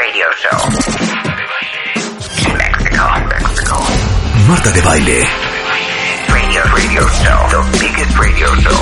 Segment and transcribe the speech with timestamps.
[0.00, 0.56] radio show.
[2.56, 3.76] Mexico, Mexico.
[4.48, 5.20] Marta de Baile.
[6.28, 7.40] Radio, radio show.
[7.52, 8.80] The biggest radio show.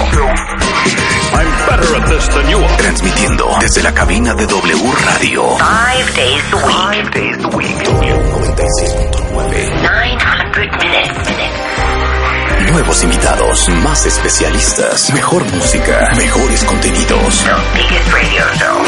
[1.34, 2.76] I'm better at this than you are.
[2.76, 5.56] Transmitiendo desde la cabina de W Radio.
[5.58, 6.76] Five days a week.
[6.76, 7.82] Five days a week.
[7.82, 9.82] W96.9.
[9.82, 11.18] 900 minutes.
[11.26, 11.58] minutes.
[12.70, 17.42] Nuevos invitados, más especialistas, mejor música, mejores contenidos.
[17.42, 18.84] The biggest radio show.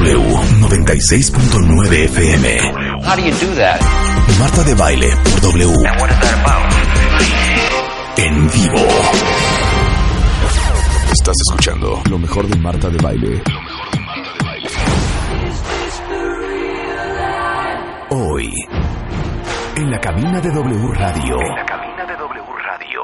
[0.00, 0.40] Mexico.
[0.68, 2.44] W96.9 FM.
[3.04, 3.80] How do you do that?
[4.38, 5.68] Marta de Baile por W.
[5.68, 6.72] And what is that about?
[8.18, 8.86] En vivo.
[11.12, 13.42] Estás escuchando lo mejor de Marta de Baile.
[18.10, 18.52] Hoy,
[19.76, 21.40] en la cabina de W Radio.
[21.40, 23.00] En la cabina de W Radio.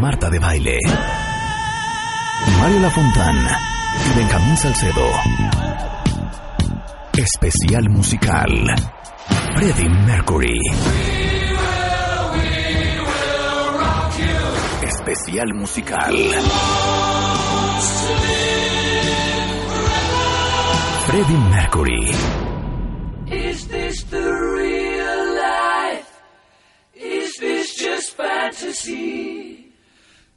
[0.00, 0.78] Marta de Baile.
[2.58, 5.06] Mario Lafontán y Benjamín Salcedo.
[7.16, 8.50] Especial musical.
[9.56, 10.58] Freddie Mercury.
[14.82, 16.14] Especial musical.
[21.06, 22.10] Freddie Mercury.
[23.30, 26.22] Is this the real life?
[26.94, 29.65] Is this just fantasy?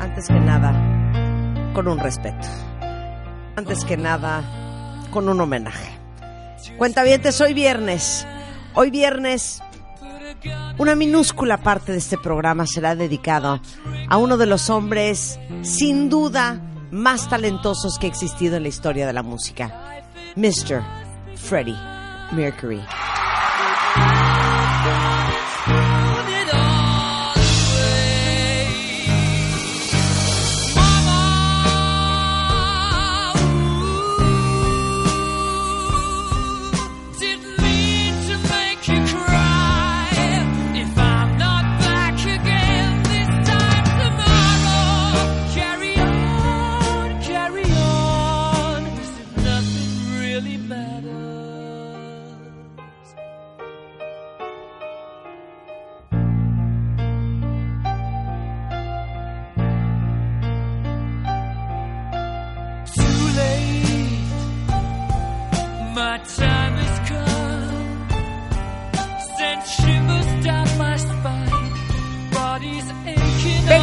[0.00, 2.46] Antes que nada, con un respeto.
[3.56, 4.42] Antes que nada,
[5.10, 5.98] con un homenaje.
[6.78, 8.26] Cuentavientes, hoy viernes.
[8.74, 9.62] Hoy viernes,
[10.78, 13.60] una minúscula parte de este programa será dedicado
[14.08, 16.60] a uno de los hombres, sin duda,
[16.90, 20.02] más talentosos que ha existido en la historia de la música.
[20.36, 20.82] Mr.
[21.36, 21.76] Freddie
[22.32, 22.80] Mercury.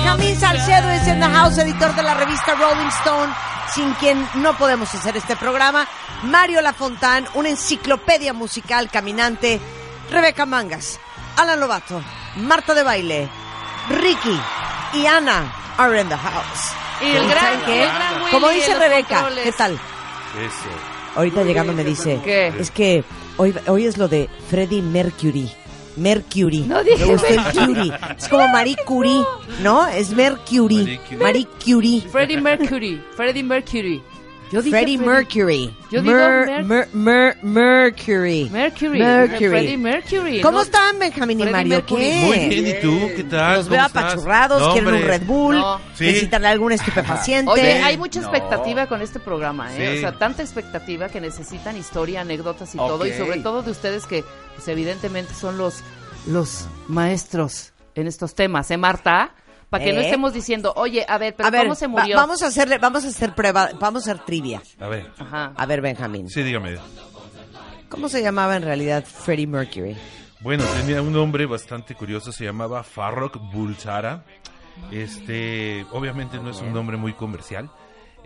[0.03, 3.31] Benjamín Salcedo es en the house, editor de la revista Rolling Stone,
[3.71, 5.87] sin quien no podemos hacer este programa.
[6.23, 9.59] Mario Lafontán, una enciclopedia musical caminante.
[10.09, 10.99] Rebeca Mangas,
[11.37, 12.01] Alan Lobato,
[12.37, 13.29] Marta de Baile,
[13.89, 14.39] Ricky
[14.95, 16.71] y Ana are in the house.
[17.01, 17.83] Y el gran- ¿Saben qué?
[17.83, 19.43] el gran Willy Como dice Rebeca, controles.
[19.43, 19.79] ¿qué tal?
[21.15, 22.47] Ahorita llegando me dice, ¿Qué?
[22.59, 23.03] es que
[23.37, 25.55] hoy, hoy es lo de Freddie Mercury.
[26.01, 26.59] Mercury.
[26.61, 27.65] No dije Me gustó el Mercury.
[27.65, 27.93] Curie.
[28.17, 29.23] Es como Marie Curie,
[29.61, 29.87] ¿no?
[29.87, 30.99] Es Mercury.
[31.19, 32.01] Marie Curie.
[32.01, 33.01] Freddie Mercury.
[33.15, 34.01] Freddie Mercury.
[34.51, 35.73] Yo dije Freddie Mercury.
[35.89, 38.49] Yo digo Mer- Mer- Mer- Mer- Mercury.
[38.51, 38.99] Mercury.
[38.99, 39.47] Mercury.
[39.49, 40.41] Freddie Mercury.
[40.41, 40.63] ¿Cómo ¿no?
[40.63, 41.69] están, Benjamín y Mario?
[41.77, 42.01] Mercury.
[42.01, 42.21] ¿Qué?
[42.25, 43.09] Muy bien, ¿y tú?
[43.15, 43.55] ¿Qué tal?
[43.57, 45.01] Los ¿Cómo veo apachurrados, No, quieren un.
[45.03, 45.79] Red Bull, No.
[45.95, 46.05] Sí.
[46.05, 47.49] necesitan algún estupefaciente.
[47.51, 49.91] Oye, hay mucha expectativa con este programa, ¿eh?
[49.93, 49.97] Sí.
[49.97, 53.05] O sea, tanta expectativa que necesitan historia, anécdotas y todo.
[53.05, 54.23] Y sobre todo de ustedes que,
[54.55, 55.81] pues, evidentemente son los,
[56.27, 59.31] los maestros en estos temas, ¿eh, Marta?
[59.71, 60.03] Para que no ¿Eh?
[60.05, 62.15] estemos diciendo, oye, a ver, pero a ver, ¿cómo se va- murió?
[62.17, 64.61] vamos a hacerle, vamos a hacer prueba, vamos a hacer trivia.
[64.79, 65.53] A ver, Ajá.
[65.55, 66.29] A ver, Benjamín.
[66.29, 66.77] sí, dígame.
[67.89, 69.97] ¿Cómo se llamaba en realidad Freddie Mercury?
[70.41, 74.23] Bueno, tenía un nombre bastante curioso, se llamaba Farrokh Bulsara.
[74.91, 77.69] Este, obviamente no es un nombre muy comercial.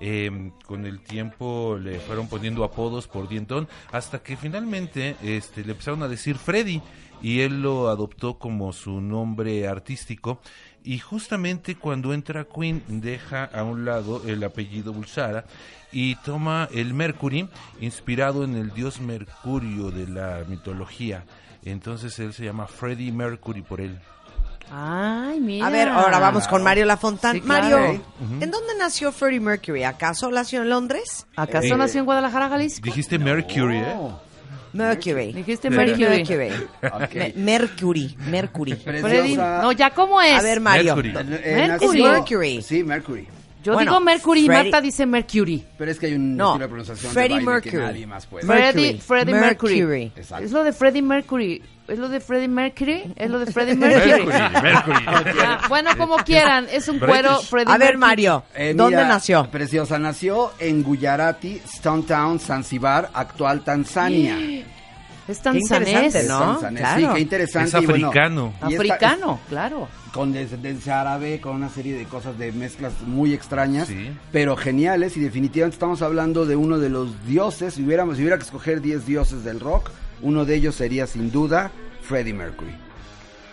[0.01, 5.71] eh, con el tiempo le fueron poniendo apodos por dientón, hasta que finalmente este, le
[5.71, 6.81] empezaron a decir Freddy
[7.21, 10.41] y él lo adoptó como su nombre artístico.
[10.85, 15.43] Y justamente cuando entra Queen deja a un lado el apellido Bulsara
[15.91, 17.49] y toma el Mercury,
[17.81, 21.23] inspirado en el dios Mercurio de la mitología.
[21.63, 23.97] Entonces él se llama Freddie Mercury por él.
[24.71, 25.67] Ay, mira.
[25.67, 27.33] A ver, ahora vamos con Mario Lafontán.
[27.35, 27.77] Sí, claro.
[27.79, 28.01] Mario,
[28.41, 29.83] ¿en dónde nació Freddie Mercury?
[29.83, 31.27] ¿Acaso nació en Londres?
[31.35, 32.83] ¿Acaso Eh, nació en Guadalajara, Jalisco?
[32.83, 33.95] Dijiste Mercury, ¿eh?
[34.75, 35.33] Mercury.
[35.33, 36.23] Dijiste Mercury.
[36.83, 37.13] Ok.
[37.15, 38.73] Me- Mercury, Mercury.
[38.75, 40.37] Freddy, no, ya cómo es.
[40.39, 40.95] A ver, Mario.
[40.95, 41.09] Mercury.
[41.43, 41.67] Eh, Mercury.
[41.67, 42.61] nació- Mercury.
[42.61, 43.27] Sí, Mercury.
[43.63, 45.63] Yo Bueno, digo Mercury y Marta dice Mercury.
[45.75, 47.83] Pero es que hay un No, estilo de pronunciación Freddie de baile que Mercury.
[47.93, 48.45] nadie más puede.
[48.45, 48.99] Mercury.
[48.99, 49.75] Freddie Mercury.
[49.81, 50.11] Mercury.
[50.15, 50.45] Exacto.
[50.45, 51.63] Es lo de Freddie Mercury.
[51.87, 53.13] Es lo de Freddie Mercury.
[53.15, 54.25] Es lo de Freddie Mercury.
[54.25, 55.39] Mercury, Mercury.
[55.45, 56.67] Ah, bueno, como quieran.
[56.71, 57.39] Es un cuero.
[57.41, 57.97] Freddie A ver, Mercury.
[57.99, 59.49] Mario, Eh, ¿dónde mira, nació?
[59.51, 64.35] Preciosa, nació en Gujarati, Stone Town, Zanzibar, actual Tanzania.
[65.27, 66.27] Es tanzanés.
[66.27, 66.37] ¿no?
[66.59, 66.99] Tanzania, Claro.
[66.99, 67.77] Sí, qué interesante.
[67.77, 68.53] Es y bueno, africano.
[68.61, 69.87] esta- Africano, claro.
[70.13, 74.11] con descendencia árabe, con una serie de cosas de mezclas muy extrañas, Sí.
[74.31, 78.37] pero geniales y definitivamente estamos hablando de uno de los dioses, si hubiéramos si hubiera
[78.37, 79.89] que escoger 10 dioses del rock,
[80.25, 82.75] uno de ellos sería sin duda Freddie Mercury.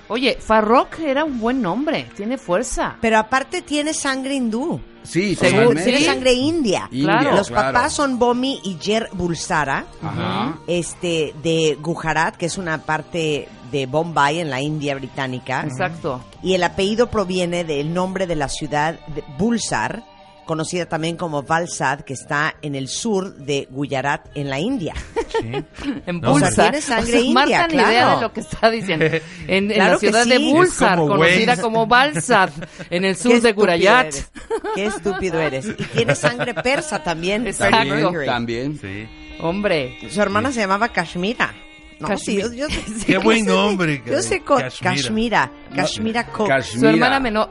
[0.08, 2.08] Oye, Farrokh era un buen nombre.
[2.16, 2.96] Tiene fuerza.
[3.00, 4.80] Pero aparte tiene sangre hindú.
[5.04, 5.70] Sí, Seguro.
[5.82, 6.04] Tiene Sí.
[6.04, 6.88] sangre india.
[6.90, 7.36] India, Claro.
[7.36, 7.72] Los claro.
[7.72, 10.58] papás son Bomi y Jer Bulsara, Ajá.
[10.66, 15.64] este, de Gujarat, que es una parte de Bombay en la India británica.
[15.66, 16.22] Exacto.
[16.42, 20.04] Y el apellido proviene del nombre de la ciudad de Bulsar,
[20.46, 24.94] conocida también como Valsad, que está en el sur de Gujarat, en la India.
[25.40, 25.64] Sí.
[26.06, 26.50] En No, Bulsar.
[26.50, 28.14] o sea, tiene sangre O sea, india, ni idea claro.
[28.16, 29.04] de lo que está diciendo.
[29.06, 30.52] En, en Claro la que ciudad de sí.
[30.52, 32.50] Bulsar, Es como conocida como Balsad,
[32.90, 34.30] en el sur de eres.
[34.74, 35.66] Qué estúpido eres.
[35.66, 37.46] Y tiene sangre persa también.
[37.46, 38.12] Exacto.
[38.26, 38.78] También.
[38.78, 39.08] Sí.
[39.40, 41.52] Hombre, Su hermana se llamaba Kashmira.
[42.00, 42.44] No, Kashmir.
[42.46, 44.82] sí, yo, yo- Qué yo buen sé- nombre, Yo sé Kashmira.
[44.92, 45.50] Kashmira.
[45.74, 46.26] Kashmira
[46.62, 47.48] su hermana menor.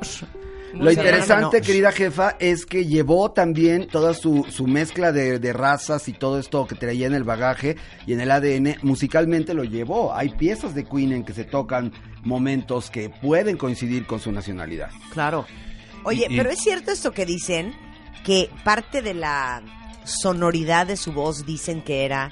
[0.74, 1.66] Lo interesante, no.
[1.66, 6.40] querida jefa, es que llevó también toda su, su mezcla de, de razas y todo
[6.40, 7.76] esto que traía en el bagaje
[8.08, 10.14] y en el ADN, musicalmente lo llevó.
[10.14, 11.92] Hay piezas de Queen en que se tocan
[12.24, 14.90] momentos que pueden coincidir con su nacionalidad.
[15.12, 15.46] Claro.
[16.04, 17.74] Oye, Y- y- pero es cierto esto que dicen,
[18.24, 19.62] que parte de la
[20.04, 22.32] sonoridad de su voz dicen que era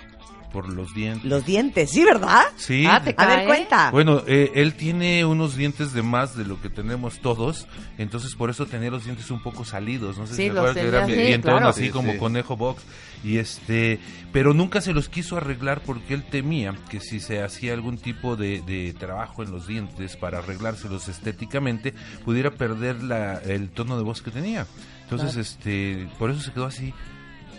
[0.51, 1.25] Por los dientes.
[1.29, 2.41] los dientes, ¿sí, verdad?
[2.55, 2.85] Sí.
[2.87, 3.91] Ah, te A ver, cuenta.
[3.91, 7.67] Bueno, eh, él tiene unos dientes de más de lo que tenemos todos,
[7.97, 10.87] entonces por eso tenía los dientes un poco salidos, no sé Sí, si los que
[10.87, 11.67] era así, dientón claro.
[11.69, 12.17] así Sí, como sí.
[12.17, 12.83] conejo box
[13.23, 13.99] y este,
[14.31, 18.35] pero nunca se los quiso arreglar porque él temía que si se hacía algún tipo
[18.35, 21.93] de, de trabajo en los dientes para arreglárselos estéticamente
[22.25, 24.65] pudiera perder la, el tono de voz que tenía.
[25.03, 26.93] Entonces, este, por eso se quedó así.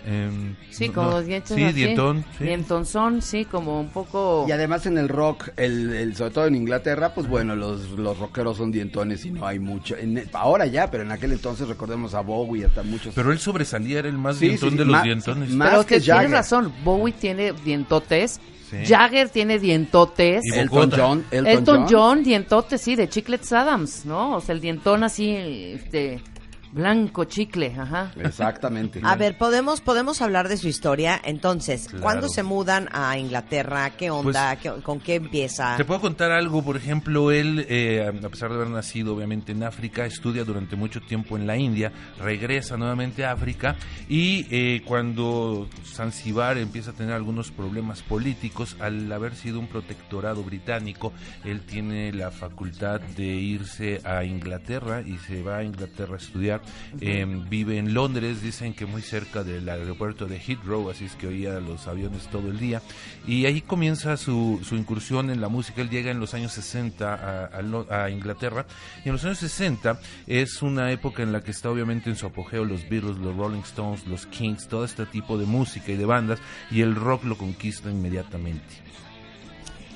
[0.07, 1.73] Em, Sí, no- como dientes Sí, así.
[1.75, 2.25] dientón.
[2.39, 2.45] Sí.
[2.45, 4.45] Dientonzón, sí, como un poco...
[4.49, 8.19] Y además en el rock, el, el- sobre todo en Inglaterra, pues bueno, los, los
[8.19, 9.97] rockeros son dientones y no hay mucho.
[9.97, 13.15] En- ahora ya, pero en aquel entonces recordemos a Bowie y hasta muchos.
[13.15, 15.45] Pero él sobresalía, era el más Sí, dientón sí, de los dientones.
[15.49, 16.31] Pero más que que tienes Jagger.
[16.31, 18.77] razón, Bowie tiene dientotes, Sí.
[18.87, 20.93] Jagger tiene dientotes, Y Elton.
[20.97, 21.89] John, Elton, Elton, John.
[21.91, 24.37] John, dientotes, sí, de Chiclets Adams, ¿no?
[24.37, 26.21] O sea, el dientón así, este,
[26.73, 28.13] blanco, chicle, ajá.
[28.17, 29.01] Exactamente.
[29.03, 31.21] A ver, podemos podemos hablar de su historia.
[31.25, 32.03] Entonces, Claro.
[32.03, 33.91] ¿cuándo se mudan a Inglaterra?
[33.91, 34.57] ¿Qué onda?
[34.57, 35.77] ¿Qué- ¿Con qué empieza?
[35.77, 39.63] Te puedo contar algo, por ejemplo, él, eh, a pesar de haber nacido obviamente en
[39.63, 43.77] África, estudia durante mucho tiempo en la India, regresa nuevamente a África
[44.09, 50.43] y eh, cuando Zanzibar empieza a tener algunos problemas políticos, al haber sido un protectorado
[50.45, 51.13] británico,
[51.45, 56.60] él tiene la facultad de irse a Inglaterra y se va a Inglaterra a estudiar.
[57.01, 61.29] Eh, vive en Londres, dicen que muy cerca del aeropuerto de Heathrow, así es que
[61.29, 62.83] oía los aviones todo el día.
[63.27, 65.81] Y ahí comienza su, su incursión en la música.
[65.83, 68.67] Él llega en los años 60 a, a Inglaterra.
[69.05, 72.27] Y en los años 60 es una época en la que está obviamente en su
[72.27, 76.07] apogeo los Beatles, los Rolling Stones, los Kings, todo este tipo de música y de
[76.07, 76.41] bandas.
[76.71, 78.91] Y el rock lo conquista inmediatamente.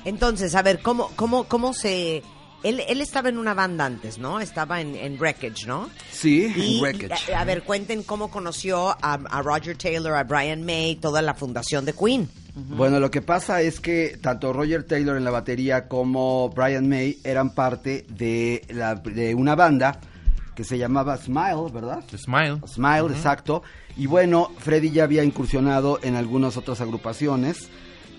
[0.05, 2.23] Entonces, a ver, ¿cómo, cómo, cómo se...?
[2.65, 4.39] Él, él estaba en una banda antes, ¿no?
[4.41, 5.89] Estaba en, en Wreckage, ¿no?
[6.11, 7.31] Sí, Y, en Wreckage.
[7.33, 11.33] a, a ver, cuenten cómo conoció a, a Roger Taylor, a Brian May, toda la
[11.35, 12.29] fundación de Queen.
[12.55, 17.19] Bueno, lo que pasa es que tanto Roger Taylor en la batería como Brian May
[17.25, 19.99] eran parte de, la, de una banda
[20.55, 22.01] que se llamaba Smile, ¿verdad?
[22.17, 22.61] Smile.
[22.65, 23.61] Smile, exacto.
[23.97, 27.67] Y bueno, Freddy ya había incursionado en algunas otras agrupaciones,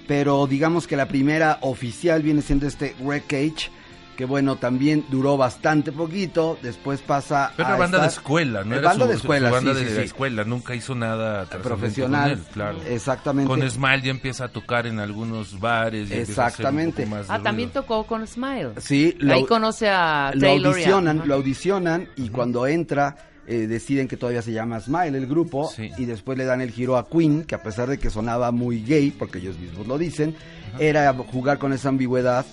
[0.07, 3.71] pero digamos que la primera oficial viene siendo este Wreckage,
[4.17, 8.75] que bueno, también duró bastante poquito, después pasa Pero a era banda de escuela, ¿no?
[8.75, 10.07] Eh, Era banda su- de su escuela, banda sí, de sí, la sí.
[10.07, 12.79] escuela, nunca hizo nada Profesional, con él, claro.
[12.89, 13.49] exactamente.
[13.49, 16.09] Con Smile ya empieza a tocar en algunos bares.
[16.11, 17.07] y empieza a hacer un Exactamente.
[17.07, 17.83] más de Ah, también ruido.
[17.83, 18.71] tocó con Smile.
[18.79, 21.27] Sí, lo- Ahí conoce a lo Taylor audicionan, Ajá.
[21.27, 23.17] lo audicionan y cuando entra
[23.49, 25.93] eh, deciden que todavía se llama Smile el grupo Sí.
[25.99, 28.83] y después le dan el giro a Queen, que a pesar de que sonaba muy
[28.83, 30.35] gay, porque ellos mismos lo dicen,
[30.81, 32.45] era jugar con esa ambigüedad.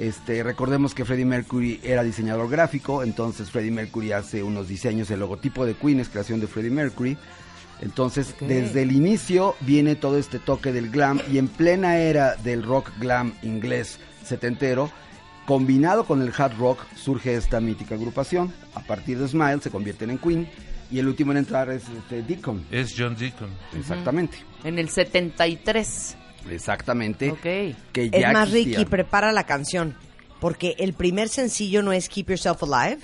[0.00, 5.20] Este, recordemos que Freddie Mercury era diseñador gráfico, entonces Freddie Mercury hace unos diseños, el
[5.20, 7.18] logotipo de Queen es creación de Freddie Mercury.
[7.82, 12.62] Entonces, desde el inicio viene todo este toque del glam y en plena era del
[12.62, 14.90] rock glam inglés setentero,
[15.44, 18.54] combinado con el hard rock, surge esta mítica agrupación.
[18.74, 20.48] A partir de Smile se convierten en Queen
[20.90, 22.64] y el último en entrar es este, Deacon.
[22.70, 23.50] Es John Deacon.
[23.76, 24.38] Exactamente.
[24.64, 26.16] En el 73.
[26.50, 27.30] Exactamente.
[27.30, 27.40] Ok.
[27.40, 27.76] Que
[28.06, 28.78] Es ya más, existía.
[28.78, 29.94] Ricky, prepara la canción.
[30.40, 32.98] Porque el primer sencillo no es Keep Yourself Alive.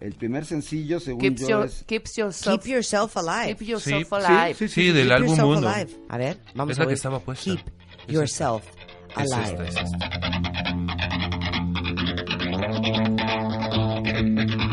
[0.00, 1.82] El primer sencillo, según Keeps, yo, your- es...
[1.84, 3.56] keeps yourself, Keep Yourself Alive.
[3.56, 4.54] keep yourself Sí, alive.
[4.54, 5.68] sí, sí, del Keep álbum Yourself 1.
[5.68, 5.90] Alive.
[6.08, 6.94] A ver, vamos Es a la que ver.
[6.96, 7.44] estaba puesta.
[7.44, 7.60] Keep
[8.06, 8.64] Es Yourself
[9.16, 9.68] Es Alive.
[9.68, 11.18] esta, es esta.
[14.10, 14.67] I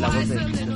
[0.00, 0.69] la voz de.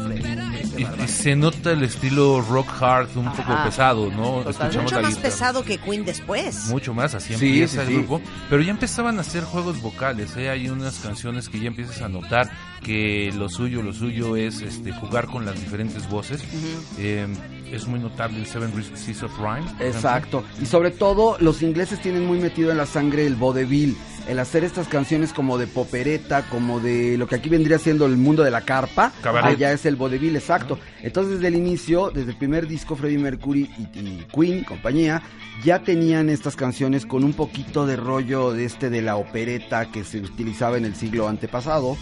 [0.76, 3.64] Y, y se nota el estilo rock hard un poco Ajá.
[3.64, 4.40] pesado, ¿no?
[4.48, 5.22] Escuchamos Mucho la más guitarra.
[5.30, 6.66] pesado que Queen después.
[6.68, 7.94] Mucho más, así Sí, empieza sí, el sí.
[7.94, 8.20] grupo.
[8.50, 10.50] Pero ya empezaban a hacer juegos vocales, ¿eh?
[10.50, 12.50] Hay unas canciones que ya empiezas a notar
[12.82, 16.42] que lo suyo, lo suyo es este jugar con las diferentes voces.
[16.98, 17.26] Eh,
[17.72, 19.62] es muy notable el Seven Seas of Rhyme.
[19.62, 19.86] por ejemplo.
[19.86, 20.44] Exacto.
[20.62, 23.96] Y sobre todo, los ingleses tienen muy metido en la sangre el vodevil.
[24.28, 28.16] El hacer estas canciones como de popereta, como de lo que aquí vendría siendo el
[28.16, 29.12] mundo de la carpa.
[29.22, 29.56] Cabaret.
[29.56, 30.63] Allá es el vodevil, exacto.
[31.02, 35.22] Entonces, desde el inicio, desde el primer disco, Freddie Mercury y, y Queen, compañía,
[35.64, 40.04] ya tenían estas canciones con un poquito de rollo de este de la opereta que
[40.04, 41.96] se utilizaba en el siglo antepasado.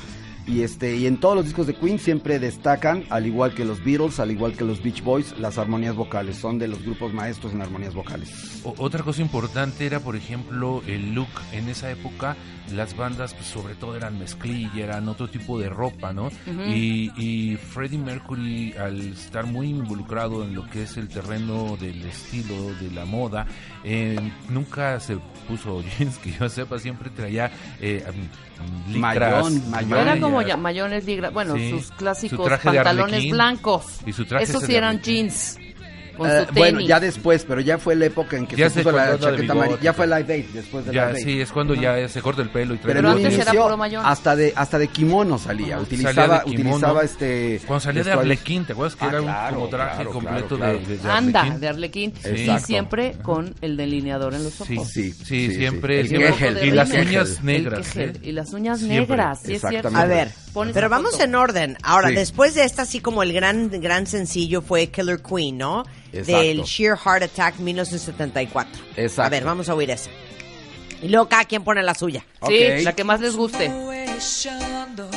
[0.52, 3.82] Y este y en todos los discos de Queen siempre destacan, al igual que los
[3.82, 6.36] Beatles, al igual que los Beach Boys, las armonías vocales.
[6.36, 8.60] Son de los grupos maestros en armonías vocales.
[8.64, 11.28] O- otra cosa importante era, por ejemplo, el look.
[11.52, 12.36] En esa época,
[12.72, 16.28] las bandas, pues, sobre todo eran mezclilla, eran otro tipo de ropa, ¿no?
[16.68, 22.04] y, y Freddie Mercury, al estar muy involucrado en lo que es el terreno del
[22.04, 23.46] estilo, de la moda,
[23.84, 24.18] eh,
[24.50, 29.92] nunca se puso jeans, que yo sepa, siempre traía eh, um, licras, Mayón, mayón.
[29.92, 30.20] Era mallas.
[30.20, 31.70] como ya, mayones ligra, bueno, Sí.
[31.70, 33.84] sus Su clásicos pantalones blancos.
[34.06, 35.58] Y su traje Esos sí eran jeans.
[36.16, 36.58] Con Eh, su tenis.
[36.58, 39.52] bueno, ya después, pero ya fue la época en que Ya se puso la chaqueta
[39.52, 39.78] amarilla.
[39.80, 41.24] Ya fue Live Aid, después de Ya, Live Aid.
[41.24, 43.76] sí, es cuando ya se corta el pelo y trae Pero, antes era inicio, puro
[43.76, 44.02] mayón.
[44.04, 45.78] hasta de hasta de kimono salía.
[45.78, 46.76] Utilizaba, de kimono.
[46.76, 47.60] utilizaba este.
[47.66, 48.12] Cuando salía de.
[48.12, 50.78] Arlequín, ¿te acuerdas que Ah, era un claro, como traje claro, completo claro, claro.
[50.78, 51.60] de, de, de Anda, Arlequín?
[51.60, 52.12] de Arlequín.
[52.24, 52.66] Y Exacto.
[52.66, 54.66] siempre con el delineador en los ojos.
[54.88, 55.94] Sí, Sí, sí, sí, siempre.
[55.94, 56.00] sí.
[56.00, 56.32] El siempre.
[56.52, 56.68] Kegel.
[56.68, 57.96] Y las uñas negras.
[57.96, 58.12] ¿eh?
[58.22, 59.88] Y las uñas negras, sí es cierto.
[59.94, 60.30] A ver,
[60.74, 61.76] pero vamos en orden.
[61.82, 62.14] Ahora, Sí.
[62.16, 65.84] después de esta, así como el gran, gran sencillo fue Killer Queen, ¿no?
[66.12, 66.42] Exacto.
[66.42, 68.82] Del Sheer Heart Attack 1974.
[68.96, 69.22] Exacto.
[69.22, 70.10] A ver, vamos a oír ese.
[71.02, 72.24] Y luego cada quien pone la suya.
[72.46, 72.84] Sí, Ok.
[72.84, 73.68] la que más les guste.
[74.20, 75.08] Shondo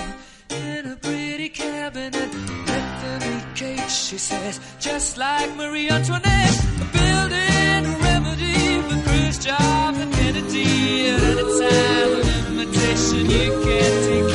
[0.50, 2.14] in a pretty cabinet.
[2.16, 6.60] Let them eat cake, she says, just like Marie Antoinette.
[6.92, 11.10] Building a remedy for Khrushchev and Kennedy.
[11.10, 14.35] At any time, an invitation you can't decline.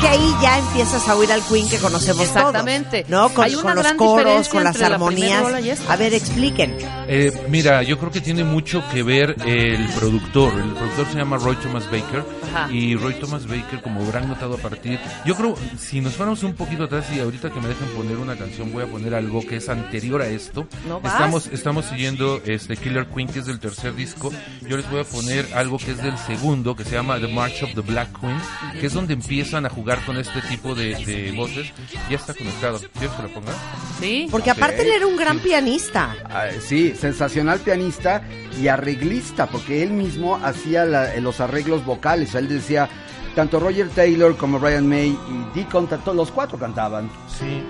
[0.00, 3.04] Que ahí ya empiezas a oír al Queen que conocemos Exactamente.
[3.04, 3.34] todos, ¿no?
[3.34, 5.44] Con, Hay una con los coros, con las la armonías.
[5.62, 5.92] esta.
[5.92, 6.74] A ver, expliquen.
[7.06, 10.54] Eh, mira, yo creo que tiene mucho que ver el productor.
[10.54, 12.24] El productor se llama Roy Thomas Baker.
[12.50, 12.72] Ajá.
[12.72, 14.98] Y Roy Thomas Baker, como habrán notado a partir.
[15.26, 18.36] Yo creo, si nos fuéramos un poquito atrás y ahorita que me dejen poner una
[18.36, 20.66] canción, voy a poner algo que es anterior a esto.
[20.88, 21.12] No vas.
[21.12, 24.32] estamos, estamos siguiendo este Killer Queen, que es del tercer disco.
[24.66, 27.62] Yo les voy a poner algo que es del segundo, que se llama The March
[27.64, 28.40] of the Black Queen,
[28.80, 31.72] que es donde empiezan a jugar con este tipo de, de voces.
[32.08, 32.78] Ya está conectado.
[32.98, 33.52] ¿Quieres que lo ponga?
[34.00, 34.28] Sí.
[34.30, 36.14] Porque aparte él era un gran pianista.
[36.24, 38.22] Ah, sí, sensacional pianista
[38.60, 42.34] y arreglista, porque él mismo hacía la- los arreglos vocales.
[42.34, 42.88] Él decía,
[43.34, 47.10] tanto Roger Taylor como Brian May y Deacon, tanto- los cuatro cantaban.
[47.38, 47.62] Sí.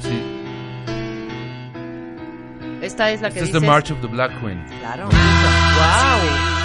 [0.00, 0.22] Sí.
[2.82, 3.60] Esta es la que Esta es dices.
[3.60, 4.64] The March of the Black Queen.
[4.80, 5.08] Claro.
[5.08, 6.55] Wow.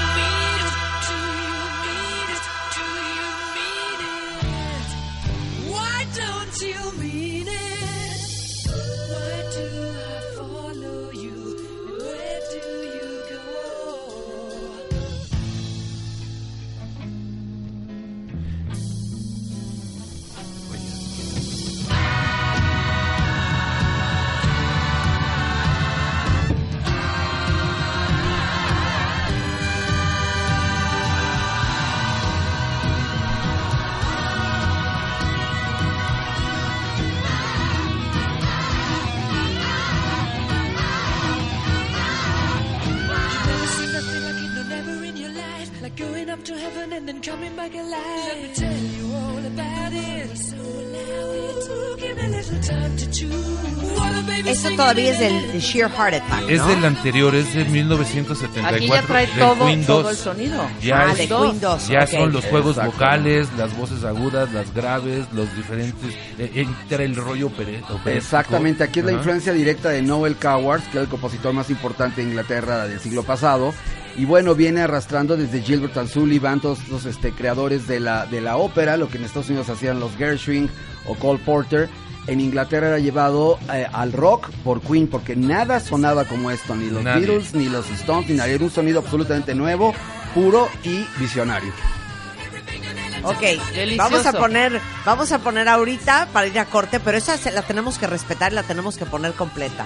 [54.92, 56.68] Todavía es del, Sheer Heart Attack, Es ¿no?
[56.68, 58.76] del anterior, es de 1974.
[58.78, 60.12] Aquí ya trae todo, Queen todo 2.
[60.12, 60.68] el sonido.
[60.82, 62.08] Ya, Ah, es- de Queen 2, ya ok.
[62.10, 62.92] son los juegos Exacto.
[62.94, 66.14] vocales, las voces agudas, las graves, los diferentes.
[66.38, 68.10] Eh, entra el rollo opere- operístico.
[68.10, 69.18] Exactamente, aquí es la Ajá.
[69.20, 73.24] influencia directa de Noel Coward, que es el compositor más importante de Inglaterra del siglo
[73.24, 73.74] pasado.
[74.18, 78.42] Y bueno, viene arrastrando desde Gilbert and Sullivan, todos los este, creadores de la, de
[78.42, 80.70] la ópera, lo que en Estados Unidos hacían los Gershwin
[81.06, 81.90] o Cole Porter.
[82.28, 86.90] En Inglaterra era llevado eh, al rock por Queen, porque nada sonaba como esto, ni
[86.90, 87.26] los Nadie.
[87.26, 88.56] Beatles, ni los Stones, ni nadie.
[88.56, 89.94] Era un sonido absolutamente nuevo,
[90.36, 91.74] puro y visionario.
[93.24, 93.40] Ok,
[93.74, 93.98] Delicioso.
[93.98, 97.62] vamos a poner, vamos a poner ahorita para ir a corte, pero esa se- la
[97.62, 99.86] tenemos que respetar y la tenemos que poner completa.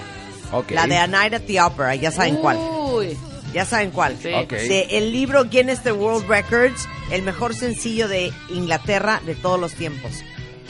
[0.52, 0.70] Ok.
[0.70, 2.56] La de A Night at the Opera, ya saben cuál.
[2.58, 3.16] Uy.
[3.52, 4.16] Ya saben cuál.
[4.22, 4.32] Sí.
[4.32, 4.52] Ok.
[4.52, 9.74] De el libro Guinness the World Records, el mejor sencillo de Inglaterra de todos los
[9.74, 10.12] tiempos.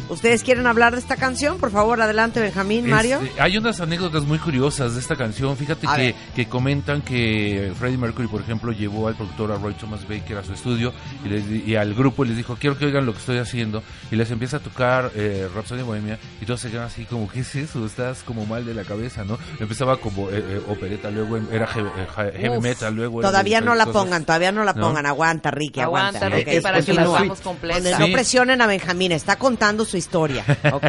[0.08, 1.58] ¿Ustedes quieren hablar de esta canción?
[1.58, 3.20] Por favor, adelante, Benjamín, Mario.
[3.22, 5.56] Este, hay unas anécdotas muy curiosas de esta canción.
[5.56, 10.38] Fíjate que, comentan que Freddie Mercury, por ejemplo, llevó al productor a Roy Thomas Baker
[10.38, 10.92] a su estudio
[11.24, 13.38] y, les di- y al grupo y les dijo, quiero que oigan lo que estoy
[13.38, 13.82] haciendo.
[14.10, 17.40] Y les empieza a tocar eh, Rhapsody Bohemia y todos se quedan así como, ¿qué
[17.40, 17.84] es eso?
[17.84, 19.38] Estás como mal de la cabeza, ¿no?
[19.58, 23.20] Empezaba como eh, eh, opereta, luego era heavy, eh, heavy Uf, metal, luego...
[23.20, 24.02] era Todavía no la cosas.
[24.04, 24.86] pongan, todavía no la ¿No?
[24.86, 25.04] pongan.
[25.06, 26.18] Aguanta, Ricky, aguanta.
[26.18, 27.98] Aguanta, Ricky, para que la hagamos completa.
[27.98, 28.12] No Sí.
[28.12, 30.44] presionen a Benjamín, está contando su historia.
[30.72, 30.84] Ok,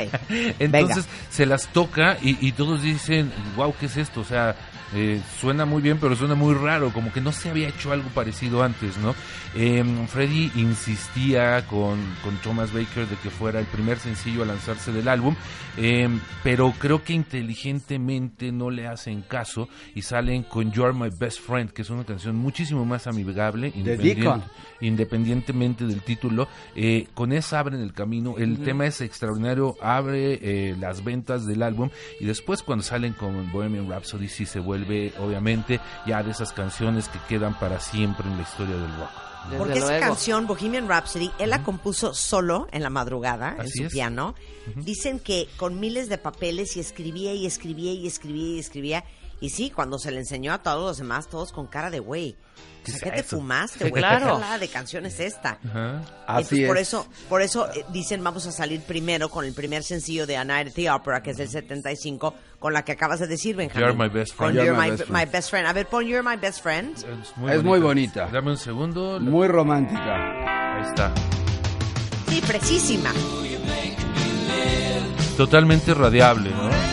[0.60, 1.08] Entonces venga.
[1.30, 4.22] se las toca y, y todos dicen, wow, ¿qué es esto?
[4.22, 4.56] O sea,
[4.94, 8.08] eh, suena muy bien, pero suena muy raro, como que no se había hecho algo
[8.10, 9.14] parecido antes, ¿no?
[9.56, 14.92] Eh, Freddy insistía con, con Thomas Baker de que fuera el primer sencillo a lanzarse
[14.94, 15.36] del álbum,
[15.78, 16.08] eh,
[16.44, 21.70] pero creo que inteligentemente no le hacen caso y salen con You're My Best Friend,
[21.72, 24.44] que es una canción muchísimo más amigable, independien- Deacon.
[24.80, 26.48] independientemente del título.
[26.76, 31.64] Eh, con esa abren el camino, el tema es extraordinario, abre eh, las ventas del
[31.64, 36.54] álbum y después cuando salen con Bohemian Rhapsody sí se vuelve obviamente ya de esas
[36.54, 39.28] canciones que quedan para siempre en la historia del rock.
[39.46, 43.84] Desde Porque esa canción, Bohemian Rhapsody, él la compuso solo en la madrugada, en su
[43.84, 43.94] es.
[43.94, 44.36] piano.
[44.76, 49.06] Dicen que con miles de papeles y escribía y escribía y escribía y escribía.
[49.40, 52.36] Y sí, cuando se le enseñó a todos los demás, todos con cara de güey.
[52.84, 53.38] O sea, ¿Qué ¿qué te eso?
[53.38, 54.02] fumaste, Sí, güey?
[54.02, 54.42] claro.
[54.54, 55.60] ¿Qué de canción es esta?
[55.70, 56.02] Ajá.
[56.26, 56.88] Así Entonces, por es.
[56.88, 60.46] eso, por eso eh, dicen vamos a salir primero con el primer sencillo de A
[60.46, 63.88] Night at the Opera, que es del 75, con la que acabas de decir, Benjamín.
[63.90, 64.56] You're my best Con friend.
[64.56, 65.32] You're, You're my, my best my friend.
[65.32, 65.68] best friend.
[65.68, 66.98] A ver, pon You're my best friend.
[66.98, 68.28] Es muy Es muy bonita.
[68.32, 69.20] Dame un segundo.
[69.20, 70.78] Muy romántica.
[70.78, 71.14] Ahí está.
[72.30, 73.12] Sí, precisísima.
[75.36, 76.87] Totalmente radiable, ¿no?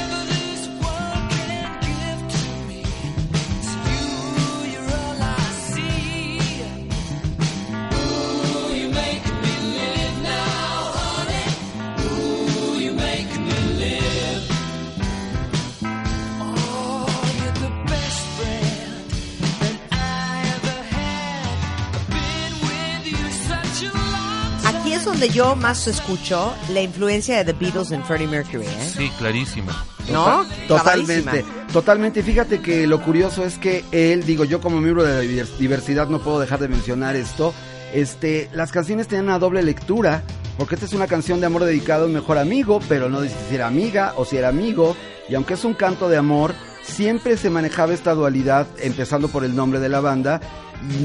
[25.24, 28.92] Donde yo más escucho la influencia de The Beatles en Freddie Mercury, ¿eh?
[28.96, 29.72] Sí, clarísima.
[30.12, 30.44] ¿No?
[30.68, 31.66] Totalmente, Clavadísima.
[31.72, 32.22] totalmente.
[32.22, 36.08] Fíjate que lo curioso es que él, digo, yo como miembro de la divers- diversidad
[36.08, 37.54] no puedo dejar de mencionar esto.
[37.94, 40.22] Este, las canciones tienen una doble lectura,
[40.58, 43.36] porque esta es una canción de amor dedicada a un mejor amigo, pero no dice
[43.48, 44.94] si era amiga o si era amigo.
[45.28, 49.56] Y aunque es un canto de amor, siempre se manejaba esta dualidad, empezando por el
[49.56, 50.40] nombre de la banda.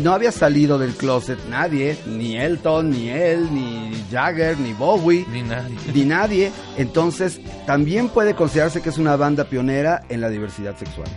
[0.04, 5.42] No había salido del closet nadie, ni Elton, ni él, ni Jagger, ni Bowie Ni
[5.42, 5.76] nadie.
[5.94, 6.52] ni nadie.
[6.78, 11.08] Entonces, también puede considerarse que es una banda pionera en la diversidad sexual.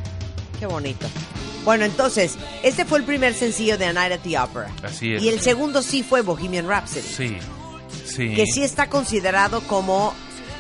[0.61, 1.07] Qué bonito.
[1.65, 4.69] Bueno, entonces, este fue el primer sencillo de A Night at the Opera.
[4.83, 5.23] Así es.
[5.23, 7.03] Y el segundo sí fue Bohemian Rhapsody.
[7.03, 7.37] Sí,
[8.05, 8.35] sí.
[8.35, 10.13] Que sí está considerado como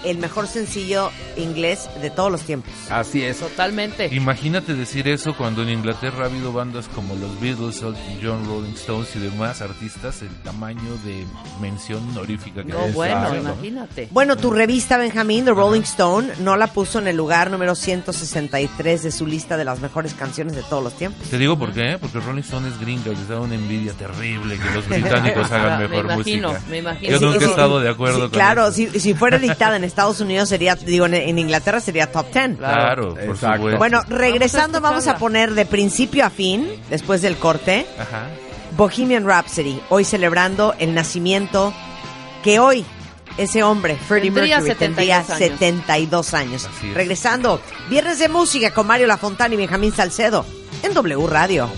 [0.04, 2.72] el mejor sencillo inglés de todos los tiempos.
[2.90, 3.38] Así es.
[3.38, 4.08] Totalmente.
[4.14, 7.80] Imagínate decir eso cuando en Inglaterra ha habido bandas como los Beatles,
[8.22, 11.24] John, Rolling Stones y demás artistas, el tamaño de
[11.60, 12.92] mención honorífica que No, hay.
[12.92, 13.36] bueno, Exacto.
[13.40, 14.08] imagínate.
[14.10, 19.02] Bueno, tu revista, Benjamín, The Rolling Stone, no la puso en el lugar número 163
[19.02, 21.28] de su lista de las mejores canciones de todos los tiempos.
[21.28, 24.58] Te digo por qué, porque Rolling Stone es gringa y les da una envidia terrible
[24.58, 26.66] que los británicos hagan Me mejor imagino, música.
[26.70, 27.12] me imagino.
[27.12, 28.72] Yo Sí, nunca he sí, estado de acuerdo Sí, con Claro, eso.
[28.72, 32.56] si, si fuera editada en Estados Unidos sería, digo, en, en Inglaterra sería top 10.
[32.58, 33.56] Claro, por Exacto.
[33.56, 33.78] supuesto.
[33.78, 35.18] Bueno, regresando Vamos a vamos a escucharla.
[35.18, 38.26] poner de principio a fin, después del corte, Ajá.
[38.76, 41.72] Bohemian Rhapsody, hoy celebrando el nacimiento
[42.42, 42.84] que hoy
[43.36, 45.38] ese hombre, Freddie Tendría Mercury, 72 tendría años.
[45.38, 46.68] 72 años.
[46.82, 46.94] Es.
[46.94, 50.44] Regresando, Viernes de Música con Mario Lafontana y Benjamín Salcedo
[50.82, 51.68] en W Radio.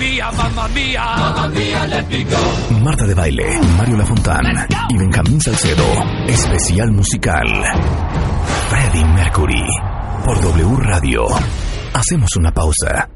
[0.00, 1.04] Mia, mamma mia.
[1.04, 2.80] Mamma mia, let me go.
[2.82, 4.44] Marta de Baile, Mario Lafontán
[4.88, 5.84] y Benjamín Salcedo.
[6.26, 7.46] Especial musical.
[8.70, 9.66] Freddie Mercury.
[10.24, 11.26] Por W Radio.
[11.92, 13.08] Hacemos una pausa.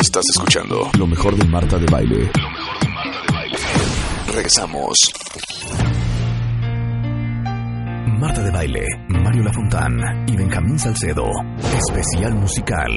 [0.00, 2.30] Estás escuchando lo mejor de Marta de Baile.
[2.34, 3.58] Lo mejor de Marta de Baile.
[4.34, 4.98] Regresamos.
[8.18, 9.92] Marta de Baile, Mario Lafontán
[10.26, 11.26] y Benjamín Salcedo.
[11.86, 12.90] Especial musical.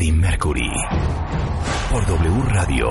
[0.00, 0.70] Freddie Mercury.
[1.92, 2.88] Por W Radio.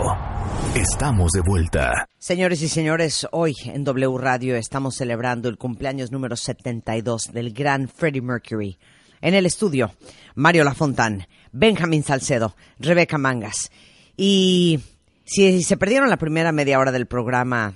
[0.75, 2.07] Estamos de vuelta.
[2.19, 7.87] Señores y señores, hoy en W Radio estamos celebrando el cumpleaños número 72 del gran
[7.87, 8.77] Freddie Mercury.
[9.21, 9.91] En el estudio,
[10.35, 13.71] Mario Lafontán, Benjamín Salcedo, Rebeca Mangas.
[14.15, 14.79] Y
[15.25, 17.73] si se perdieron la primera media hora del programa,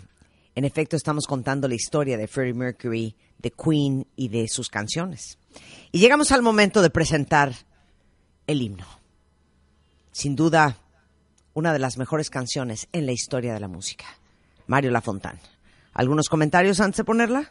[0.54, 5.40] en efecto estamos contando la historia de Freddie Mercury, de Queen y de sus canciones.
[5.92, 7.52] Y llegamos al momento de presentar
[8.46, 9.03] el himno.
[10.14, 10.78] Sin duda,
[11.56, 14.06] una de las mejores canciones en la historia de la música.
[14.68, 15.40] Mario Lafontán.
[15.92, 17.50] ¿Algunos comentarios antes de ponerla?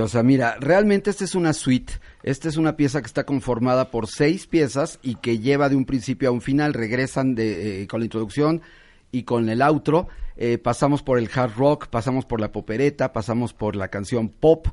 [0.00, 1.92] O sea, mira, realmente esta es una suite.
[2.22, 5.84] Esta es una pieza que está conformada por seis piezas y que lleva de un
[5.84, 6.72] principio a un final.
[6.72, 8.62] Regresan eh, con la introducción
[9.10, 10.08] y con el outro.
[10.38, 14.68] Eh, pasamos por el hard rock, pasamos por la popereta, pasamos por la canción pop,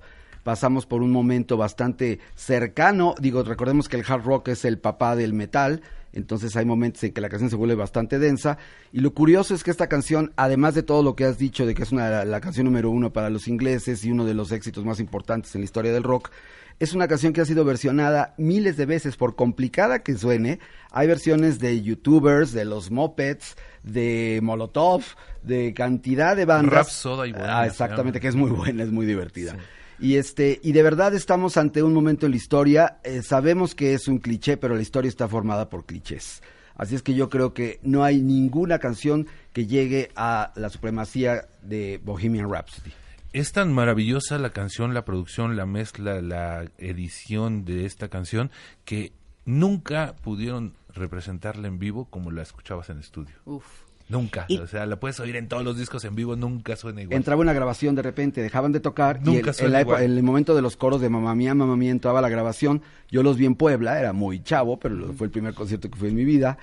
[0.46, 3.16] pasamos por un momento bastante cercano.
[3.20, 5.82] Digo, recordemos que el hard rock es el papá del metal.
[6.14, 8.58] Entonces hay momentos en que la canción se vuelve bastante densa.
[8.92, 11.76] Y lo curioso es que esta canción, además de todo lo que has dicho de
[11.76, 14.86] que es una, la canción número uno para los ingleses y uno de los éxitos
[14.86, 16.32] más importantes en la historia del rock,
[16.80, 20.60] es una canción que ha sido versionada miles de veces, por complicada que suene.
[20.92, 25.04] Hay versiones de youtubers, de los Mopeds, de Molotov,
[25.44, 26.74] de cantidad de bandas.
[26.74, 29.58] Rhapsody y Bohemia Ah, exactamente, que es muy buena, es muy divertida.
[30.02, 33.00] Y este, y de verdad estamos ante un momento en la historia.
[33.04, 36.42] eh, sabemos que es un cliché, pero la historia está formada por clichés.
[36.76, 41.50] Así es que yo creo que no hay ninguna canción que llegue a la supremacía
[41.62, 42.92] de Bohemian Rhapsody.
[43.34, 48.50] Es tan maravillosa la canción, la producción, la mezcla, la edición de esta canción
[48.86, 49.12] que
[49.44, 53.36] nunca pudieron representarla en vivo como la escuchabas en estudio.
[53.44, 53.89] Uf.
[54.10, 54.46] Nunca.
[54.48, 57.16] Y- O sea, la puedes oír en todos los discos en vivo, nunca suena igual.
[57.16, 59.96] Entraba una grabación de repente, dejaban de tocar y Nunca el- suena en, la igual.
[59.98, 62.82] época- en el momento de los coros de Mamá Mía, Mamá Mía entraba la grabación.
[63.12, 66.10] Yo los vi en Puebla, era muy chavo, pero fue el primer concierto que fui
[66.10, 66.58] en mi vida.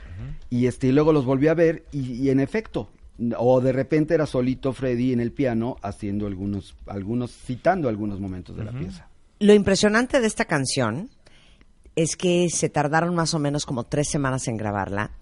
[0.51, 2.91] Y este y luego los volví a ver y, y en efecto,
[3.39, 8.57] o de repente era solito Freddy en el piano haciendo algunos, algunos, citando algunos momentos
[8.57, 9.09] de la pieza.
[9.39, 11.11] Lo impresionante de esta canción
[11.95, 15.13] es que se tardaron más o menos como tres semanas en grabarla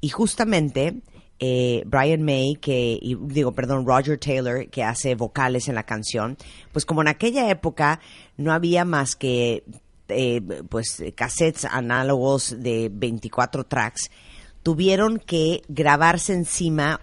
[0.00, 0.96] y justamente
[1.40, 6.36] eh, Brian May, que, y, digo, perdón, Roger Taylor, que hace vocales en la canción,
[6.72, 8.00] pues como en aquella época
[8.36, 9.62] no había más que,
[10.08, 14.10] eh, pues, cassettes análogos de 24 tracks,
[14.62, 17.00] tuvieron que grabarse encima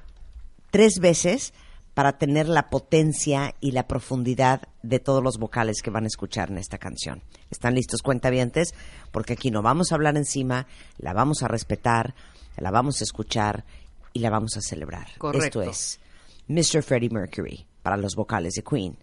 [0.69, 1.54] tres veces
[1.93, 6.52] para tener la potencia y la profundidad de todos los vocales que van a escuchar
[6.52, 7.24] en esta canción.
[7.50, 8.76] ¿Están listos cuentavientes?
[9.12, 10.67] Porque aquí no vamos a hablar encima,
[10.98, 12.13] la vamos a respetar,
[12.58, 13.63] la vamos a escuchar
[14.15, 15.08] y la vamos a celebrar.
[15.34, 15.99] Esto es
[16.47, 16.82] Mr.
[16.82, 18.97] Freddie Mercury para los vocales de Queen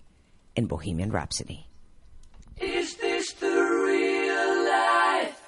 [0.55, 1.67] en Bohemian Rhapsody.
[2.57, 5.39] Is this the real life?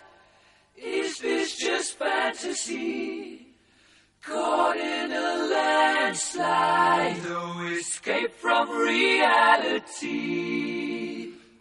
[0.76, 3.54] Is this just fantasy?
[4.20, 10.10] Caught in a landslide, no escape from reality.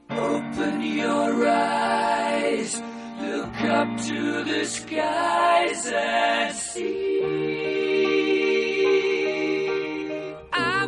[0.10, 2.82] Open your eyes,
[3.22, 7.83] look up to the skies and see.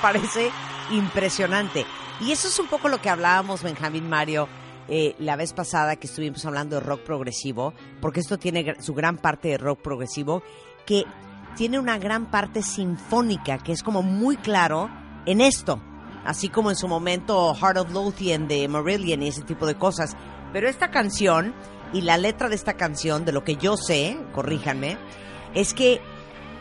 [0.00, 0.50] parece
[0.90, 1.84] impresionante.
[2.20, 4.48] Y eso es un poco lo que hablábamos, Benjamín Mario,
[4.88, 9.18] eh, la vez pasada que estuvimos hablando de rock progresivo, porque esto tiene su gran
[9.18, 10.42] parte de rock progresivo,
[10.86, 11.04] que
[11.56, 14.90] tiene una gran parte sinfónica, que es como muy claro
[15.26, 15.80] en esto.
[16.24, 20.16] Así como en su momento Heart of Lothian de Marillion y ese tipo de cosas.
[20.52, 21.54] Pero esta canción
[21.92, 24.98] y la letra de esta canción, de lo que yo sé, corríjanme,
[25.54, 26.00] es que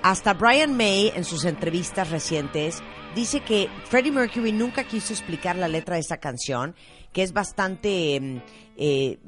[0.04, 2.82] hasta Brian May en sus entrevistas recientes
[3.18, 6.76] dice que Freddie Mercury nunca quiso explicar la letra de esta canción,
[7.12, 8.42] que es bastante, eh,
[8.78, 9.20] eh,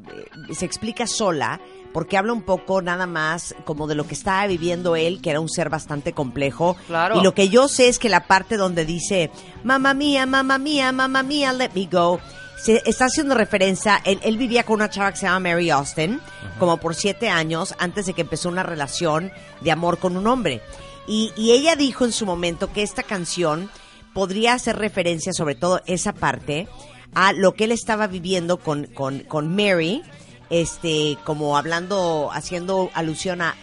[0.53, 1.59] se explica sola,
[1.91, 5.39] porque habla un poco nada más como de lo que estaba viviendo él, que era
[5.39, 6.77] un ser bastante complejo.
[6.85, 7.19] Claro.
[7.19, 9.31] Y lo que yo sé es que la parte donde dice,
[9.63, 12.19] mamá mía, mamá mía, mamá mía, let me go,
[12.61, 16.21] se está haciendo referencia, él, él vivía con una chava que se llama Mary Austin,
[16.59, 20.61] como por siete años, antes de que empezó una relación de amor con un hombre.
[21.09, 23.69] Y, y ella dijo en su momento que esta canción
[24.13, 26.67] podría hacer referencia, sobre todo esa parte,
[27.13, 30.03] a lo que él estaba viviendo con, con, con Mary,
[30.49, 33.55] este, como hablando, haciendo alusión a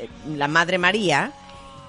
[0.00, 1.32] eh, la Madre María,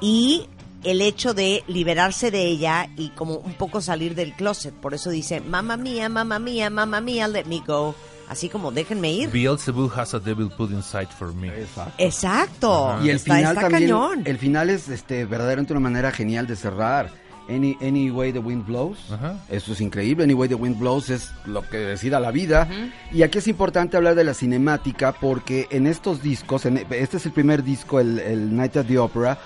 [0.02, 0.46] y
[0.84, 4.74] el hecho de liberarse de ella y como un poco salir del closet.
[4.74, 7.96] Por eso dice, mamá mía, mamá mía, mamá mía, let me go.
[8.32, 9.30] Así como, déjenme ir.
[9.30, 11.50] Beelzebub has a devil put inside for me.
[11.98, 12.98] Exacto.
[13.04, 14.22] Y el Está- final está también, cañón.
[14.26, 17.10] el final es este verdaderamente una manera genial de cerrar.
[17.50, 18.98] Any, any way the wind blows.
[19.12, 19.36] Ajá.
[19.50, 20.24] Eso es increíble.
[20.24, 22.70] Any way the wind blows es lo que decida la vida.
[23.12, 27.26] Y aquí es importante hablar de la cinemática porque en estos discos, en- este es
[27.26, 29.38] el primer disco, el, el Night at the Opera,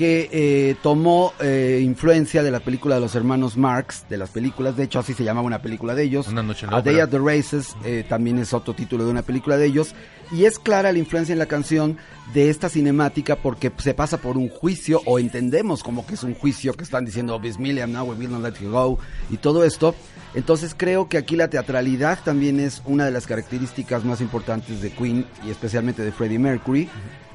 [0.00, 4.74] que eh, tomó eh, influencia de la película de los hermanos Marx, de las películas,
[4.74, 6.26] de hecho así se llamaba una película de ellos.
[6.28, 9.10] Una noche en la A Day at the Races eh, también es otro título de
[9.10, 9.94] una película de ellos.
[10.32, 11.98] Y es clara la influencia en la canción
[12.32, 16.34] de esta cinemática porque se pasa por un juicio o entendemos como que es un
[16.34, 19.64] juicio que están diciendo Miss Milliam, now we will not let you go y todo
[19.64, 19.94] esto.
[20.34, 24.92] Entonces creo que aquí la teatralidad también es una de las características más importantes de
[24.92, 26.88] Queen y especialmente de Freddie Mercury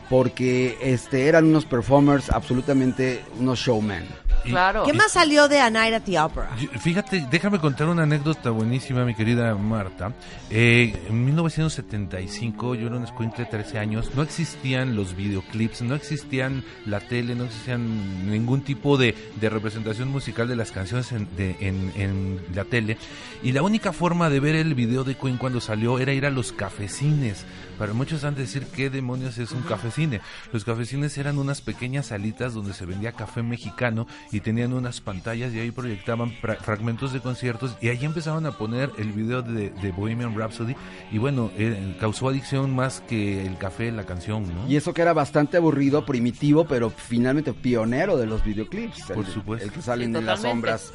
[0.10, 4.04] porque este eran unos performers absolutamente unos showmen.
[4.44, 4.84] Claro.
[4.84, 6.50] ¿Qué más salió de A Night at the Opera?
[6.80, 10.13] Fíjate, déjame contar una anécdota buenísima, mi querida Marta.
[10.52, 15.96] Eh, en 1975, yo era un escuincle de 13 años, no existían los videoclips, no
[15.96, 21.28] existían la tele, no existían ningún tipo de, de representación musical de las canciones en,
[21.36, 22.98] de- en- en la tele.
[23.41, 26.30] Y la única forma de ver el video de Queen cuando salió era ir a
[26.30, 27.46] los cafecines.
[27.77, 30.21] Para muchos han de decir qué demonios es un cafecine.
[30.53, 35.53] Los cafecines eran unas pequeñas salitas donde se vendía café mexicano y tenían unas pantallas
[35.53, 39.69] y ahí proyectaban fra- fragmentos de conciertos y ahí empezaban a poner el video de,
[39.71, 40.75] de Bohemian Rhapsody
[41.11, 44.67] y bueno, eh, causó adicción más que el café, la canción, ¿no?
[44.69, 49.03] Y eso que era bastante aburrido, primitivo, pero finalmente pionero de los videoclips.
[49.07, 49.65] Por el, supuesto.
[49.67, 50.93] El que salen Sí, en las sombras.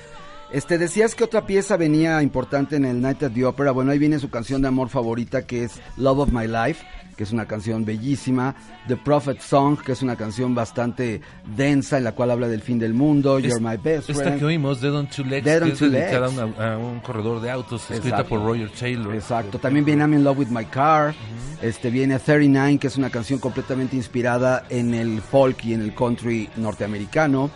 [0.52, 3.70] Este, decías que otra pieza venía importante en el Night at the Opera.
[3.70, 6.84] Bueno, ahí viene su canción de amor favorita, que es Love of My Life,
[7.16, 8.56] que es una canción bellísima.
[8.88, 11.20] The Prophet Song, que es una canción bastante
[11.56, 13.38] densa, en la cual habla del fin del mundo.
[13.38, 14.38] Es- You're My Best Esta Friend.
[14.40, 16.78] que oímos, Dead on Two Legs, Dead on que es Two dedicada a, una- a
[16.78, 18.28] un corredor de autos, escrita Exacto.
[18.30, 19.14] por Roger Taylor.
[19.14, 21.14] Exacto, también viene I'm in Love with My Car,
[21.62, 25.94] este viene 39, que es una canción completamente inspirada en el folk y en el
[25.94, 27.50] country norteamericano.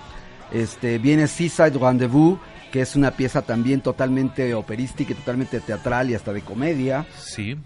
[0.52, 2.38] Este viene Seaside Rendezvous,
[2.74, 7.06] que es una pieza también totalmente operística y totalmente teatral y hasta de comedia.
[7.16, 7.56] Sí.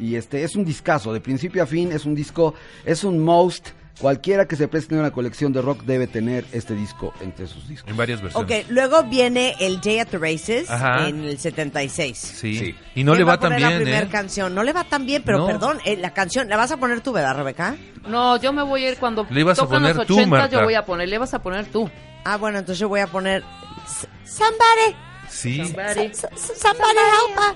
[0.00, 3.68] Y este es un discazo, de principio a fin es un disco, es un most.
[4.00, 7.68] Cualquiera que se preste en una colección de rock debe tener este disco entre sus
[7.68, 7.88] discos.
[7.88, 8.64] En varias versiones.
[8.64, 11.06] Ok, luego viene el Day at the Races Ajá.
[11.08, 12.18] en el 76.
[12.18, 12.58] Sí.
[12.58, 12.74] Sí.
[12.96, 14.08] Y no le va va a tan poner bien, la primera ¿eh?
[14.10, 14.56] canción.
[14.56, 15.46] No le va tan bien, pero No.
[15.46, 17.76] perdón, eh, la canción, ¿la vas a poner tú, verdad, Rebeca?
[18.08, 20.56] No, yo me voy a ir cuando Le ibas a poner los tú, 80, Marta.
[20.58, 21.88] yo voy a poner, le vas a poner tú.
[22.24, 23.44] Ah, bueno, entonces yo voy a poner
[24.24, 24.96] Somebody,
[25.30, 25.56] Sí.
[25.64, 26.06] Somebody.
[26.10, 27.54] s- s- somebody help her.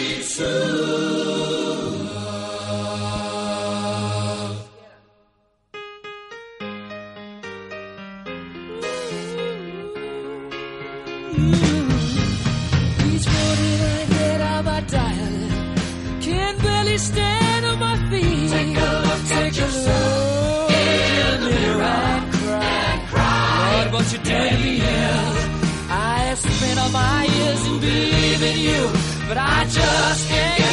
[0.00, 0.40] Each
[16.98, 18.50] stand on my feet.
[18.50, 23.82] Take a look Take a look in the mirror and cry.
[23.82, 25.36] Lord, what you did to me is
[25.90, 28.82] I spent all my years in believing you,
[29.28, 30.67] but I just can't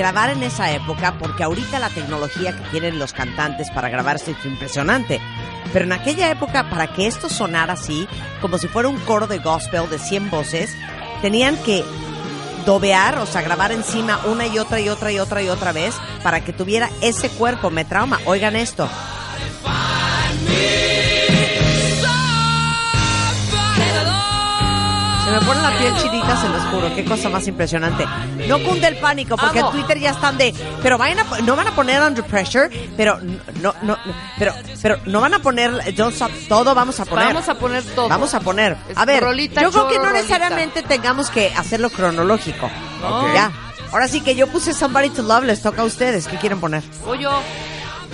[0.00, 4.46] grabar en esa época, porque ahorita la tecnología que tienen los cantantes para grabarse es
[4.46, 5.20] impresionante.
[5.74, 8.08] Pero en aquella época, para que esto sonara así,
[8.40, 10.74] como si fuera un coro de gospel de 100 voces,
[11.20, 11.84] tenían que
[12.64, 15.94] dobear, o sea, grabar encima una y otra y otra y otra y otra vez
[16.22, 17.68] para que tuviera ese cuerpo.
[17.68, 18.18] Me trauma.
[18.24, 18.88] Oigan esto.
[25.30, 26.94] Se me pone la piel chinita, se los juro.
[26.94, 28.04] Qué cosa más impresionante.
[28.48, 29.70] No cunde el pánico, porque Amo.
[29.70, 30.52] en Twitter ya están de.
[30.82, 34.52] Pero vayan a, po- no van a poner Under Pressure, pero no, no, no, pero,
[34.82, 36.32] pero no van a poner Don't Stop.
[36.48, 37.26] Todo vamos a poner.
[37.28, 38.08] Vamos a poner todo.
[38.08, 38.76] Vamos a poner.
[38.96, 40.20] A ver, rolita, yo creo que no rolita.
[40.22, 42.68] necesariamente tengamos que hacerlo cronológico.
[43.00, 43.32] No.
[43.32, 43.52] Ya.
[43.92, 46.26] Ahora sí que yo puse Somebody to Love, les toca a ustedes.
[46.26, 46.82] ¿Qué quieren poner?
[47.06, 47.26] Oye,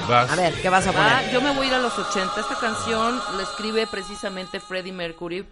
[0.09, 0.31] Vas.
[0.31, 1.33] A ver, ¿qué vas a Ah, poner?
[1.33, 2.39] yo me voy a ir a los 80.
[2.41, 5.45] Esta canción la escribe precisamente Freddie Mercury,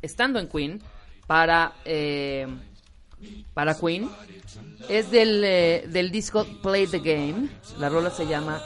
[0.00, 0.82] estando en Queen,
[1.30, 2.48] para, eh,
[3.54, 4.10] para Queen.
[4.88, 7.48] Es del, eh, del disco Play the Game.
[7.78, 8.60] La rola se llama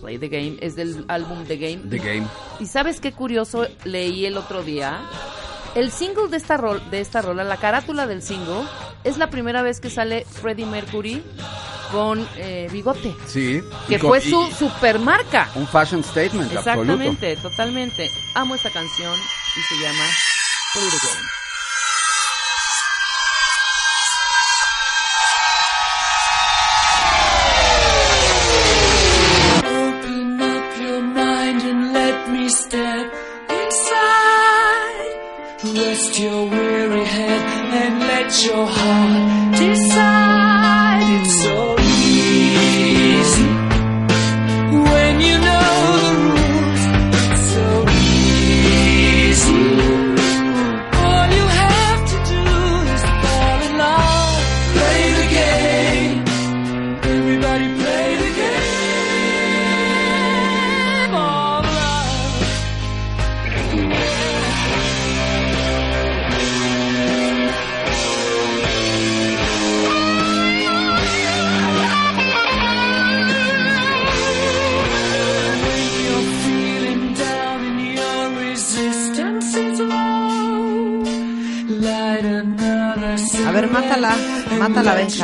[0.00, 0.56] Play the Game.
[0.60, 1.88] Es del álbum The Game.
[1.88, 2.26] The Game.
[2.58, 5.00] ¿Y sabes qué curioso leí el otro día?
[5.76, 8.64] El single de esta, rol, de esta rola, la carátula del single,
[9.04, 11.22] es la primera vez que sale Freddie Mercury
[11.92, 13.14] con eh, bigote.
[13.28, 13.60] Sí.
[13.88, 15.48] Que con- fue y- su supermarca.
[15.54, 16.82] Un fashion statement, absoluto.
[16.94, 18.10] Exactamente, totalmente.
[18.34, 20.04] Amo esta canción y se llama
[20.72, 21.28] Play the Game.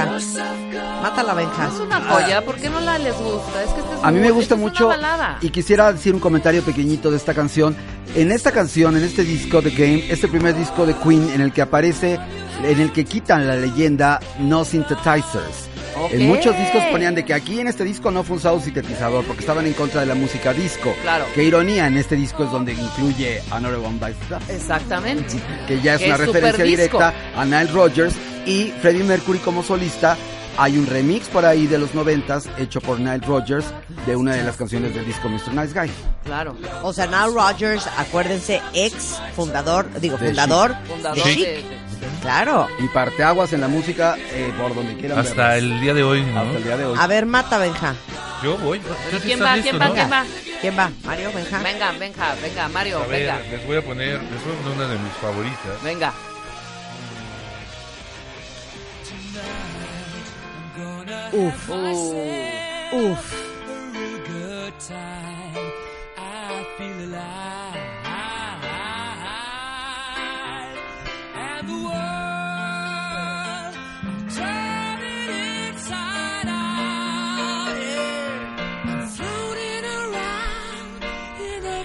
[0.01, 0.13] Benja.
[0.13, 1.03] yourself go.
[1.03, 1.69] Mátala, Benja.
[1.69, 3.63] Es una joya, ¿por qué no la les gusta?
[3.63, 4.91] Es que este es A mí muy- me gusta mucho
[5.41, 7.77] y quisiera decir un comentario pequeñito de esta canción.
[8.15, 11.53] En esta canción, en este disco The Game, este primer disco de Queen en el
[11.53, 12.19] que aparece,
[12.63, 15.69] en el que quitan la leyenda No Synthesizers.
[15.97, 16.13] Ok.
[16.13, 19.41] En muchos discos ponían de que aquí en este disco no fue usado sintetizador porque
[19.43, 20.93] estaban en contra de la música disco.
[21.03, 21.25] Claro.
[21.35, 25.37] Qué ironía, en este disco es donde incluye Another One Bites Exactamente.
[25.69, 28.15] que ya es Que una es referencia directa a Nile Rodgers
[28.47, 30.17] y Freddie Mercury como solista.
[30.57, 33.65] Hay un remix por ahí de los noventas hecho por Nile Rodgers
[34.07, 35.53] de una de las canciones del disco Mr.
[35.53, 35.91] Nice Guy.
[36.25, 36.57] Claro.
[36.85, 41.41] O sea, Nile Rodgers, acuérdense, ex fundador, digo, De fundador, Fundador de Chic.
[41.41, 41.65] de-
[42.23, 42.69] Claro.
[42.79, 45.59] Y parteaguas en la música eh, por donde quieran Hasta verlas.
[45.59, 46.41] el día de hoy, ¿no?
[46.41, 46.99] Hasta el día de hoy.
[47.01, 47.95] A ver, mata, Benja.
[48.43, 48.79] Yo voy.
[48.79, 49.57] Pero ¿Tú ¿Quién estás va?
[49.57, 49.87] listo, ¿Quién va?
[49.89, 49.95] no?
[49.95, 50.25] ¿Quién va?
[50.61, 50.91] ¿Quién va?
[51.05, 51.59] Mario, Benja.
[51.59, 53.39] Venga, venga, venga, Mario, A ver, venga.
[53.51, 55.83] les voy a poner, les voy a poner una de mis favoritas.
[55.83, 56.13] Venga.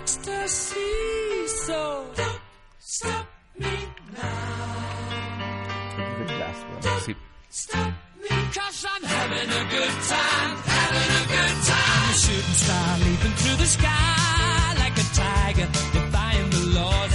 [0.09, 1.47] Ecstasy.
[1.65, 2.41] So don't
[7.49, 8.08] stop
[8.51, 12.09] Cause I'm having a good time, having a good time.
[12.09, 17.08] A shooting star leaping through the sky like a tiger, defying the laws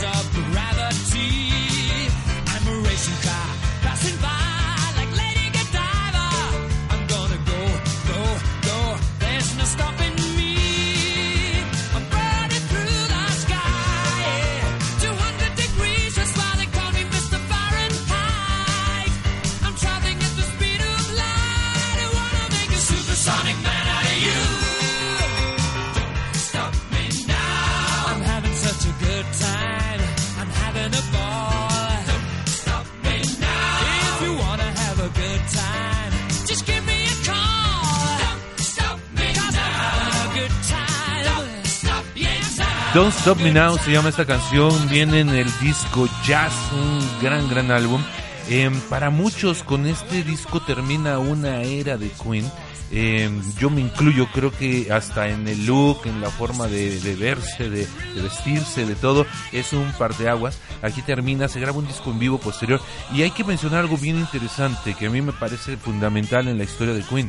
[42.94, 47.48] Don't Stop Me Now se llama esta canción, viene en el disco Jazz, un gran,
[47.48, 48.00] gran álbum.
[48.48, 52.48] Eh, para muchos con este disco termina una era de Queen.
[52.92, 53.28] Eh,
[53.58, 57.68] yo me incluyo, creo que hasta en el look, en la forma de, de verse,
[57.68, 60.60] de, de vestirse, de todo, es un parteaguas.
[60.80, 62.80] Aquí termina, se graba un disco en vivo posterior.
[63.12, 66.64] Y hay que mencionar algo bien interesante que a mí me parece fundamental en la
[66.64, 67.28] historia de Queen.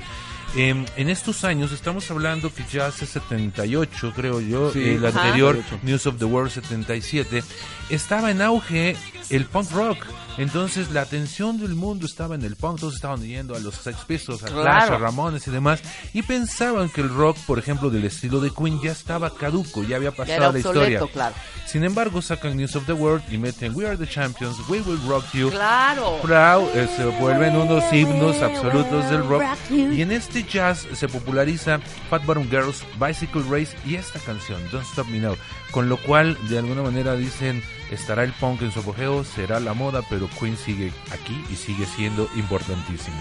[0.58, 4.84] Eh, en estos años estamos hablando que ya hace 78, creo yo, Sí.
[4.91, 5.22] el Ajá.
[5.24, 5.80] anterior 78.
[5.86, 7.43] News of the World 77,
[7.89, 8.95] estaba en auge
[9.30, 9.97] el punk rock.
[10.38, 13.99] Entonces la atención del mundo estaba en el punk, todos estaban yendo a los Sex
[14.05, 14.61] Pistols, a Claro.
[14.63, 15.81] Clash, a Ramones y demás,
[16.13, 19.95] y pensaban que el rock, por ejemplo, del estilo de Queen ya estaba caduco, ya
[19.95, 20.99] había Ya pasado la historia.
[21.11, 21.36] claro.
[21.65, 24.99] Sin embargo, sacan News of the World y meten We Are the Champions, We Will
[25.07, 26.19] Rock You, Claro.
[26.21, 29.43] Proud, eh, se vuelven unos himnos absolutos del rock.
[29.69, 31.79] Y en este jazz se populariza
[32.09, 35.36] Fat Bottom Girls, Bicycle Race y esta canción, Don't Stop Me Now.
[35.76, 37.61] Con lo cual, de alguna manera dicen,
[37.91, 41.86] estará el punk en su apogeo, será la moda, pero Queen sigue aquí y sigue
[41.86, 43.17] siendo importantísimo.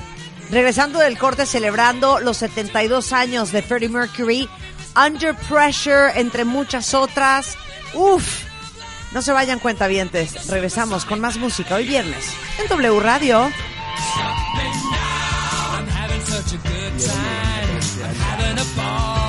[0.53, 4.49] Regresando del corte, celebrando los 72 años de Freddie Mercury,
[4.95, 7.57] Under Pressure, entre muchas otras.
[7.93, 8.45] Uf,
[9.11, 10.47] no se vayan cuentavientes.
[10.47, 12.25] Regresamos con más música hoy viernes
[12.61, 13.51] en W Radio.
[15.73, 17.81] I'm having such a good time.
[18.05, 19.24] I'm having a ball.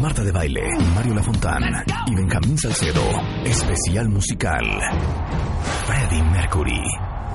[0.00, 0.62] Marta de Baile,
[0.94, 1.62] Mario Lafontán
[2.06, 3.02] y Benjamín Salcedo.
[3.44, 4.64] Especial musical.
[5.84, 6.82] Freddie Mercury.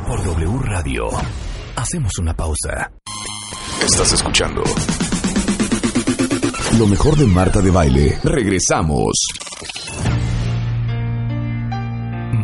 [0.07, 1.09] Por W Radio.
[1.75, 2.91] Hacemos una pausa.
[3.83, 4.63] Estás escuchando.
[6.77, 8.17] Lo mejor de Marta de Baile.
[8.23, 9.13] Regresamos.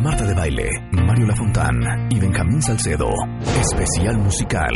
[0.02, 1.74] Marta de Baile, Mario Lafontán
[2.10, 3.08] y Benjamín Salcedo.
[3.60, 4.74] Especial musical.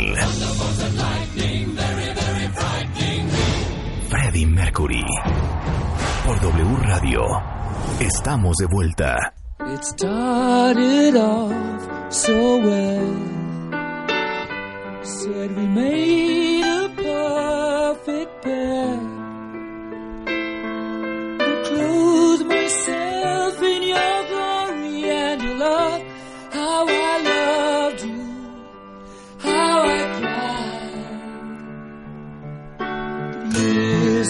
[4.09, 5.05] Freddie Mercury.
[6.25, 7.21] Por W Radio.
[7.99, 9.33] Estamos de vuelta.
[9.73, 11.53] It started off
[12.09, 13.15] so well.
[15.03, 16.42] Said we made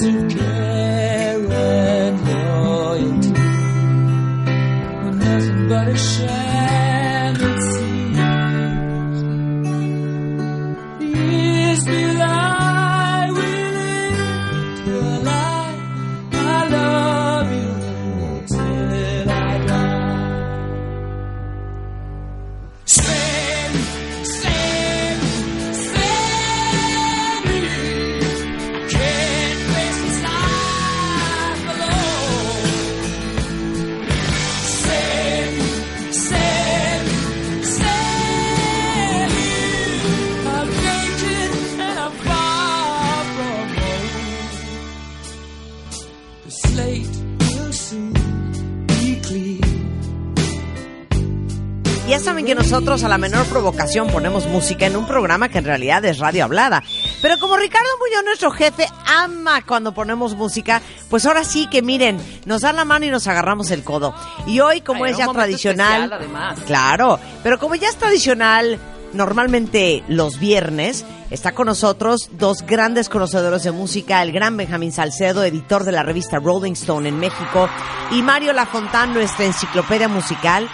[0.01, 0.42] Years
[52.53, 56.19] que nosotros a la menor provocación ponemos música en un programa que en realidad es
[56.19, 56.83] radio hablada.
[57.19, 60.79] Pero como Ricardo Muñoz, nuestro jefe, ama cuando ponemos música,
[61.09, 64.13] pues ahora sí que miren, nos dan la mano y nos agarramos el codo.
[64.45, 66.59] Y hoy, como Ay, es ya tradicional, especial, además.
[66.67, 68.77] claro, pero como ya es tradicional,
[69.13, 75.43] normalmente los viernes, está con nosotros dos grandes conocedores de música, el gran Benjamín Salcedo,
[75.43, 77.67] editor de la revista Rolling Stone en México,
[78.11, 80.69] y Mario Lafontán, nuestra enciclopedia musical,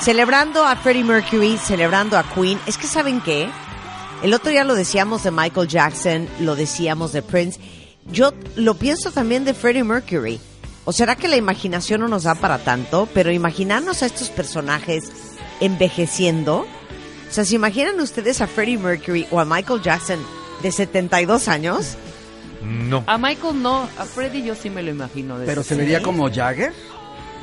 [0.00, 2.58] celebrando a Freddie Mercury, celebrando a Queen.
[2.66, 3.48] Es que saben qué,
[4.22, 7.60] el otro día lo decíamos de Michael Jackson, lo decíamos de Prince,
[8.06, 10.40] yo lo pienso también de Freddie Mercury.
[10.86, 13.08] ¿O será que la imaginación no nos da para tanto?
[13.14, 15.10] Pero imaginarnos a estos personajes
[15.60, 16.66] envejeciendo.
[17.28, 20.18] O sea, ¿se imaginan ustedes a Freddie Mercury o a Michael Jackson
[20.62, 21.96] de 72 años?
[22.64, 23.04] No.
[23.06, 25.38] A Michael no, a Freddy yo sí me lo imagino.
[25.38, 26.72] de Pero se vería como Jagger.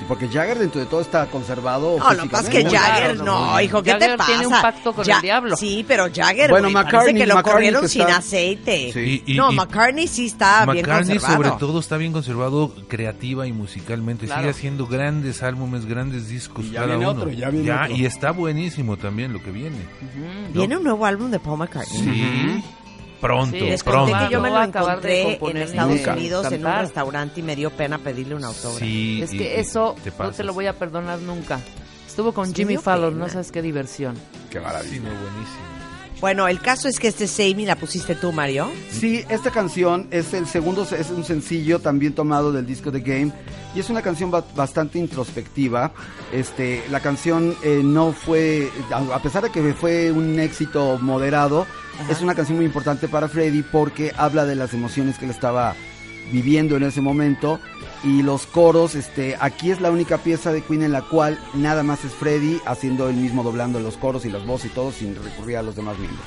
[0.07, 1.97] Porque Jagger dentro de todo está conservado.
[1.97, 2.69] No, lo que pasa es que.
[2.69, 3.23] Jagger, no,
[3.53, 3.61] no.
[3.61, 4.31] hijo, ¿qué Jagger te pasa?
[4.31, 5.55] tiene un pacto con el diablo.
[5.57, 8.91] Sí, pero Jagger, Bueno, parece McCartney- que lo McCartney corrieron que sin está- aceite.
[8.93, 9.23] Sí.
[9.25, 11.43] Y- y- no, y- McCartney sí está bien McCartney conservado.
[11.43, 14.25] sobre todo está bien conservado creativa y musicalmente.
[14.25, 14.41] Claro.
[14.41, 17.19] Sigue haciendo grandes álbumes, grandes discos Y ya cada viene uno.
[17.21, 17.95] otro, ya viene otro.
[17.95, 19.77] Y está buenísimo también lo que viene.
[19.77, 20.53] Ujú.
[20.53, 22.01] Viene un nuevo álbum de Paul McCartney.
[22.01, 22.63] Sí.
[23.21, 24.11] Pronto, Sí, Les pronto.
[24.11, 26.13] conté que yo me lo va a acabar de encontré en Estados nunca.
[26.13, 28.79] Unidos en un restaurante y me dio pena pedirle un autógrafo.
[28.79, 31.59] Sí, Es y- que y eso te no te lo voy a perdonar nunca.
[32.07, 33.25] Estuvo con Sí, Jimmy Fallon, pena.
[33.27, 34.15] no sabes qué diversión.
[34.49, 35.01] Qué maravilla.
[35.01, 35.71] Buenísimo.
[36.19, 38.69] Bueno, el caso es que este Save Me la pusiste tú, Mario.
[38.91, 43.31] Sí, esta canción es el segundo, es un sencillo también tomado del disco The Game
[43.73, 45.91] y es una canción ba- bastante introspectiva.
[46.31, 51.65] Este, la canción eh, no fue, a a pesar de que fue un éxito moderado,
[52.09, 55.75] es una canción muy importante para Freddy porque habla de las emociones que él estaba
[56.31, 57.59] viviendo en ese momento
[58.03, 61.83] y los coros, este, aquí es la única pieza de Queen en la cual nada
[61.83, 65.15] más es Freddy haciendo él mismo doblando los coros y las voces y todo sin
[65.15, 66.25] recurrir a los demás miembros.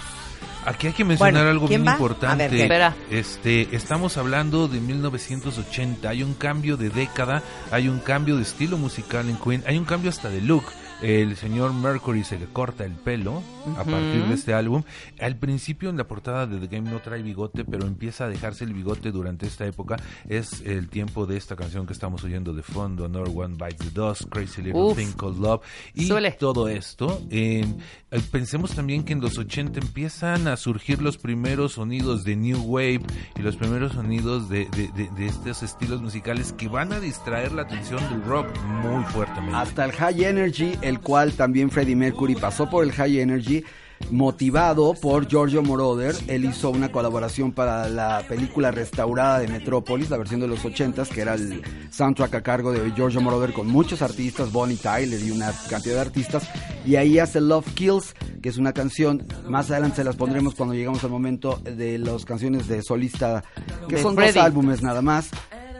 [0.66, 1.96] Aquí hay que mencionar Bueno, algo ¿quién bien va?
[1.96, 2.44] importante.
[2.44, 2.62] A ver, ¿qué?
[2.62, 2.96] Espera.
[3.10, 6.08] Este, estamos hablando de 1980.
[6.08, 9.84] Hay un cambio de década, hay un cambio de estilo musical en Queen, hay un
[9.84, 10.64] cambio hasta de look.
[11.03, 13.42] El señor Mercury se le corta el pelo
[13.76, 14.82] a partir de este álbum.
[15.20, 18.64] Al principio en la portada de The Game no trae bigote, pero empieza a dejarse
[18.64, 19.97] el bigote durante esta época.
[20.28, 23.90] Es el tiempo de esta canción que estamos oyendo de fondo, Another One Bites the
[23.90, 24.97] Dust, Crazy Little Uf.
[24.97, 25.62] Thing Called Love.
[25.95, 26.32] Y Suele.
[26.32, 27.20] todo esto.
[27.30, 27.66] eh,
[28.11, 32.62] eh, pensemos también que en los 80 empiezan a surgir los primeros sonidos de New
[32.62, 33.01] Wave
[33.36, 37.53] y los primeros sonidos de, de- de- de estos estilos musicales que van a distraer
[37.53, 38.47] la atención del rock
[38.82, 39.57] muy fuertemente.
[39.57, 43.64] hasta el High Energy, el cual también Freddie Mercury pasó por el High Energy,
[44.11, 46.14] motivado por Giorgio Moroder.
[46.28, 51.09] Él hizo una colaboración para la película restaurada de Metrópolis, la versión de los 80s,
[51.09, 55.30] que era el soundtrack a cargo de Giorgio Moroder con muchos artistas, Bonnie Tyler y
[55.30, 56.49] una cantidad de artistas.
[56.85, 60.74] Y ahí hace Love Kills, que es una canción, más adelante se las pondremos cuando
[60.74, 63.43] llegamos al momento de las canciones de solista,
[63.89, 65.30] que De son dos álbumes nada más.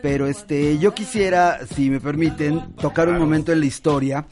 [0.05, 4.27] Pero este, yo quisiera, si me permiten, tocar un momento en la historia.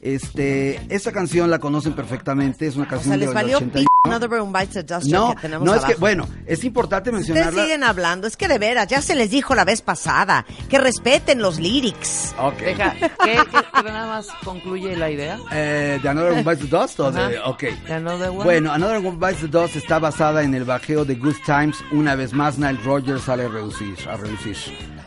[0.00, 4.30] Este, esta canción la conocen perfectamente, es una O canción les valió 80 p Another
[4.30, 6.00] Room Bites the Dust No, que tenemos no es que, abajo.
[6.00, 7.62] bueno, es importante Ustedes mencionarla.
[7.62, 11.40] siguen hablando, es que de veras, ya se les dijo la vez pasada, que respeten
[11.40, 12.34] los lyrics.
[12.38, 12.58] Ok.
[12.58, 15.38] Deja, ¿qué, qué- qué nada más concluye la idea?
[15.52, 17.00] Eh, ¿De Another One Bites the Dust?
[17.00, 17.62] o de- ok.
[17.86, 18.44] ¿De Another One?
[18.44, 21.76] Bueno, Another One Bites the Dust está basada en el bajeo de Good Times.
[21.92, 23.94] Una vez más, Nile Rodgers sale a reducir.
[24.08, 24.56] A reducir.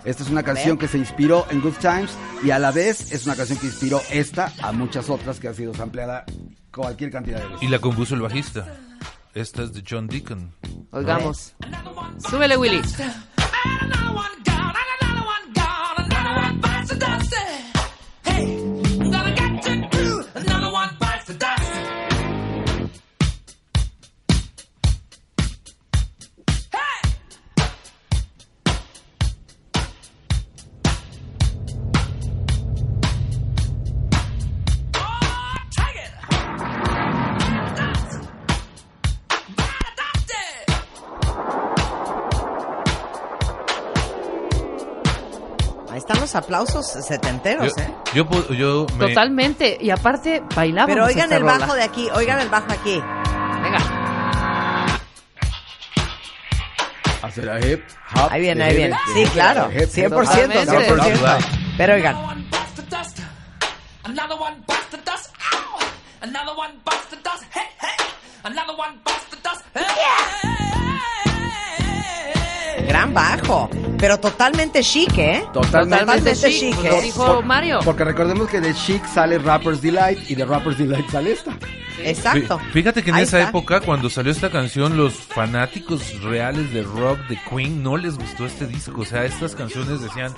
[0.03, 2.09] Esta es una canción que se inspiró en Good Times
[2.43, 5.53] y a la vez es una canción que inspiró esta a muchas otras que ha
[5.53, 6.25] sido sampleada
[6.71, 7.63] cualquier cantidad de veces.
[7.63, 8.77] Y la compuso el bajista.
[9.33, 10.53] Esta es de John Deacon.
[10.91, 11.53] Oigamos.
[12.29, 12.81] Súbele, Willy.
[46.35, 47.93] Aplausos setenteros, Yo, ¿eh?
[48.13, 49.77] yo, yo me- Totalmente.
[49.79, 51.57] Y aparte, bailábamos Pero oigan esta el rola.
[51.59, 53.01] bajo de aquí, oigan el bajo aquí.
[53.61, 53.79] Venga.
[57.21, 57.83] Hacer la hip,
[58.15, 58.97] hop, Ahí viene, ahí viene.
[59.13, 60.89] Sí, hip, claro, de hip, 100%, Totalmente.
[60.89, 61.45] 100%.
[61.77, 63.19] Pero oigan, Another one bites the dust.
[64.03, 65.29] Another one bites the dust.
[65.53, 65.79] Ow!
[66.21, 67.43] Another one bites the dust.
[67.53, 68.05] Hey, hey!
[68.43, 69.61] Another one bites the dust.
[69.73, 70.70] Hey!
[72.91, 75.45] Gran bajo, pero totalmente chic, ¿eh?
[75.53, 76.89] Totalmente, Totalmente chic, chic, pues ¿eh?
[76.95, 77.79] lo dijo Mario.
[77.85, 81.57] Porque recordemos que de Chic sale Rapper's Delight y de Rapper's Delight sale esta.
[82.03, 82.59] Exacto.
[82.59, 83.49] Fí- Fíjate que en Ahí esa está.
[83.49, 88.45] época, cuando salió esta canción, los fanáticos reales de rock de Queen no les gustó
[88.45, 89.01] este disco.
[89.01, 90.33] O sea, estas canciones decían,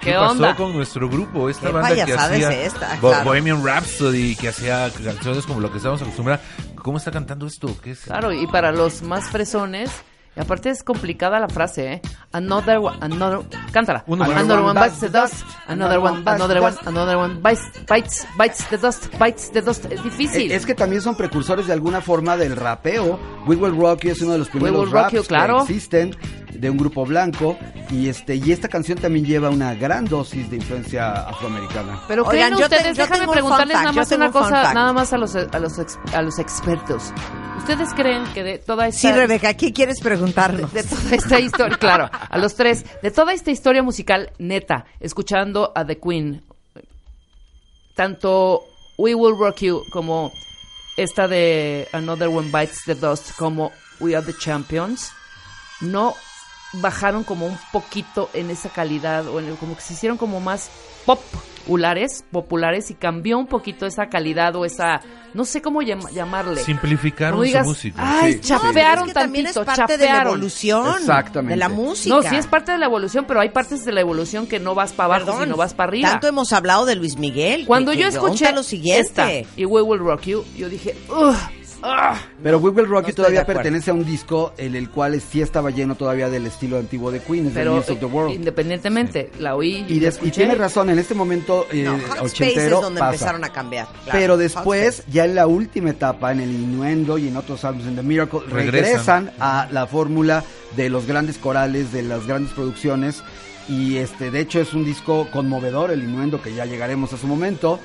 [0.00, 0.56] ¿qué, ¿Qué pasó onda?
[0.56, 1.48] con nuestro grupo?
[1.50, 2.98] Esta ¿Qué banda que hacía esta?
[3.00, 3.24] Bo- Claro.
[3.26, 6.44] Bohemian Rhapsody, que hacía canciones como lo que estábamos acostumbrados.
[6.76, 7.76] ¿Cómo está cantando esto?
[7.82, 8.00] ¿Qué es?
[8.00, 9.90] Claro, y para los más fresones,
[10.36, 12.02] y aparte es complicada la frase, ¿eh?
[12.32, 13.40] Another one, another,
[13.72, 14.04] cántala.
[14.08, 18.78] Another one bites the dust, another one, another one, another one bites, bites, bites the
[18.78, 19.84] dust, bites the dust.
[19.90, 20.50] Es difícil.
[20.50, 23.20] Es que también son precursores de alguna forma del rapeo.
[23.46, 25.64] We Will Rock You es uno de los primeros raps You, claro.
[25.66, 26.16] que existen
[26.54, 27.58] de un grupo blanco
[27.90, 32.00] y este y esta canción también lleva una gran dosis de influencia afroamericana.
[32.08, 35.18] Pero Oigan, te- ustedes, yo déjame preguntarles nada más una un cosa, nada más a
[35.18, 37.12] los, a los, ex- a los expertos.
[37.58, 39.00] ¿Ustedes creen que de toda esta...
[39.00, 40.72] Sí, Rebeca, ¿qué quieres preguntarnos?
[40.72, 45.72] de toda esta historia, claro, a los tres, de toda esta historia musical neta, escuchando
[45.74, 46.42] a The Queen,
[47.94, 48.62] tanto
[48.98, 50.32] We Will Rock You como
[50.96, 55.12] esta de Another One Bites the Dust como We Are the Champions,
[55.80, 56.14] no
[56.74, 60.40] bajaron como un poquito en esa calidad o en el- como que se hicieron como
[60.40, 60.70] más
[61.62, 65.00] populares, populares y cambió un poquito esa calidad o esa
[65.34, 66.62] no sé cómo llam- llamarle.
[66.62, 67.96] Simplificaron digas, su música.
[68.20, 68.48] Ay, Sí, sí.
[68.48, 70.32] chapearon es que también es tantito, parte de la chapearon".
[70.34, 71.54] evolución Exactamente.
[71.54, 72.14] de la música.
[72.14, 74.74] No, sí es parte de la evolución, pero hay partes de la evolución que no
[74.74, 76.10] vas para abajo, sino vas para arriba.
[76.10, 77.64] Tanto hemos hablado de Luis Miguel.
[77.66, 79.02] Cuando yo escuché lo siguiente.
[79.08, 81.50] esta y We Will Rock You, yo dije, "Ugh, ah".
[82.42, 85.70] Pero We Will Rock No todavía pertenece a un disco en el cual sí estaba
[85.70, 88.34] lleno todavía del estilo antiguo de Queen, es pero The News of the World.
[88.34, 92.76] independientemente, la oí Y, des- tiene razón, en este momento eh, No, Hot Space ochentero
[92.76, 93.12] es donde pasa.
[93.14, 93.86] empezaron a cambiar.
[94.04, 94.18] claro.
[94.18, 97.96] Pero después, ya en la última etapa, en el Innuendo y en otros álbumes, en
[97.96, 99.26] The Miracle, Regresan.
[99.26, 100.44] regresan, a la fórmula
[100.76, 103.22] de los grandes corales, de las grandes producciones.
[103.68, 107.26] Y este, de hecho, es un disco conmovedor, el Innuendo, que ya llegaremos a su
[107.28, 107.78] momento.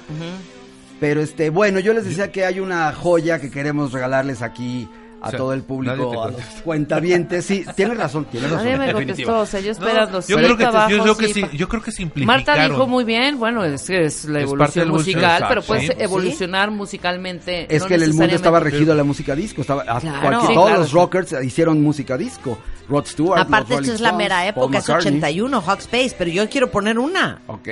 [1.00, 4.89] Pero este, bueno, yo les decía que hay una joya que queremos regalarles aquí
[5.22, 7.43] a O sea, todo el público, a los cuentavientes.
[7.45, 8.66] Sí, tienes razón, tienes razón.
[8.68, 10.22] Nadie me contestó, o sea, yo No, esperando.
[10.28, 12.45] yo, creo que, abajo, yo, creo que sí, sí, yo creo que simplificaron.
[12.45, 15.62] Marta dijo muy bien, bueno, es que es la Es evolución evolución, musical, exacto, pero
[15.64, 15.93] puedes sí.
[15.98, 17.76] evolucionar musicalmente.
[17.76, 19.62] Es no que el mundo estaba regido a la música disco.
[19.62, 20.02] Estaba, Claro.
[20.22, 20.95] cualquier- Sí, todos claro, los sí.
[20.95, 22.60] rockers hicieron música disco.
[22.88, 23.39] Rod Stewart.
[23.41, 25.14] Aparte, los esto es la mera Paul época, es McCartney.
[25.18, 27.41] 81, Hot Space, pero yo quiero poner una.
[27.48, 27.68] Ok.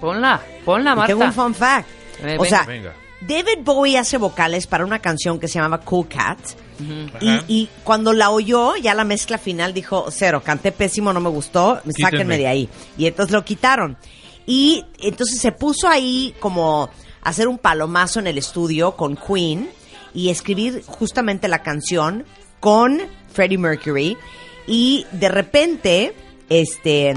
[0.00, 1.06] Ponla, ponla, Y Marta.
[1.06, 1.86] tengo un fun fact.
[2.38, 2.94] O sea, venga.
[3.20, 6.38] David Bowie hace vocales para una canción que se llamaba Cool Cat.
[7.20, 11.80] Y, cuando la oyó, ya la mezcla final dijo, cero, canté pésimo, no me gustó,
[12.00, 12.68] sáquenme de ahí.
[12.96, 13.96] Y entonces lo quitaron.
[14.46, 16.84] Y entonces se puso ahí como
[17.22, 19.68] a hacer un palomazo en el estudio con Queen
[20.14, 22.24] y escribir justamente la canción
[22.60, 23.00] con
[23.32, 24.16] Freddie Mercury.
[24.68, 26.14] Y de repente,
[26.48, 27.14] este,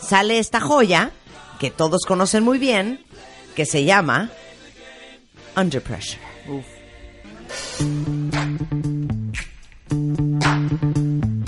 [0.00, 1.12] sale esta joya
[1.58, 3.04] que todos conocen muy bien,
[3.56, 4.30] que se llama
[5.56, 6.20] Under Pressure.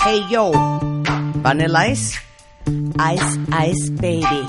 [0.04, 0.50] Hey yo,
[1.42, 2.18] Vanilla Ice,
[3.14, 3.38] Ice
[3.68, 4.46] Ice Baby.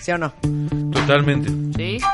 [0.00, 0.32] ¿Sí o no?
[0.92, 1.48] Totalmente.
[1.76, 2.04] Sí.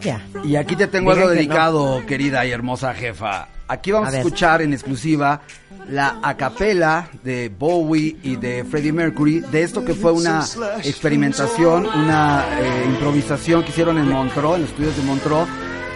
[0.00, 0.20] Joya.
[0.44, 3.48] Y aquí te tengo Digan algo que dedicado, querida y hermosa jefa.
[3.70, 5.42] Aquí vamos A a, escuchar en exclusiva
[5.90, 10.42] la acapela de Bowie y de Freddie Mercury, de esto que fue una
[10.82, 15.46] experimentación, una eh, improvisación que hicieron en Montreux, en los estudios de Montreux.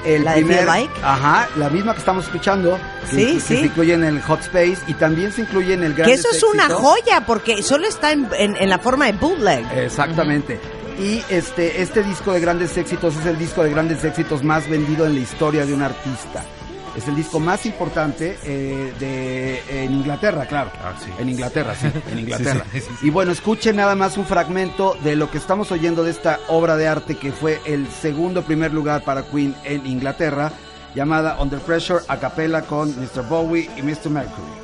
[0.05, 0.93] El ¿La de Feel Like?
[1.05, 2.77] Ajá, la misma que estamos escuchando,
[3.09, 3.57] que, Sí, que sí.
[3.59, 6.29] se incluye en el Hot Space y también se incluye en el Gran Que eso
[6.33, 9.65] es una joya porque solo está en, en- en la forma de bootleg.
[9.79, 10.59] Exactamente.
[10.99, 15.07] Y este, este disco de grandes éxitos es el disco de grandes éxitos más vendido
[15.07, 16.45] en la historia de un artista.
[16.97, 20.71] Es el disco más importante eh, de, en Inglaterra, claro.
[20.85, 21.11] Ah, sí.
[21.19, 22.67] En Inglaterra, sí, en Inglaterra.
[22.71, 23.07] Sí, sí, sí, sí.
[23.07, 26.77] Y bueno, escuchen nada más un fragmento de lo que estamos oyendo de esta obra
[26.77, 30.53] de arte que fue el segundo primer lugar para Queen en Inglaterra,
[30.95, 33.27] llamada Under Pressure a capella con Mr.
[33.27, 34.11] Bowie y Mr.
[34.11, 34.63] Mercury.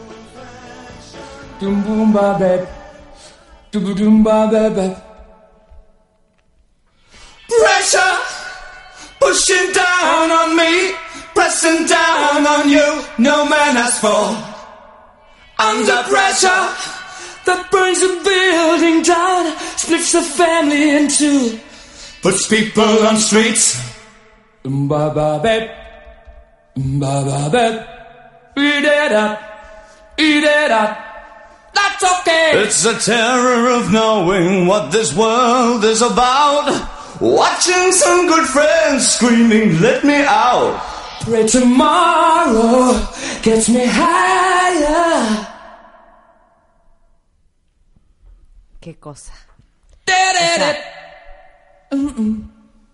[7.48, 8.14] Pressure
[9.20, 10.92] pushing down on me,
[11.34, 13.02] pressing down on you.
[13.18, 14.36] No man has fall.
[15.58, 16.64] Under pressure
[17.46, 21.58] that brings a building down, splits the family in two,
[22.22, 23.80] puts people on streets.
[24.62, 25.64] Ba ba bep.
[26.76, 27.98] Doom ba ba.
[28.56, 29.40] Eat it up.
[30.18, 30.98] Eat it up.
[31.74, 32.62] That's okay.
[32.62, 36.97] It's the terror of knowing what this world is about.
[37.20, 40.78] Watching some good friends screaming, let me out.
[41.22, 42.94] Pray tomorrow
[43.42, 45.46] gets me higher.
[48.80, 49.32] Qué cosa.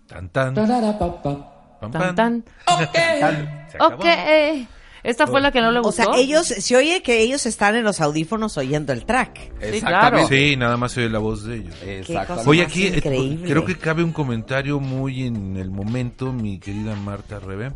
[0.07, 1.33] Tan, tan, Da-da-da-ba-ba.
[1.79, 2.43] pam, Tan, tan.
[2.67, 3.21] Okay.
[3.71, 4.01] Se acabó.
[4.01, 4.67] Ok.
[5.05, 6.03] Esta fue la que no le O gustó.
[6.13, 9.51] sea, ellos, se oye que ellos están en los audífonos oyendo el track.
[9.71, 10.27] Sí, claro.
[10.27, 11.75] Sí, nada más se oye la voz de ellos.
[11.85, 12.49] Exactamente.
[12.49, 13.47] Oye, más aquí eh, increíble.
[13.47, 17.71] creo que cabe un comentario muy en el momento, mi querida Marta Rebe.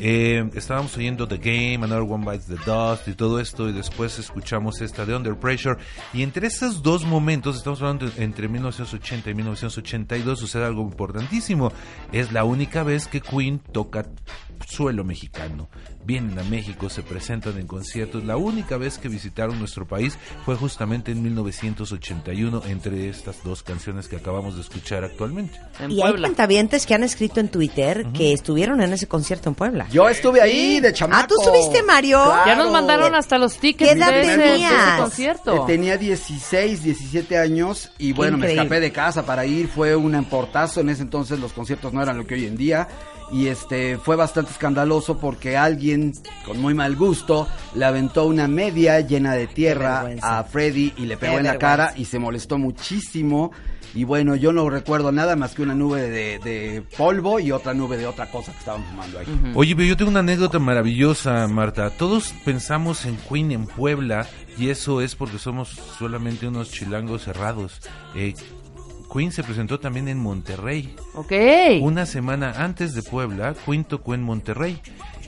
[0.00, 4.18] Eh, estábamos oyendo The Game, Another One Bites the Dust y todo esto, y después
[4.18, 5.76] escuchamos esta de Under Pressure.
[6.12, 11.72] Y entre esos dos momentos, estamos hablando de- entre 1980 y 1982, sucede algo importantísimo.
[12.12, 14.04] Es la única vez que Queen toca
[14.66, 15.68] suelo mexicano.
[16.04, 18.24] Vienen a México, se presentan en conciertos.
[18.24, 24.08] La única vez que visitaron nuestro país fue justamente en 1981 entre estas dos canciones
[24.08, 25.58] que acabamos de escuchar actualmente.
[25.80, 26.28] En Y hay Puebla.
[26.28, 29.86] cantavientes que han escrito en Twitter que estuvieron en ese concierto en Puebla.
[29.90, 31.22] Yo estuve ahí de chamaco.
[31.24, 32.20] Ah, ¿tú estuviste, Mario?
[32.46, 35.00] Ya nos mandaron hasta los tickets ¿Qué edad de ese, de ese tenías?
[35.00, 35.54] concierto.
[35.56, 39.68] Eh, tenía 16, 17 años y bueno, me escapé de casa para ir.
[39.68, 40.80] Fue un emportazo.
[40.80, 42.88] En ese entonces los conciertos no eran lo que hoy en día.
[43.32, 46.12] Y este fue bastante escandaloso porque alguien
[46.44, 51.16] con muy mal gusto le aventó una media llena de tierra a Freddy y le
[51.16, 53.52] pegó Qué en la cara y se molestó muchísimo.
[53.94, 57.74] Y bueno, yo no recuerdo nada más que una nube de, de polvo y otra
[57.74, 59.26] nube de otra cosa que estaban fumando ahí.
[59.54, 61.90] Oye, pero yo tengo una anécdota maravillosa, Marta.
[61.90, 64.26] Todos pensamos en Queen en Puebla
[64.58, 65.68] y eso es porque somos
[65.98, 67.80] solamente unos chilangos cerrados.
[68.16, 68.34] Eh,
[69.14, 70.92] Queen se presentó también en Monterrey.
[71.14, 71.32] Ok.
[71.82, 74.80] Una semana antes de Puebla, Queen tocó en Monterrey.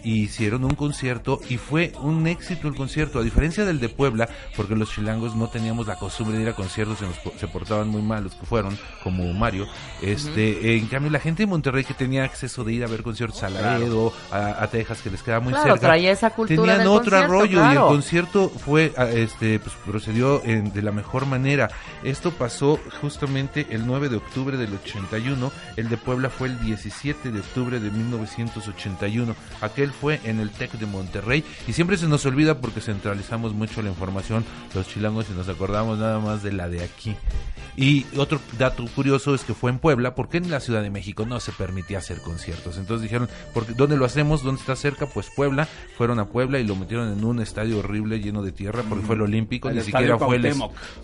[0.04, 4.28] Y hicieron un concierto y fue un éxito el concierto, a diferencia del de Puebla,
[4.56, 7.88] porque los chilangos no teníamos la costumbre de ir a conciertos, se, nos se portaban
[7.88, 9.66] muy mal los que fueron, como Mario.
[10.02, 13.42] Este, En cambio, la gente de Monterrey que tenía acceso de ir a ver conciertos
[13.42, 16.78] a Laredo, a, a Texas, que les queda muy Claro, cerca, traía esa cultura tenían
[16.78, 17.88] del otro concierto, rollo y el claro.
[17.88, 21.70] concierto fue, ah, este, pues, procedió en- de la mejor manera.
[22.04, 27.30] Esto pasó justamente el 9 de octubre del 81, el de Puebla fue el 17
[27.30, 29.34] de octubre de 1981.
[29.60, 33.82] Aquel fue en el TEC de Monterrey y siempre se nos olvida porque centralizamos mucho
[33.82, 34.44] la información
[34.74, 37.16] los chilangos y nos acordamos nada más de la de aquí.
[37.76, 41.26] Y otro dato curioso es que fue en Puebla, porque en la Ciudad de México
[41.26, 42.78] no se permitía hacer conciertos.
[42.78, 44.42] Entonces dijeron, porque ¿dónde lo hacemos?
[44.42, 45.06] ¿Dónde está cerca?
[45.06, 45.68] Pues Puebla.
[45.98, 49.16] Fueron a Puebla y lo metieron en un estadio horrible lleno de tierra, porque fue
[49.16, 50.54] el Olímpico, El ni siquiera fue el,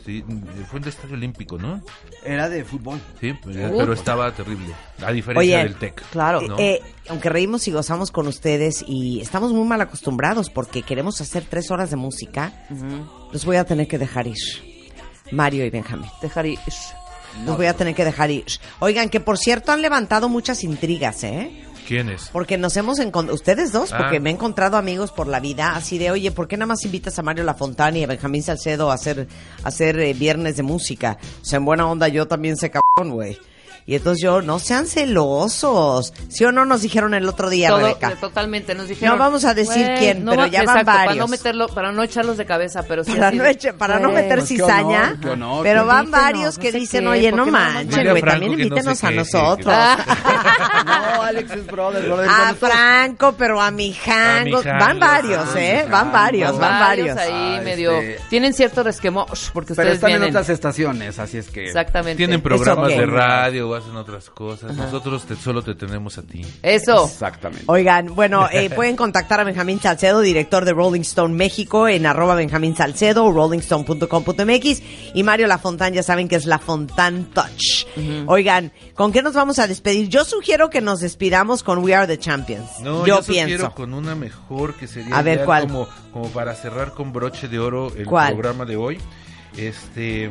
[0.04, 0.24] sí,
[0.70, 1.82] fue el Estadio Olímpico, ¿no?
[2.24, 2.98] Era de fútbol.
[3.20, 4.74] Sí, pues, pero estaba terrible.
[5.04, 6.02] A diferencia Oye, del TEC.
[6.10, 6.40] claro.
[6.40, 6.58] ¿no?
[6.58, 11.44] Eh, aunque reímos y gozamos con ustedes y estamos muy mal acostumbrados porque queremos hacer
[11.48, 12.52] tres horas de música,
[13.32, 14.36] los voy a tener que dejar ir.
[15.30, 16.10] Mario y Benjamín.
[16.20, 16.58] Dejar ir.
[17.46, 18.44] Los voy a tener que dejar ir.
[18.80, 21.64] Oigan, que por cierto han levantado muchas intrigas, ¿eh?
[21.88, 22.28] ¿Quién es?
[22.30, 24.20] Porque nos hemos encontrado, ustedes dos, porque Ah.
[24.20, 27.18] me he encontrado amigos por la vida, así de, oye, ¿por qué nada más invitas
[27.18, 29.26] a Mario Lafontana y a Benjamín Salcedo a hacer,
[29.64, 31.18] a hacer eh, viernes de música?
[31.40, 33.38] O sea, en buena onda yo también sé cabrón, güey.
[33.84, 36.14] Y entonces yo, no sean celosos.
[36.28, 38.14] ¿Sí o no nos dijeron el otro día, Todo- Rebeca?
[38.20, 39.16] totalmente, nos dijeron.
[39.18, 41.16] No vamos a decir "Güey, quién, pero va- ya van exacto, Para varios.
[41.18, 44.10] no, meterlo, para no echarlos de cabeza, pero sí Para así no, eche- para no
[44.10, 47.00] "Güey, meter pues, qué cizaña, honor, qué honor, pero van varios no que sé dicen,
[47.02, 49.74] qué, oye, ¿por no manchen, güey, también invítenos a nosotros.
[50.84, 52.28] No, Alex es brother, brother.
[52.28, 54.58] A estás- Franco, pero a mi Jango.
[54.58, 55.86] A mi Van varios, ¿eh?
[55.90, 57.16] Van varios, van varios.
[57.18, 57.92] ahí Ah, medio.
[57.92, 61.64] este- Tienen cierto resquemor, porque Pero ustedes están en otras estaciones, así es que...
[61.66, 62.16] Exactamente.
[62.16, 64.76] Tienen programas de radio o hacen otras cosas.
[64.76, 66.42] Nosotros te- solo te tenemos a ti.
[66.62, 67.06] Eso.
[67.06, 67.64] Exactamente.
[67.66, 72.34] Oigan, bueno, eh, pueden contactar a Benjamín Salcedo, director de Rolling Stone México, en arroba
[72.34, 74.82] Benjamín Salcedo o rollingstone.com.mx.
[75.14, 77.86] Y Mario Lafontán, ya saben que es Lafontán Touch.
[78.26, 80.08] Oigan, ¿con qué nos vamos a despedir?
[80.08, 82.80] Yo sugiero que nos despidamos con We Are the Champions.
[82.80, 83.70] No, yo, yo, sugiero pienso.
[83.74, 85.62] con una mejor que sería A ver, ¿cuál?
[85.66, 88.32] Como, como para cerrar con broche de oro el ¿Cuál?
[88.34, 88.98] programa de hoy.
[89.56, 90.30] Este,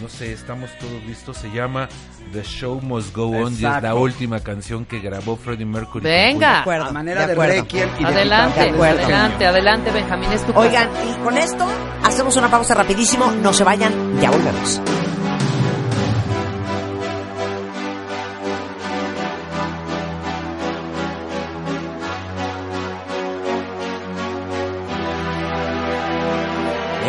[0.00, 1.36] no sé, estamos todos listos.
[1.38, 1.88] Se llama
[2.32, 6.04] The Show Must Go On y es la última canción que grabó Freddie Mercury.
[6.04, 6.52] Venga.
[6.52, 7.54] De acuerdo, a manera de de, acuerdo.
[7.54, 9.02] requiem y de Adelante, De acuerdo.
[9.04, 10.52] adelante, adelante, Benjamín, es tu.
[10.58, 11.66] Oigan, y con esto
[12.02, 13.30] hacemos una pausa rapidísimo.
[13.42, 14.80] No se vayan, ya volvemos.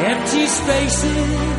[0.10, 1.59] Empty spaces,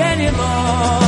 [0.00, 1.01] Anymore?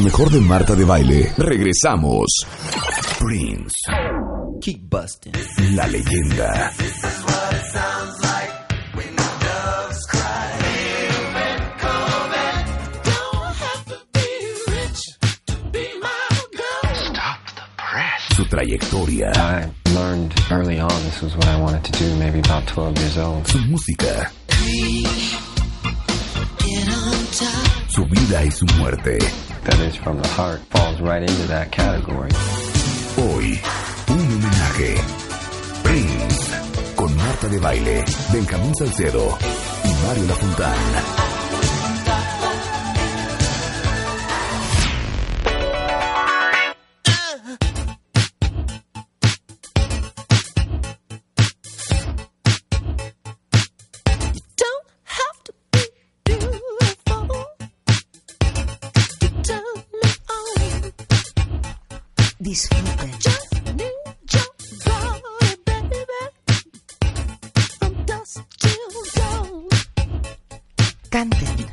[0.00, 1.32] Lo mejor de Marta de Baile.
[1.36, 2.26] Regresamos.
[3.18, 3.74] Prince.
[4.62, 5.32] Keep busting.
[5.74, 6.72] La leyenda.
[18.36, 19.32] Su trayectoria.
[19.34, 23.18] I learned early on this was what I wanted to do, maybe about 12 years
[23.18, 23.46] old.
[23.46, 24.32] Su música.
[27.88, 29.18] Su vida y su muerte.
[29.64, 32.30] That is from the heart, falls right into that category.
[33.16, 33.60] Hoy,
[34.08, 34.96] un homenaje.
[35.82, 36.96] Prince.
[36.96, 39.38] Con Marta de Baile, Benjamín Salcedo
[39.84, 41.29] y Mario Lafontán.
[69.14, 69.68] Dawn.
[71.10, 71.70] Canten.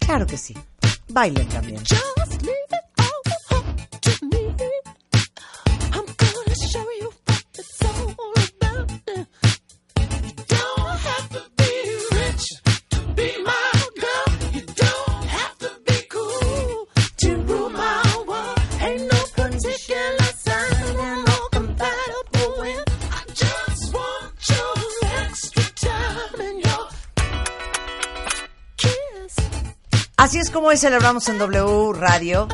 [0.00, 0.54] Claro que sí.
[1.08, 1.82] Bailen también.
[30.64, 32.48] Como hoy celebramos en W Radio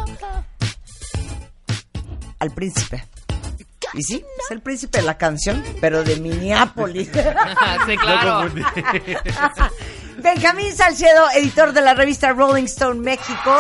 [2.41, 3.07] al príncipe.
[3.95, 7.09] Y sí, es el príncipe de la canción, pero de Minneapolis.
[7.87, 8.51] sí, claro.
[10.19, 13.57] Benjamín Salcedo, editor de la revista Rolling Stone México.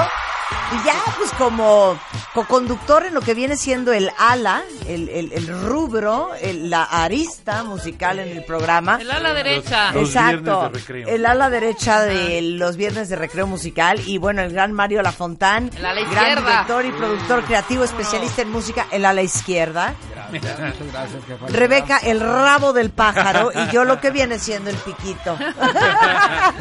[0.72, 1.98] Y ya, pues como
[2.32, 7.64] co-conductor en lo que viene siendo el ala, el, el- el rubro, el- la arista
[7.64, 8.98] musical en el programa.
[9.00, 9.90] El ala derecha.
[9.92, 10.40] Los Exacto.
[10.42, 11.08] viernes de recreo.
[11.08, 14.00] El ala derecha de los viernes de recreo musical.
[14.06, 15.70] Y bueno, el gran Mario Lafontán.
[15.76, 16.50] El ala Gran izquierda.
[16.50, 19.94] director y productor creativo, especialista en música, el ala izquierda.
[20.30, 21.46] Muchas gracias, jefa.
[21.48, 23.50] Rebeca, el rabo del pájaro.
[23.52, 25.36] Y yo lo que viene siendo el piquito.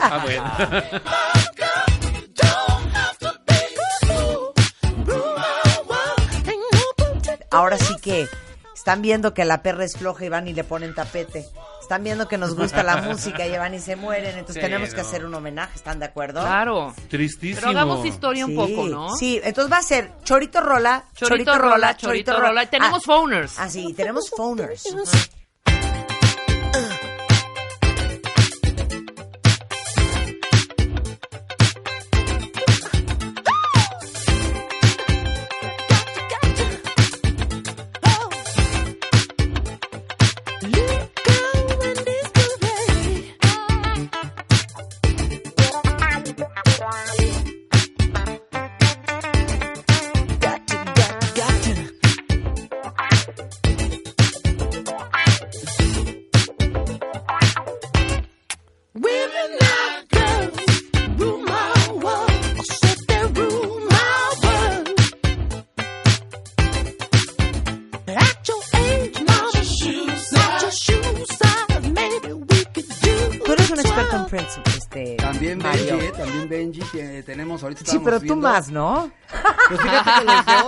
[0.02, 0.44] Ah, bueno.
[7.52, 8.28] Ahora sí que
[8.76, 11.46] están viendo que la perra es floja y van y le ponen tapete.
[11.82, 14.38] Están viendo que nos gusta la música y van y se mueren.
[14.38, 15.74] Entonces Sí, tenemos que hacer un homenaje.
[15.76, 16.42] ¿Están de acuerdo?
[16.42, 16.94] Claro.
[17.10, 17.60] Tristísimo.
[17.62, 19.16] Pero hagamos historia un poco, ¿no?
[19.16, 22.64] Sí, entonces va a ser chorito rola, Chorito rola, chorito rola.
[22.64, 23.60] Y tenemos Ah, phoners.
[23.60, 24.84] Ah, sí, tenemos phoners.
[78.00, 79.12] Sí, pero tú más, ¿no?
[79.68, 80.66] Pues fíjate que los dos,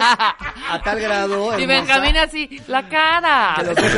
[0.69, 1.57] a tal grado.
[1.59, 3.55] Y Benjamín así, la cara.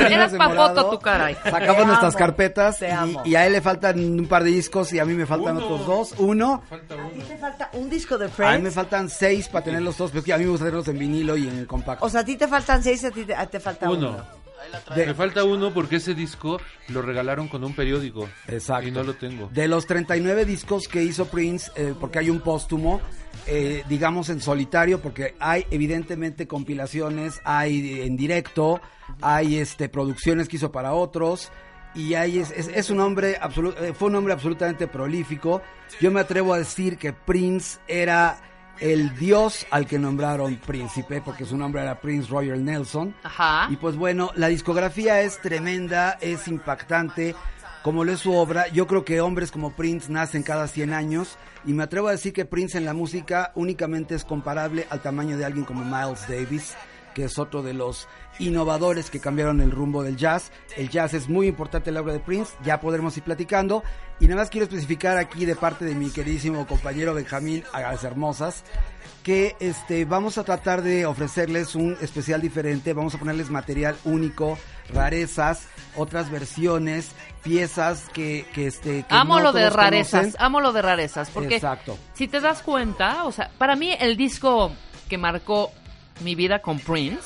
[0.10, 1.34] Eras de pa' morado, foto tu cara.
[1.44, 2.78] Sacamos Te nuestras amo, carpetas
[3.26, 5.86] y, a él le faltan un par de discos y a mí me faltan otros
[5.86, 6.16] dos.
[6.18, 9.82] Uno, ¿A ti te falta un disco de a mí me faltan seis para tener
[9.82, 12.06] los dos, pero es que a mí me gusta tenerlos en vinilo y en compacto.
[12.06, 14.10] O sea, a ti te faltan seis, a ti te, a- te falta uno.
[14.12, 14.43] Uno.
[14.96, 16.60] De- Me falta uno porque ese disco
[16.90, 18.30] lo regalaron con un periódico.
[18.48, 18.88] Exacto.
[18.88, 19.50] Y no lo tengo.
[19.54, 23.02] De los 39 discos que hizo Prince, eh, porque hay un póstumo,
[23.48, 28.80] eh, digamos en solitario, porque hay evidentemente compilaciones, hay en directo,
[29.22, 31.52] hay este producciones que hizo para otros.
[31.96, 35.62] Y hay es, es- es un hombre absolu- eh, fue un hombre absolutamente prolífico.
[36.02, 38.40] Yo me atrevo a decir que Prince era
[38.80, 43.16] el dios al que nombraron príncipe, porque su nombre era Prince Royal Nelson.
[43.24, 43.68] Ajá.
[43.70, 47.36] Y pues bueno, la discografía es tremenda, es impactante,
[47.84, 48.68] como lo es su obra.
[48.70, 52.34] Yo creo que hombres como Prince nacen cada 100 años y me atrevo a decir
[52.34, 56.76] que Prince en la música únicamente es comparable al tamaño de alguien como Miles Davis.
[57.14, 58.08] Que es otro de los
[58.40, 60.52] innovadores que cambiaron el rumbo del jazz.
[60.78, 63.84] El jazz es muy importante en la obra de Prince, ya podremos ir platicando.
[64.20, 68.64] Y nada más quiero especificar aquí de parte de mi queridísimo compañero Benjamín Agas Hermosas
[69.24, 74.58] que este vamos a tratar de ofrecerles un especial diferente, vamos a ponerles material único,
[74.94, 77.12] rarezas, otras versiones,
[77.42, 80.42] piezas que, que este que amo no lo de rarezas, conocen.
[80.42, 81.98] amo lo de rarezas, porque Exacto.
[82.14, 84.72] si te das cuenta, o sea, para mí el disco
[85.08, 85.72] que marcó
[86.22, 87.22] mi vida con Prince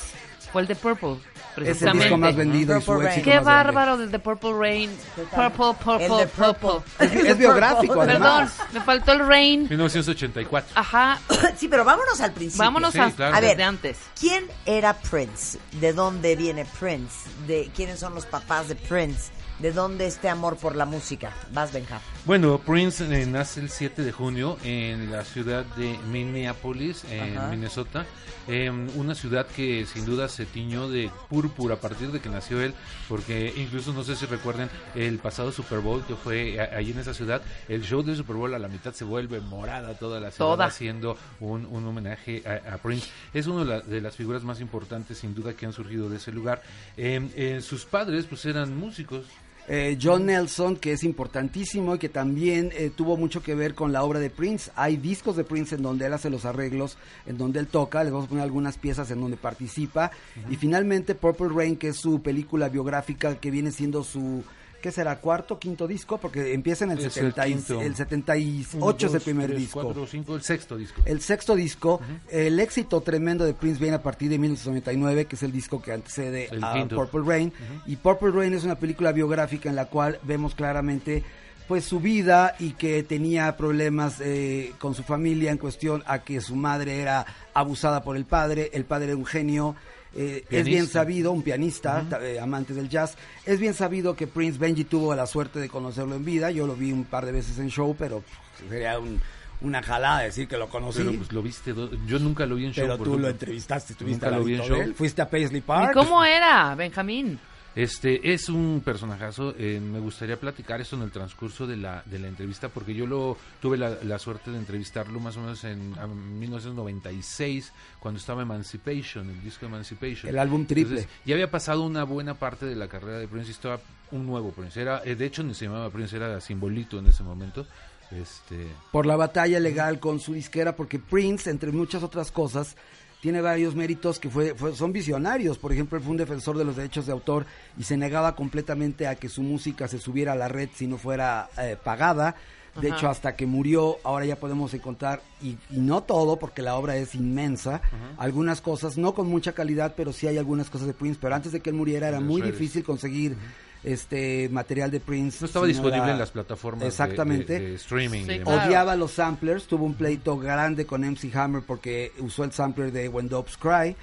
[0.52, 1.18] fue el de Purple, Es
[1.58, 2.04] el precisamente.
[2.04, 3.18] disco más vendido y su Purple Rain.
[3.18, 3.64] éxito Qué más grande.
[3.72, 4.90] bárbaro del de Purple Rain.
[5.14, 6.54] Purple, purple, El de purple.
[6.54, 6.80] Purple.
[7.20, 8.56] Es, es biográfico Perdón, además.
[8.72, 9.66] me faltó el Rain.
[9.68, 10.70] 1984.
[10.74, 11.18] Ajá,
[11.56, 12.64] Sí, pero vámonos al principio.
[12.64, 13.36] vámonos Sí, a, claro.
[13.36, 13.50] A ver.
[13.50, 13.98] desde antes.
[14.18, 15.58] ¿Quién era Prince?
[15.72, 17.28] ¿De dónde viene Prince?
[17.46, 19.30] ¿De quiénes son los papás de Prince?
[19.58, 21.32] ¿De dónde este amor por la música?
[21.52, 22.00] Vas, Benja.
[22.24, 27.48] Bueno, Prince eh, nace el 7 de junio en la ciudad de Minneapolis, en Ajá.
[27.48, 28.06] Minnesota.
[28.46, 32.62] Eh, una ciudad que sin duda se tiñó de púrpura a partir de que nació
[32.62, 32.72] él,
[33.08, 36.98] porque incluso no sé si recuerden el pasado Super Bowl que fue a- allí en
[37.00, 37.42] esa ciudad.
[37.68, 40.64] El show del Super Bowl a la mitad se vuelve morada toda la ciudad Toda.
[40.66, 43.08] haciendo un, un homenaje a, a Prince.
[43.34, 46.16] Es una de, la- de las figuras más importantes sin duda que han surgido de
[46.18, 46.62] ese lugar.
[46.96, 49.24] Eh, eh, sus padres pues eran músicos.
[49.70, 53.92] Eh, John Nelson, que es importantísimo y que también eh, tuvo mucho que ver con
[53.92, 54.70] la obra de Prince.
[54.74, 56.96] Hay discos de Prince en donde él hace los arreglos,
[57.26, 60.10] en donde él toca, les vamos a poner algunas piezas en donde participa.
[60.50, 64.42] Y finalmente Purple Rain, que es su película biográfica que viene siendo su...
[64.80, 65.16] ¿Qué será?
[65.18, 66.18] ¿Cuarto, quinto disco?
[66.18, 67.80] Porque empieza en el, Es el 70 y- quinto.
[67.80, 69.82] el 78 Uno, es el primer tres, disco.
[69.82, 71.02] cuatro, cinco, el sexto disco.
[71.04, 72.00] El sexto disco,
[72.30, 75.92] el éxito tremendo de Prince viene a partir de 1999, que es el disco que
[75.92, 76.94] antecede El a quinto.
[76.94, 77.52] Purple Rain.
[77.86, 81.24] Y Purple Rain es una película biográfica en la cual vemos claramente
[81.66, 86.40] pues su vida y que tenía problemas eh, con su familia en cuestión a que
[86.40, 89.76] su madre era abusada por el padre, el padre era un genio.
[90.14, 94.26] Eh, es bien sabido, un pianista, ta- eh, amante del jazz, es bien sabido que
[94.26, 97.32] Prince Benji tuvo la suerte de conocerlo en vida, yo lo vi un par de
[97.32, 99.20] veces en show, pero pff, sería un-
[99.60, 100.98] una jalada decir que lo conocí.
[100.98, 101.74] Pero pues lo viste,
[102.06, 102.84] yo nunca lo vi en show.
[102.84, 104.94] Pero tú lo entrevistaste, estuviste Nunca lo vi en show.
[104.94, 105.94] Fuiste a Paisley ¿Y Park.
[105.94, 107.40] cómo era, Benjamín?
[107.74, 109.54] Este es un personajazo.
[109.56, 113.06] eh, me gustaría platicar esto en el transcurso de la, de la entrevista, porque yo
[113.06, 118.42] lo tuve la, la suerte de entrevistarlo más o menos en a, 1996, cuando estaba
[118.42, 120.28] Emancipation, el disco Emancipation.
[120.28, 121.00] El álbum triple.
[121.00, 123.80] Entonces, ya había pasado una buena parte de la carrera de Prince y estaba
[124.10, 124.80] un nuevo Prince.
[124.80, 127.66] Era, eh, de hecho, ni se llamaba Prince, era simbolito en ese momento.
[128.10, 132.76] Este, Por la batalla legal con su disquera, porque Prince, entre muchas otras cosas,
[133.20, 135.58] tiene varios méritos que fue, fue- son visionarios.
[135.58, 137.46] Por ejemplo, él fue un defensor de los derechos de autor
[137.76, 140.98] y se negaba completamente a que su música se subiera a la red si no
[140.98, 142.36] fuera eh, pagada.
[142.80, 142.96] De Ajá.
[142.96, 146.96] hecho, hasta que murió, ahora ya podemos encontrar, y, y no todo, porque la obra
[146.96, 147.80] es inmensa,
[148.18, 151.18] algunas cosas, no con mucha calidad, pero sí hay algunas cosas de Prince.
[151.20, 153.36] Pero antes de que él muriera era muy difícil conseguir
[153.84, 155.38] este material de Prince.
[155.40, 157.52] no estaba disponible era- en las plataformas de- Exactamente.
[157.60, 158.26] de, de streaming.
[158.26, 158.66] Sí, claro.
[158.66, 163.08] Odiaba los samplers, tuvo un pleito grande con MC Hammer porque usó el sampler de
[163.08, 163.94] When Doves Cry.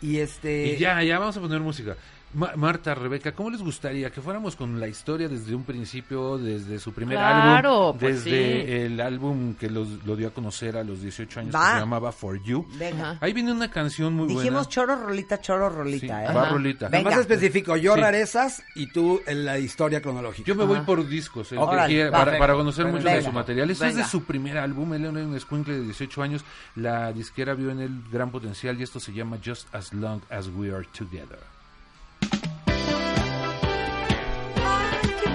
[0.00, 0.74] Y este.
[0.74, 1.96] Y ya, ya vamos a poner música.
[2.34, 6.78] Ma- Marta, Rebeca, ¿cómo les gustaría que fuéramos con la historia desde un principio, desde
[6.78, 8.72] su primer Claro, álbum, pues desde sí.
[8.72, 11.66] el álbum que los- lo dio a conocer a los 18 años, Va.
[11.66, 12.66] que se llamaba For You?
[12.78, 13.18] Venga.
[13.20, 14.68] Ahí viene una canción muy Dijimos buena.
[14.68, 16.34] choro, rolita, choro, rolita, Sí, ¿eh?
[16.34, 16.88] va rolita.
[16.88, 17.10] Venga.
[17.10, 18.00] Más específico, yo Sí.
[18.00, 20.46] rarezas y tú en la historia cronológica.
[20.46, 21.70] Yo me voy por discos, quiera, va.
[21.70, 22.38] para, Venga.
[22.38, 23.70] para conocer mucho de su material.
[23.70, 26.44] Esto es de su primer álbum, él era un escuincle de 18 años.
[26.76, 30.48] La disquera vio en él gran potencial y esto se llama Just As Long As
[30.48, 31.38] We Are Together.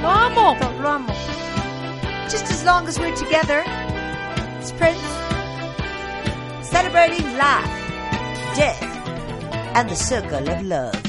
[0.01, 0.53] Lo amo.
[0.81, 1.13] Lo amo.
[2.29, 3.63] Just as long as we're together,
[4.59, 5.01] it's Prince.
[6.61, 7.71] Celebrating life,
[8.55, 8.83] death,
[9.75, 11.07] and the circle of love.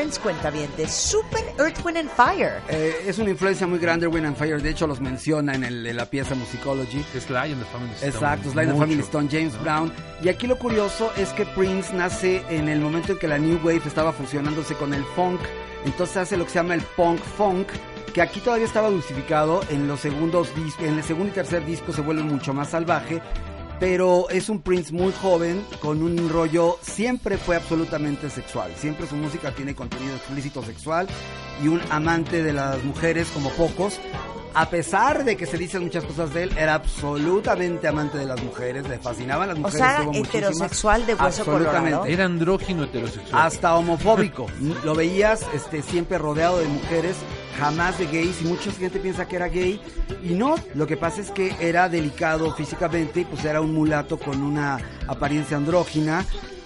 [0.00, 2.62] Prince Cuentaviente, Super Earth, Wind and Fire.
[2.70, 5.86] Eh, es una influencia muy grande Wind and Fire, de hecho los menciona en, el-
[5.86, 7.04] en la pieza Musicology.
[7.14, 8.10] Es Sly and the Family Stone.
[8.10, 8.78] Exacto, Sly and the.
[8.78, 9.92] Family Stone, James Brown.
[10.22, 13.58] Y aquí lo curioso es que Prince nace en el momento en que la New
[13.62, 15.38] Wave estaba fusionándose con el funk.
[15.84, 17.68] Entonces hace lo que se llama el punk funk,
[18.14, 19.60] que aquí todavía estaba dulcificado.
[19.68, 20.48] En los segundos
[20.80, 23.20] en el segundo y tercer disco se vuelve mucho más salvaje.
[23.80, 28.70] Pero es un Prince muy joven, con un rollo, siempre fue absolutamente sexual.
[28.76, 31.08] Siempre su música tiene contenido explícito sexual
[31.64, 33.98] y un amante de las mujeres como pocos.
[34.54, 38.42] A pesar de que se dicen muchas cosas de él, era absolutamente amante de las
[38.42, 39.78] mujeres, le fascinaban las O mujeres.
[39.86, 41.90] sea, tuvo heterosexual de hueso Absolutamente.
[41.90, 42.06] colorado.
[42.06, 43.46] Era andrógino heterosexual.
[43.46, 44.46] Hasta homofóbico.
[44.84, 47.16] Lo veías este, siempre rodeado de mujeres,
[47.58, 48.42] jamás de gays.
[48.42, 49.80] Y mucha gente piensa que era gay.
[50.24, 53.26] Y no, lo que pasa es que era delicado físicamente.
[53.30, 56.24] Pues era un mulato con una apariencia andrógina.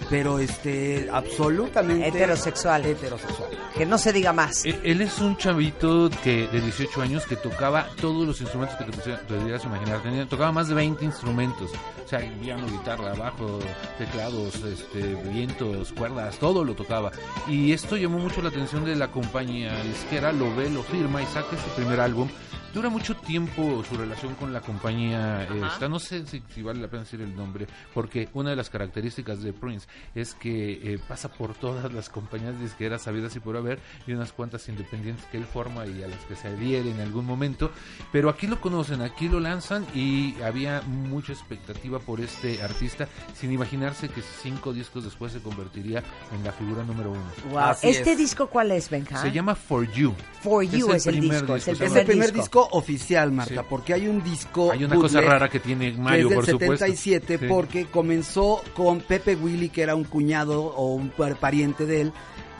[0.09, 2.07] Pero este, absolutamente.
[2.07, 2.85] Heterosexual.
[2.85, 3.49] Heterosexual.
[3.75, 4.65] Que no se diga más.
[4.65, 8.85] Él, él es un chavito que de 18 años que tocaba todos los instrumentos que
[8.85, 10.01] te pudieras imaginar.
[10.01, 11.71] Tenía, tocaba más de 20 instrumentos.
[12.03, 13.59] O sea, piano, guitarra, bajo,
[13.97, 17.11] teclados, este, vientos, cuerdas, todo lo tocaba.
[17.47, 21.25] Y esto llamó mucho la atención de la compañía disquera, lo ve, lo firma y
[21.25, 22.29] saca su primer álbum.
[22.75, 26.89] Dura mucho tiempo su relación con la compañía esta, no sé si, si vale la
[26.89, 31.31] pena decir el nombre, porque una de las características de Prince es que eh, pasa
[31.31, 35.45] por todas las compañías disqueras sabidas y por haber, y unas cuantas independientes que él
[35.45, 37.71] forma y a las que se adhiere en algún momento,
[38.11, 43.07] pero aquí lo conocen, aquí lo lanzan y había mucha expectativa por este artista,
[43.39, 46.03] sin imaginarse que cinco discos después se convertiría
[46.35, 47.23] en la figura número uno.
[47.51, 47.71] Wow.
[47.81, 48.17] ¿Este es.
[48.17, 49.21] disco cuál es, Benja?
[49.21, 50.13] Se llama For You.
[50.41, 52.41] For You es el primer disco, es el Es primer disco.
[52.41, 53.67] disco oficial, Marta, Sí.
[53.69, 54.71] porque hay un disco.
[54.71, 56.77] Hay una cosa rara que tiene que Mario, es del por supuesto.
[56.85, 57.45] 77 Sí.
[57.47, 62.13] porque comenzó con Pepe Willy que era un cuñado o un par- pariente de él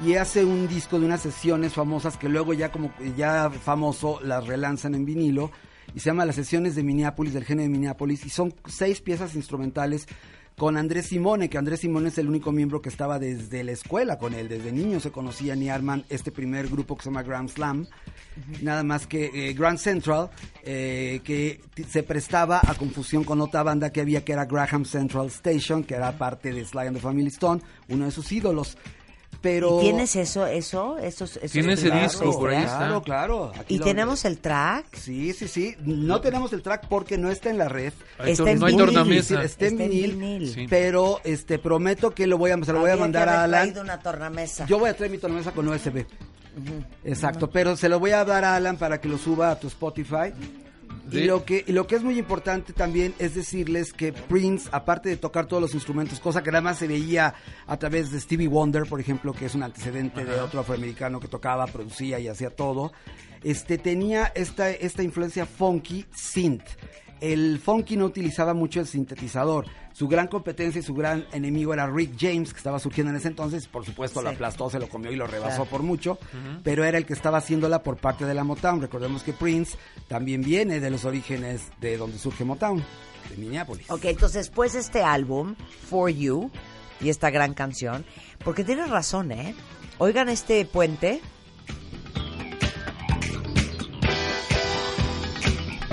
[0.05, 4.45] y hace un disco de unas sesiones famosas que luego ya como ya famoso las
[4.45, 5.51] relanzan en vinilo
[5.93, 9.35] y se llama las sesiones de Minneapolis del genio de Minneapolis y son seis piezas
[9.35, 10.07] instrumentales
[10.57, 14.17] con Andrés Simone, que Andrés Simone es el único miembro que estaba desde la escuela
[14.17, 17.49] con él, desde niño se conocían y arman este primer grupo que se llama Grand
[17.49, 17.87] Slam,
[18.61, 20.29] nada más que eh, Grand Central,
[20.63, 25.27] eh, que se prestaba a confusión con otra banda que había que era Graham Central
[25.27, 28.77] Station, que era parte de Sly and the Family Stone, uno de sus ídolos.
[29.41, 32.77] Pero ¿Y tienes eso, eso, esos, esos Tiene ese primeros disco, por ahí está.
[32.77, 33.51] Claro, claro.
[33.59, 34.95] aquí ¿Y tenemos el track?
[34.95, 35.75] Sí, sí, sí.
[35.81, 37.93] No tenemos el track porque no está en la red.
[38.17, 38.85] Hay Está en no hay vinil.
[38.87, 39.43] tornamesa.
[39.43, 40.51] Está en Está en vinil, vinil.
[40.53, 40.65] Sí.
[40.67, 43.63] pero este prometo que lo voy a, se lo voy a mandar a Alan.
[43.65, 44.65] traído una tornamesa.
[44.65, 46.05] Yo voy a traer mi tornamesa con USB.
[47.03, 49.67] Exacto, pero se lo voy a dar a Alan para que lo suba a tu
[49.67, 50.33] Spotify.
[51.11, 55.09] Y lo, que, y lo que es muy importante también es decirles que Prince, aparte
[55.09, 57.35] de tocar todos los instrumentos, cosa que nada más se veía
[57.67, 61.27] a través de Stevie Wonder, por ejemplo, que es un antecedente de otro afroamericano que
[61.27, 62.91] tocaba, producía y hacía todo,
[63.43, 66.65] este, tenía esta, esta influencia funky synth.
[67.21, 69.65] El funky no utilizaba mucho el sintetizador.
[69.93, 73.29] Su gran competencia y su gran enemigo era Rick James, que estaba surgiendo en ese
[73.29, 73.67] entonces.
[73.67, 75.69] Por supuesto, lo aplastó, se lo comió y lo rebasó Claro.
[75.69, 76.19] por mucho.
[76.63, 78.81] Pero era el que estaba haciéndola por parte de la Motown.
[78.81, 79.77] Recordemos que Prince
[80.09, 82.83] también viene de los orígenes de donde surge Motown,
[83.29, 83.89] de Minneapolis.
[83.89, 85.55] Ok, entonces después de este álbum,
[85.89, 86.51] For You,
[86.99, 88.05] y esta gran canción,
[88.43, 89.55] porque tienes razón, ¿eh?
[89.97, 91.21] Oigan este puente.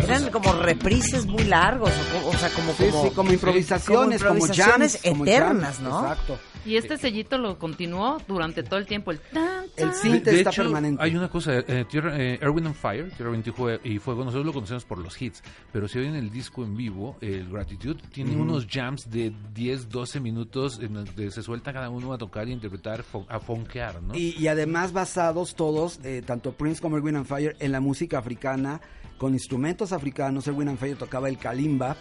[0.03, 1.91] Eran como reprises muy largos,
[2.25, 5.81] o, o sea, como, Sí, como, sí, como improvisaciones, como, improvisaciones jams, como eternas, jams,
[5.81, 6.01] ¿no?
[6.03, 6.39] Exacto.
[6.65, 9.11] Y este sellito lo continuó durante todo el tiempo.
[9.11, 9.95] El tan, El tan.
[9.97, 11.03] synth De está hecho, permanente.
[11.03, 14.25] hay una cosa, eh, Tierra, eh, Erwin and Fire, Tierra, Viento y Jue- y Fuego,
[14.25, 15.43] nosotros lo conocemos por los hits,
[15.73, 20.21] pero si oyen el disco en vivo, el Gratitude, tiene unos jams de 10, 12
[20.21, 24.15] minutos en donde se suelta cada uno a tocar y interpretar, a fonquear, ¿no?
[24.15, 28.19] Y, y además basados todos, eh, tanto Prince como Erwin and Fire, en la música
[28.19, 28.81] africana,
[29.23, 30.49] con instrumentos africanos.
[30.49, 31.97] Erwin and Fire tocaba el kalimba.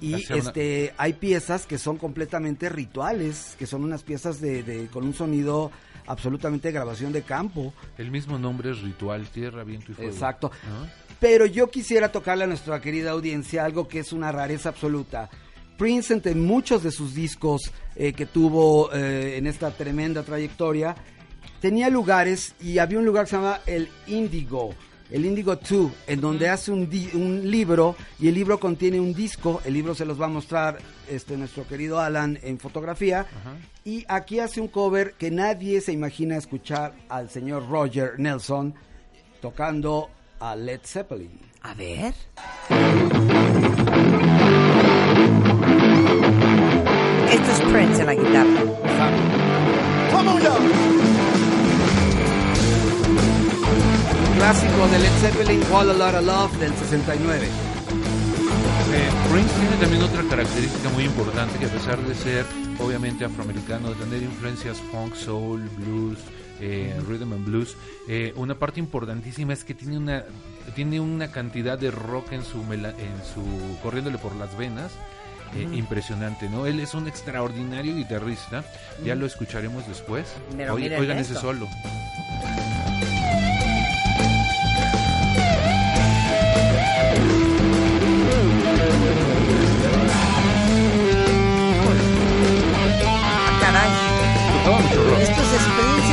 [0.00, 4.64] Y hacía una- este hay piezas que son completamente rituales, que son unas piezas de,
[4.64, 5.70] de- con un sonido
[6.08, 7.72] absolutamente de grabación de campo.
[7.96, 10.10] El mismo nombre es Ritual, Tierra, Viento y Fuego.
[10.10, 10.50] Exacto.
[10.68, 10.88] ¿no?
[11.20, 15.30] Pero yo quisiera tocarle a nuestra querida audiencia algo que es una rareza absoluta.
[15.78, 20.96] Prince, entre muchos de sus discos eh, que tuvo eh, en esta tremenda trayectoria,
[21.60, 24.74] tenía lugares y había un lugar que se llama el Indigo,
[25.10, 29.12] el Indigo 2, en donde hace un, di- un libro y el libro contiene un
[29.14, 29.60] disco.
[29.64, 30.78] El libro se los va a mostrar
[31.08, 33.26] este nuestro querido Alan en fotografía.
[33.84, 38.74] Y aquí hace un cover que nadie se imagina escuchar al señor Roger Nelson
[39.40, 40.08] tocando
[40.40, 41.38] a Led Zeppelin.
[41.62, 42.14] A ver.
[47.30, 48.60] Esto es Prince en la guitarra.
[54.44, 57.46] Clásico de Led Zeppelin, All a Lot of Love del 69.
[57.46, 57.48] Eh,
[59.32, 62.44] Prince tiene también otra característica muy importante que a pesar de ser
[62.78, 66.18] obviamente afroamericano, de tener influencias funk, soul, blues,
[66.60, 67.74] eh, rhythm and blues,
[68.06, 70.24] eh, una parte importantísima es que tiene una
[70.74, 74.92] tiene una cantidad de rock en su mela- en su corriéndole por las venas.
[75.56, 75.74] eh, Ujú.
[75.74, 76.66] impresionante, ¿no?
[76.66, 78.64] Él es un extraordinario guitarrista,
[79.04, 80.26] ya lo escucharemos después.
[80.56, 81.42] Pero Oye- oigan ese esto.
[81.46, 81.68] solo.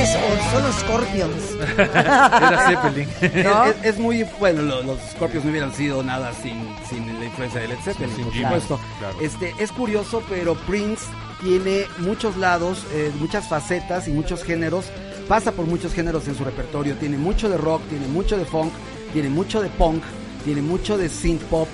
[0.03, 1.33] O son los Scorpions.
[1.77, 3.09] Era Zeppelin.
[3.43, 3.65] ¿No?
[3.65, 7.61] Es, es muy bueno, lo- los Scorpions no hubieran sido nada sin, sin la influencia
[7.61, 8.79] de Led Zeppelin, Sin por supuesto.
[8.99, 9.17] claro.
[9.21, 11.05] Este, es curioso, pero Prince
[11.41, 14.85] tiene muchos lados, eh, muchas facetas y muchos géneros.
[15.27, 16.95] Pasa por muchos géneros en su repertorio.
[16.95, 18.73] Tiene mucho de rock, tiene mucho de funk,
[19.13, 20.03] tiene mucho de punk,
[20.43, 21.67] tiene mucho de synth pop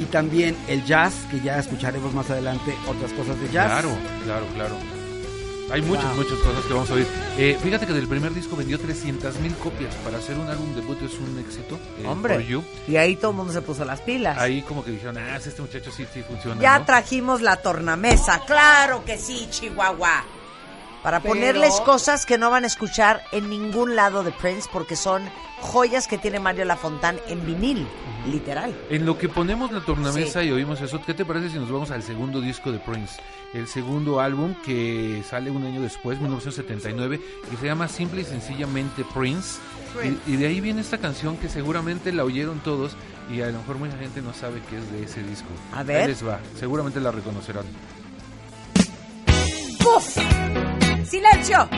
[0.00, 3.70] y también el jazz, que ya escucharemos más adelante otras cosas de jazz.
[3.70, 3.88] Claro,
[4.24, 4.74] claro, claro.
[5.70, 6.16] Hay muchas, Wow.
[6.24, 7.06] muchas cosas que vamos a oír.
[7.36, 9.94] Eh, fíjate que del primer disco vendió 300 mil copias.
[9.96, 11.78] Para hacer un álbum debut es un éxito.
[11.98, 12.44] eh, Hombre.
[12.46, 12.64] You.
[12.86, 14.38] Y ahí todo el mundo se puso las pilas.
[14.38, 16.60] Ahí como que dijeron, ah, este muchacho sí, sí funciona.
[16.60, 16.84] Ya ¿no?
[16.86, 20.24] trajimos la tornamesa, claro que sí, Chihuahua.
[21.02, 24.96] Para Pero- ponerles cosas que no van a escuchar en ningún lado de Prince porque
[24.96, 25.22] son
[25.60, 27.86] joyas que tiene Mario Lafontán en vinil,
[28.30, 28.76] literal.
[28.90, 31.90] En lo que ponemos la tornamesa y oímos eso, ¿qué te parece si nos vamos
[31.90, 33.20] al segundo disco de Prince?
[33.54, 37.20] El segundo álbum que sale un año después, 1979,
[37.52, 39.58] y se llama simple y sencillamente Prince.
[39.96, 40.18] Prince.
[40.26, 42.92] Y, y de ahí viene esta canción que seguramente la oyeron todos
[43.32, 45.48] y a lo mejor mucha gente no sabe que es de ese disco.
[45.74, 46.02] A ver.
[46.02, 47.64] Ahí les va, seguramente la reconocerán.
[51.04, 51.68] ¡Silencio!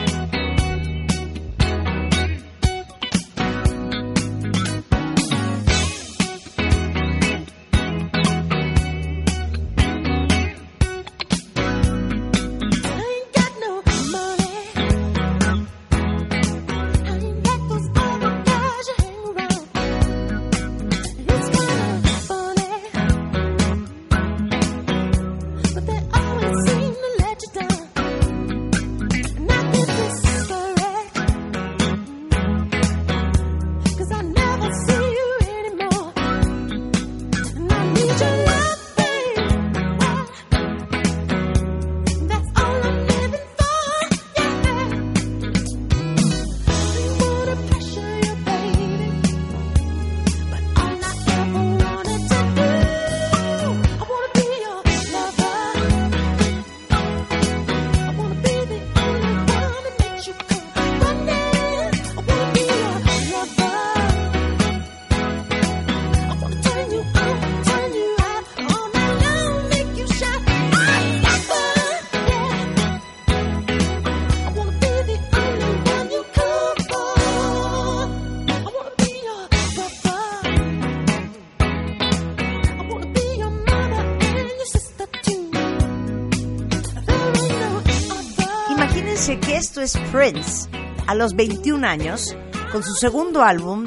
[89.81, 90.69] Es Prince
[91.07, 92.35] a los 21 años
[92.71, 93.85] con su segundo álbum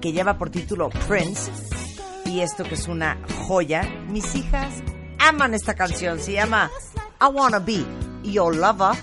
[0.00, 1.50] que lleva por título Prince
[2.24, 3.82] y esto que es una joya.
[4.08, 4.82] Mis hijas
[5.18, 6.70] aman esta canción, se llama
[7.20, 7.84] I Wanna Be
[8.22, 8.96] Your Lover.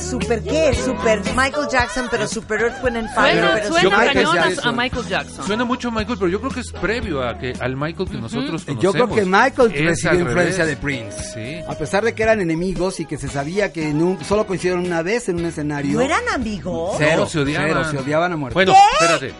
[0.00, 0.78] ¿Super qué es?
[0.78, 3.32] Super Michael Jackson, pero Super Earth, Wind and Fire.
[3.40, 4.68] Suena, pero suena super- cañón a- Jackson.
[4.68, 5.46] a Michael Jackson.
[5.46, 8.16] Suena mucho a Michael, pero yo creo que es previo a que, al Michael que
[8.18, 8.82] nosotros conocemos.
[8.82, 10.66] Yo creo que Michael Es recibió influencia revés.
[10.66, 11.22] de Prince.
[11.34, 11.64] Sí.
[11.68, 15.02] A pesar de que eran enemigos y que se sabía que nun- solo coincidieron una
[15.02, 15.94] vez en un escenario.
[15.94, 16.94] ¿No eran amigos?
[16.98, 17.68] Cero, No, se odiaban.
[17.68, 18.54] cero, se odiaban a muerte.
[18.54, 19.34] Bueno, espérate.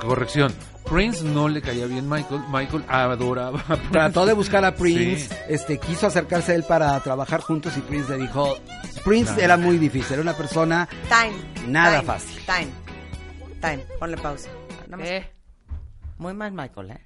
[0.00, 0.52] Corrección.
[0.88, 2.42] Prince no le caía bien Michael.
[2.50, 3.90] Michael adoraba a Prince.
[3.90, 5.34] Trató de buscar a Prince, Sí.
[5.48, 8.56] este, quiso acercarse a él para trabajar juntos y Prince le dijo,
[9.04, 9.38] Prince No.
[9.40, 11.66] era muy difícil, era una persona Time.
[11.68, 12.42] Nada time, fácil.
[12.44, 12.68] Time.
[13.60, 13.86] Time.
[13.98, 14.50] Ponle pausa.
[16.18, 17.00] Muy mal Michael, ¿eh?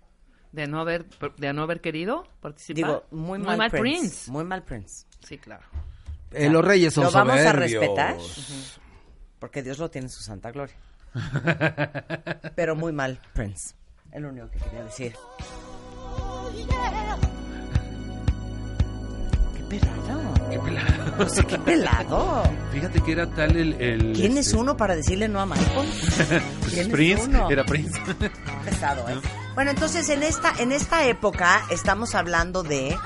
[0.52, 1.06] De no haber,
[1.36, 2.76] de no haber querido participar.
[2.76, 3.78] Digo, muy mal, Prince.
[3.80, 4.30] Prince.
[4.30, 5.06] Muy mal Prince.
[5.26, 5.64] Sí, claro.
[6.32, 7.80] Eh, los reyes son ¿Lo vamos a soberbios.
[7.82, 8.16] respetar?
[9.38, 10.74] porque Dios lo tiene en su santa gloria.
[12.56, 13.74] Pero muy mal, Prince.
[14.12, 15.14] Es lo único que quería decir.
[19.56, 20.34] Qué pelado.
[20.50, 21.16] Qué pelado.
[21.18, 22.42] No sé, qué pelado.
[22.72, 23.74] Fíjate que era tal el...
[23.80, 25.68] el, ¿Quién es este, uno para decirle no a Michael?
[26.60, 27.50] pues, ¿Quién es Prince, uno?
[27.50, 28.00] era Prince.
[28.64, 29.16] pesado, ¿eh?
[29.54, 32.96] Bueno, entonces en esta, en esta época estamos hablando de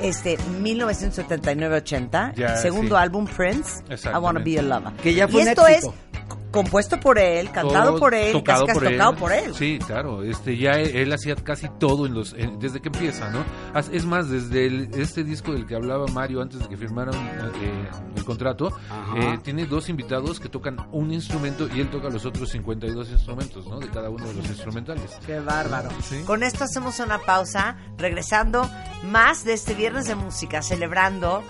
[0.00, 3.02] este 1979-80, Ya, segundo sí.
[3.02, 4.08] álbum Prince, I.
[4.18, 4.92] Wanna Be a Lover.
[4.94, 5.94] Que ya fue y esto éxito.
[6.11, 6.11] es
[6.50, 9.18] compuesto por él, cantado Todo por él, tocado casi casi por tocado él.
[9.18, 9.54] por él.
[9.54, 10.22] Sí, claro.
[10.22, 13.44] Este, ya él, él hacía casi todo en los, en- desde que empieza, ¿no?
[13.92, 17.88] Es más, desde el- este disco del que hablaba Mario antes de que firmaran eh,
[18.16, 18.76] el contrato,
[19.16, 23.66] eh, tiene dos invitados que tocan un instrumento y él toca los otros 52 instrumentos,
[23.66, 23.78] ¿no?
[23.78, 25.10] De cada uno de los instrumentales.
[25.26, 25.88] Qué bárbaro.
[26.02, 26.22] Sí.
[26.26, 28.68] Con esto hacemos una pausa, regresando
[29.04, 31.42] más de este viernes de música, celebrando,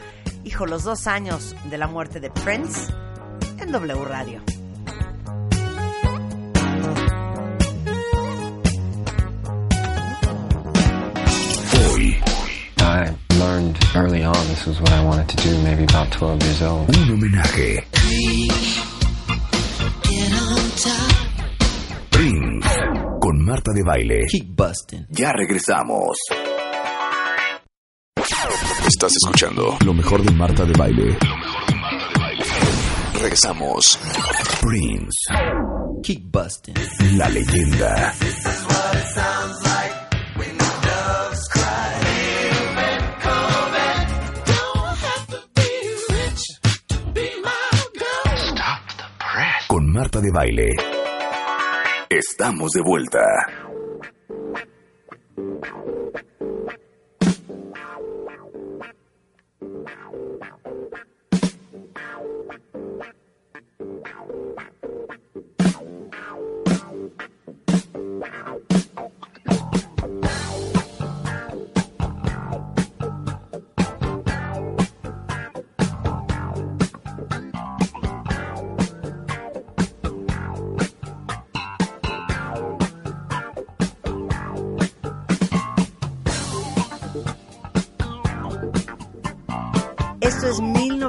[0.44, 2.92] hijo, los dos años de la muerte de Prince
[3.59, 4.40] en W Radio.
[12.82, 16.62] I learned early on this was what I wanted to do, maybe about 12 years
[16.62, 16.88] old.
[16.96, 17.84] un homenaje.
[22.10, 22.66] Prince
[23.20, 24.26] con Marta de Baile.
[24.28, 25.06] Keep busting.
[25.10, 26.16] Ya regresamos.
[28.86, 31.16] Estás escuchando lo mejor de Marta de Baile.
[33.14, 33.98] Regresamos.
[34.60, 35.16] Prince,
[36.02, 36.74] Keep busting.
[37.16, 38.14] la leyenda.
[38.18, 39.71] Con
[49.93, 50.70] Marta de Baile.
[52.09, 53.20] Estamos de vuelta.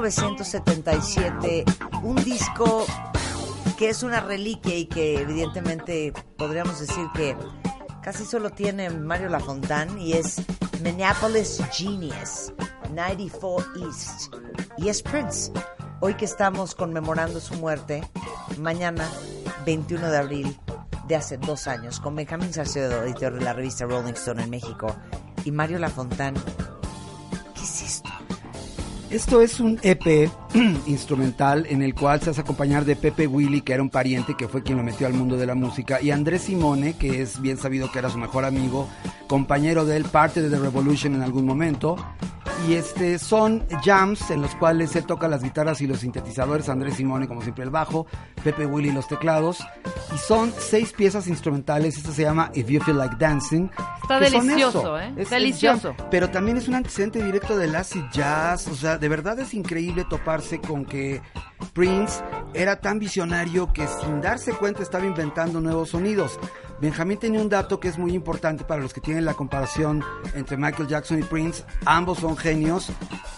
[0.04, 1.64] 1977,
[2.02, 2.84] un disco
[3.78, 7.34] que es una reliquia y que evidentemente podríamos decir que
[8.02, 10.42] casi solo tiene Mario Lafontán y es
[10.82, 12.52] Minneapolis Genius,
[12.90, 14.34] 94 East.
[14.76, 15.50] Y es Prince.
[16.00, 18.02] Hoy que estamos conmemorando su muerte,
[18.58, 19.08] mañana
[19.64, 20.60] 21 de abril
[21.08, 24.94] de hace dos años, con Benjamín Salcedo, editor de la revista Rolling Stone en México,
[25.46, 26.34] y Mario Lafontán.
[29.14, 29.40] ¿Qué es esto?
[29.40, 30.28] Es un EP
[30.86, 34.48] instrumental en el cual se hace acompañar de Pepe Willy, que era un pariente que
[34.48, 37.56] fue quien lo metió al mundo de la música, y Andrés Simone, que es bien
[37.56, 38.88] sabido que era su mejor amigo,
[39.28, 41.96] compañero de él, parte de The Revolution en algún momento.
[42.68, 46.94] Y este son jams en los cuales él toca las guitarras y los sintetizadores, Andrés
[46.94, 48.06] Simone como siempre el bajo,
[48.42, 49.58] Pepe Willy los teclados.
[50.14, 53.68] Y son seis piezas instrumentales, esto se llama If You Feel Like Dancing.
[54.02, 55.12] Está delicioso, ¿eh?
[55.16, 55.94] es el Delicioso.
[55.96, 59.52] jam, pero también es un antecedente directo del acid jazz, o sea, de verdad es
[59.52, 61.20] increíble toparse con que
[61.74, 62.24] Prince
[62.54, 66.40] era tan visionario que sin darse cuenta estaba inventando nuevos sonidos.
[66.80, 70.02] Benjamín tenía un dato que es muy importante para los que tienen la comparación
[70.34, 71.64] entre Michael Jackson y Prince.
[71.86, 72.88] Ambos son genios,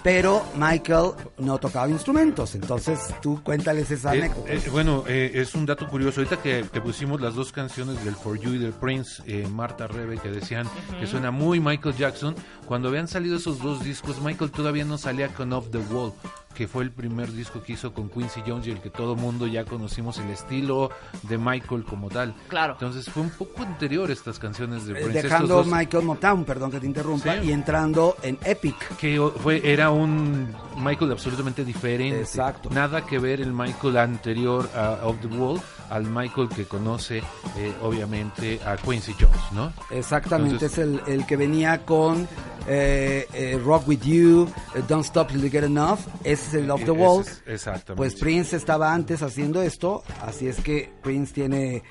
[0.03, 2.55] pero Michael no tocaba instrumentos.
[2.55, 4.53] Entonces tú cuéntales esa Eh, anécdota.
[4.53, 6.21] eh, bueno, eh, es un dato curioso.
[6.21, 9.87] Ahorita que, que pusimos las dos canciones del For You y del Prince, eh, Marta
[9.87, 10.67] Rebe, que decían
[10.99, 12.35] que suena muy Michael Jackson,
[12.67, 16.13] cuando habían salido esos dos discos, Michael todavía no salía con Off the Wall,
[16.57, 19.47] que fue el primer disco que hizo con Quincy Jones y el que todo mundo
[19.47, 20.91] ya conocimos el estilo
[21.25, 22.35] de Michael como tal.
[22.49, 22.73] Claro.
[22.75, 25.23] Entonces fue un poco anterior estas canciones de Eh, Prince.
[25.23, 27.49] Dejando Michael Motown, perdón que te interrumpa, Sí.
[27.49, 28.97] y entrando en Epic.
[28.97, 32.21] que fue era un Michael absolutamente diferente.
[32.21, 32.71] Exacto.
[32.71, 35.61] Nada que ver el Michael anterior a Off the Wall
[35.91, 37.19] al Michael que conoce
[37.57, 39.73] eh, obviamente a Quincy Jones, ¿no?
[39.91, 42.27] Exactamente, Entonces- es el, el que venía con
[42.69, 44.49] eh, eh, Rock With You,
[44.89, 47.21] Don't Stop Till You Get Enough, ese es el Off the Ese Wall.
[47.23, 47.95] es- exactamente.
[47.97, 51.83] Pues Prince estaba antes haciendo esto, así es que Prince tiene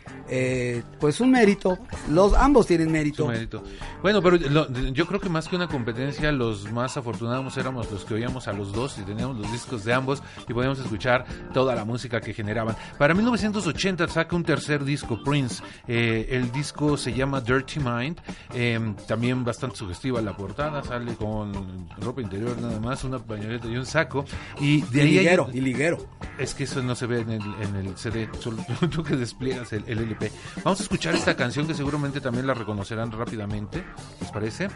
[0.99, 1.77] pues un mérito,
[2.09, 3.31] los ambos tienen mérito.
[4.01, 8.03] Bueno, pero lo- yo creo que más que una competencia, los más afortunados éramos los
[8.05, 11.73] que oíamos a los dos y teníamos los discos de ambos y podíamos escuchar toda
[11.75, 12.75] la música que generaban.
[12.97, 15.61] Para 1980 saca un tercer disco, Prince.
[15.87, 18.19] Eh, el disco se llama Dirty Mind,
[18.53, 23.77] eh, también bastante sugestiva la portada, sale con ropa interior nada más, una pañoleta y
[23.77, 24.25] un saco.
[24.59, 25.97] Y de Y ahí hay- liguero, y liguero.
[26.39, 28.57] Es que eso no se ve en el, en el CD, solo
[28.91, 30.31] tú que despliegas el, el LP.
[30.63, 33.83] Vamos a escuchar esta canción que seguramente también la reconocerán rápidamente.
[34.19, 34.67] ¿Les parece?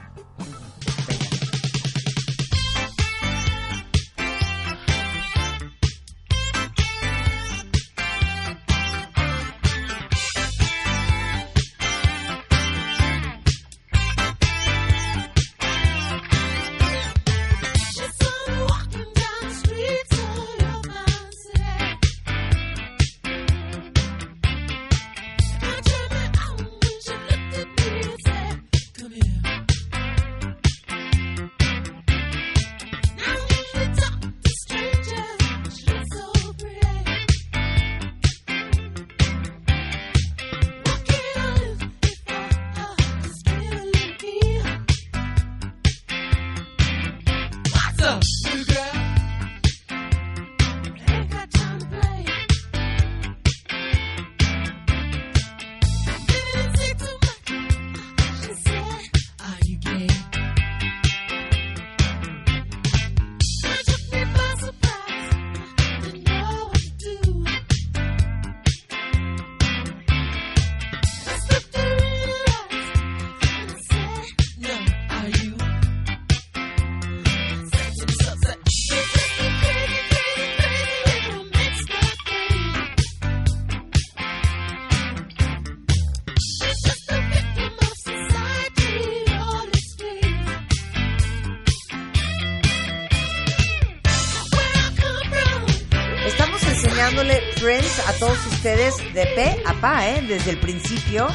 [98.10, 100.24] A todos ustedes de pe a pa, ¿eh?
[100.28, 101.28] Desde el principio,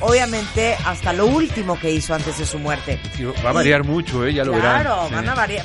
[0.00, 3.00] obviamente hasta lo último que hizo antes de su muerte.
[3.44, 4.34] Va a variar mucho, ¿eh?
[4.34, 4.82] ya lo verán.
[4.82, 5.14] Claro, Sí.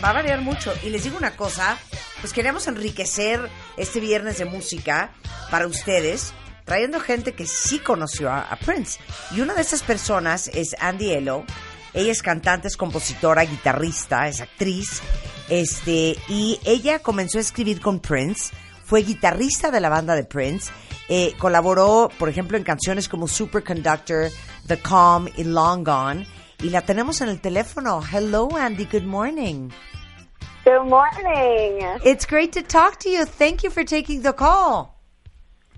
[0.02, 0.74] va a variar mucho.
[0.82, 1.78] Y les digo una cosa,
[2.22, 5.12] pues queremos enriquecer este viernes de música
[5.52, 6.34] para ustedes,
[6.64, 9.00] trayendo gente que sí conoció a, a Prince.
[9.36, 11.44] Y una de esas personas es Andy Elo.
[11.94, 15.02] Ella es cantante, es compositora, guitarrista, es actriz.
[15.50, 18.54] Este, y ella comenzó a escribir con Prince,
[18.86, 20.72] fue guitarrista de la banda de Prince,
[21.10, 24.30] eh, colaboró, por ejemplo, en canciones como Superconductor,
[24.68, 26.28] The Calm y Long Gone.
[26.62, 28.02] Y la tenemos en el teléfono.
[28.02, 28.86] Hello, Andy.
[28.86, 29.72] Good morning.
[30.64, 31.82] Good morning.
[32.04, 33.26] It's great to talk to you.
[33.26, 34.96] Thank you for taking the call.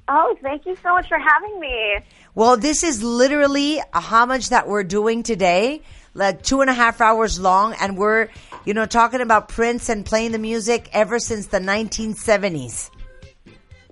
[0.09, 1.97] Oh, thank you so much for having me.
[2.35, 5.81] Well, this is literally a homage that we're doing today,
[6.13, 8.29] like two and a half hours long, and we're,
[8.63, 12.89] you know, talking about Prince and playing the music ever since the 1970s.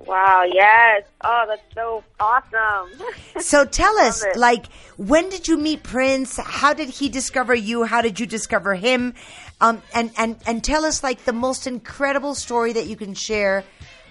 [0.06, 1.04] Wow, yes.
[1.24, 2.92] Oh, that's so awesome.
[3.40, 6.38] So tell us, like, when did you meet Prince?
[6.38, 7.84] How did he discover you?
[7.84, 9.14] How did you discover him?
[9.60, 13.66] Um, and, and, and tell us, like, the most incredible story that you can share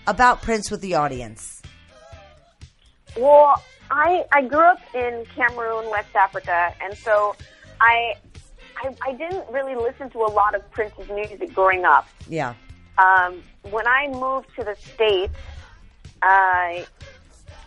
[0.07, 1.63] about Prince with the audience.
[3.17, 7.37] Well, I I grew up in Cameroon, West Africa, and so
[7.81, 8.15] I
[8.77, 12.09] I, I didn't really listen to a lot of Prince's music growing up.
[12.29, 12.55] Yeah.
[12.99, 15.35] Um, when I moved to the states,
[16.25, 16.87] I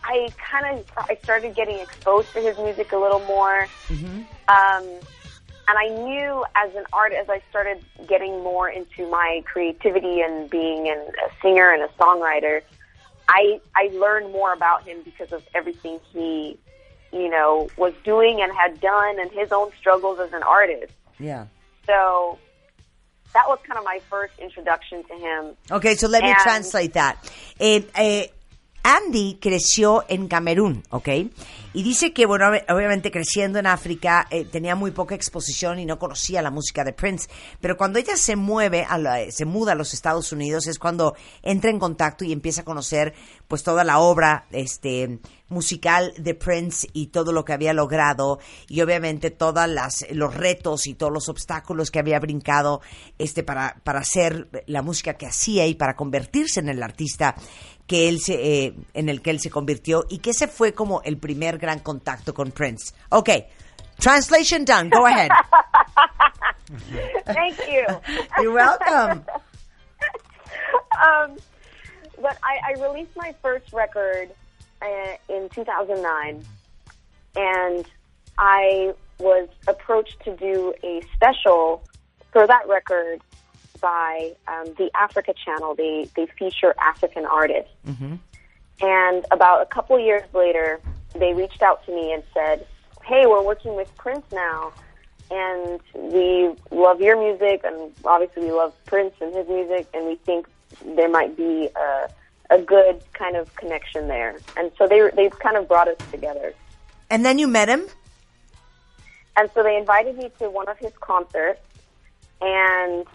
[0.04, 3.68] I kind of I started getting exposed to his music a little more.
[4.48, 4.84] Um,
[5.70, 10.50] and I knew as an artist, as I started getting more into my creativity and
[10.50, 12.62] being an, a singer and a songwriter,
[13.28, 16.58] I I learned more about him because of everything he,
[17.12, 20.94] you know, was doing and had done, and his own struggles as an artist.
[21.20, 21.48] Yeah.
[21.86, 22.40] So
[23.34, 25.58] that was kind of my first introduction to him.
[25.70, 27.32] Okay, so let me translate that.
[27.60, 28.28] Eh, eh,
[28.90, 31.10] Andy creció en Camerún, ¿ok?
[31.74, 35.86] Y dice que, bueno, ob- obviamente creciendo en África eh, tenía muy poca exposición y
[35.86, 37.28] no conocía la música de Prince.
[37.60, 41.16] Pero cuando ella se mueve, a la- se muda a los Estados Unidos, es cuando
[41.44, 43.14] entra en contacto y empieza a conocer
[43.50, 45.20] pues toda la obra este,
[45.50, 48.40] musical de Prince y todo lo que había logrado
[48.70, 49.66] y obviamente todos
[50.12, 52.80] los retos y todos los obstáculos que había brincado
[53.18, 57.36] este, para, para hacer la música que hacía y para convertirse en el artista
[57.88, 61.02] que él se, eh, en el que él se convirtió y que ese fue como
[61.04, 62.94] el primer gran contacto con Prince.
[63.10, 63.30] Ok,
[63.98, 65.30] translation done, go ahead.
[67.26, 67.86] Thank you.
[68.42, 69.24] You're welcome.
[71.02, 71.38] um,
[72.22, 74.30] but I, I released my first record
[74.82, 76.44] uh, in 2009,
[77.36, 77.86] and
[78.38, 81.84] I was approached to do a special
[82.34, 83.22] for that record
[83.82, 85.76] by um, the Africa Channel.
[85.76, 87.72] They they feature African artists,
[88.82, 90.80] and about a couple years later,
[91.16, 92.66] they reached out to me and said,
[93.04, 94.72] "Hey, we're working with Prince now,
[95.32, 100.16] and we love your music, and obviously we love Prince and his music, and we
[100.16, 100.48] think
[100.86, 102.10] there might be a,
[102.50, 104.38] a good kind of connection there.
[104.56, 106.54] And so they they kind of brought us together.
[107.10, 107.86] And then you met him?
[109.38, 111.62] And so they invited me to one of his concerts,
[112.42, 113.06] and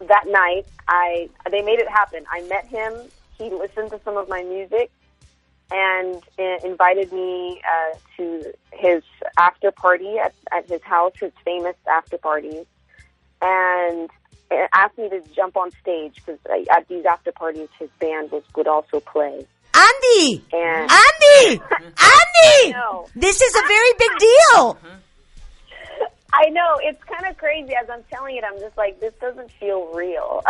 [0.00, 2.24] that night I they made it happen.
[2.30, 2.92] I met him.
[3.38, 4.90] He listened to some of my music,
[5.70, 9.02] and uh, invited me uh, to his
[9.38, 12.66] after party at, at his house, his famous after parties,
[13.42, 14.08] and
[14.50, 16.38] uh, asked me to jump on stage because
[16.70, 19.46] at these after parties his band was would also play.
[19.74, 20.44] Andy!
[20.52, 21.60] And Andy!
[21.70, 22.74] Andy!
[23.14, 24.78] This is a very big deal.
[26.38, 28.44] I know it's kind of crazy as I'm telling it.
[28.44, 30.42] I'm just like, this doesn't feel real.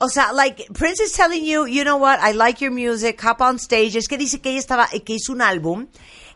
[0.00, 3.40] O sea, like, Prince is telling you, you know what, I like your music, hop
[3.40, 3.96] on stage.
[3.96, 5.86] Es que dice que ella estaba, eh, que hizo un álbum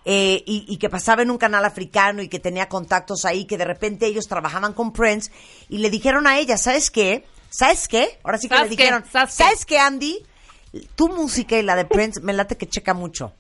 [0.05, 3.59] eh, y, y que pasaba en un canal africano y que tenía contactos ahí, que
[3.59, 5.33] de repente ellos trabajaban con Prince
[5.69, 7.25] y le dijeron a ella, ¿sabes qué?
[7.51, 8.21] ¿Sabes qué?
[8.23, 9.43] Ahora sí que le dijeron, ¿Sabes qué?
[9.43, 10.25] ¿sabes qué, Andy?
[10.95, 13.33] Tu música y la de Prince me late que checa mucho.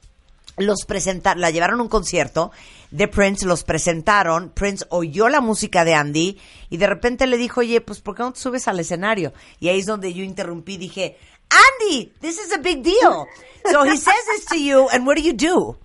[0.59, 2.51] Los presentaron, la llevaron a un concierto
[2.91, 6.41] de Prince, los presentaron, Prince oyó la música de Andy
[6.71, 9.33] y de repente le dijo, oye, pues ¿por qué no te subes al escenario?
[9.61, 11.19] Y ahí es donde yo interrumpí, dije,
[11.51, 13.27] Andy, this is a big deal.
[13.71, 15.77] So he says this to you, and what do you do?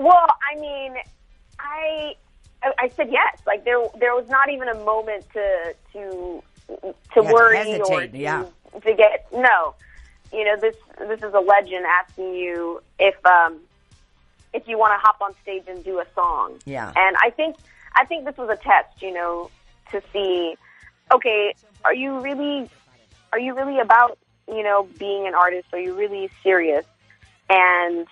[0.00, 0.94] well, I mean,
[1.58, 2.14] I
[2.62, 3.38] I said yes.
[3.46, 7.64] Like there there was not even a moment to to to Yeah, to worry or
[7.64, 8.44] hesitate, to, yeah.
[8.72, 9.74] to get no.
[10.32, 13.58] You know this this is a legend asking you if um
[14.52, 16.58] if you want to hop on stage and do a song.
[16.64, 16.92] Yeah.
[16.96, 17.56] And I think
[17.94, 19.50] I think this was a test, you know,
[19.90, 20.56] to see
[21.12, 21.54] okay,
[21.84, 22.70] are you really
[23.32, 25.68] are you really about, you know, being an artist?
[25.72, 26.84] Are you really serious?
[27.48, 28.06] And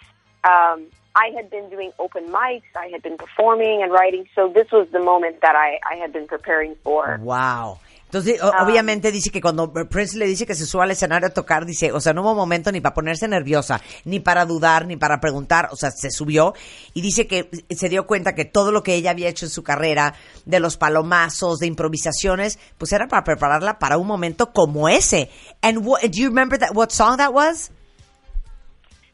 [0.45, 4.71] um I had been doing open mics, I had been performing and writing, so this
[4.71, 7.19] was the moment that I, I had been preparing for.
[7.21, 7.81] Wow.
[8.09, 11.31] Entonces, o- obviamente dice que cuando Prince le dice que se suba al escenario a
[11.31, 14.97] tocar, dice, o sea, no hubo momento ni para ponerse nerviosa, ni para dudar, ni
[14.97, 16.55] para preguntar, o sea, se subió
[16.95, 19.63] y dice que se dio cuenta que todo lo que ella había hecho en su
[19.63, 20.15] carrera,
[20.47, 25.31] de los palomazos, de improvisaciones, pues era para prepararla para un momento como ese.
[25.61, 27.71] And what, do you remember that, what song that was?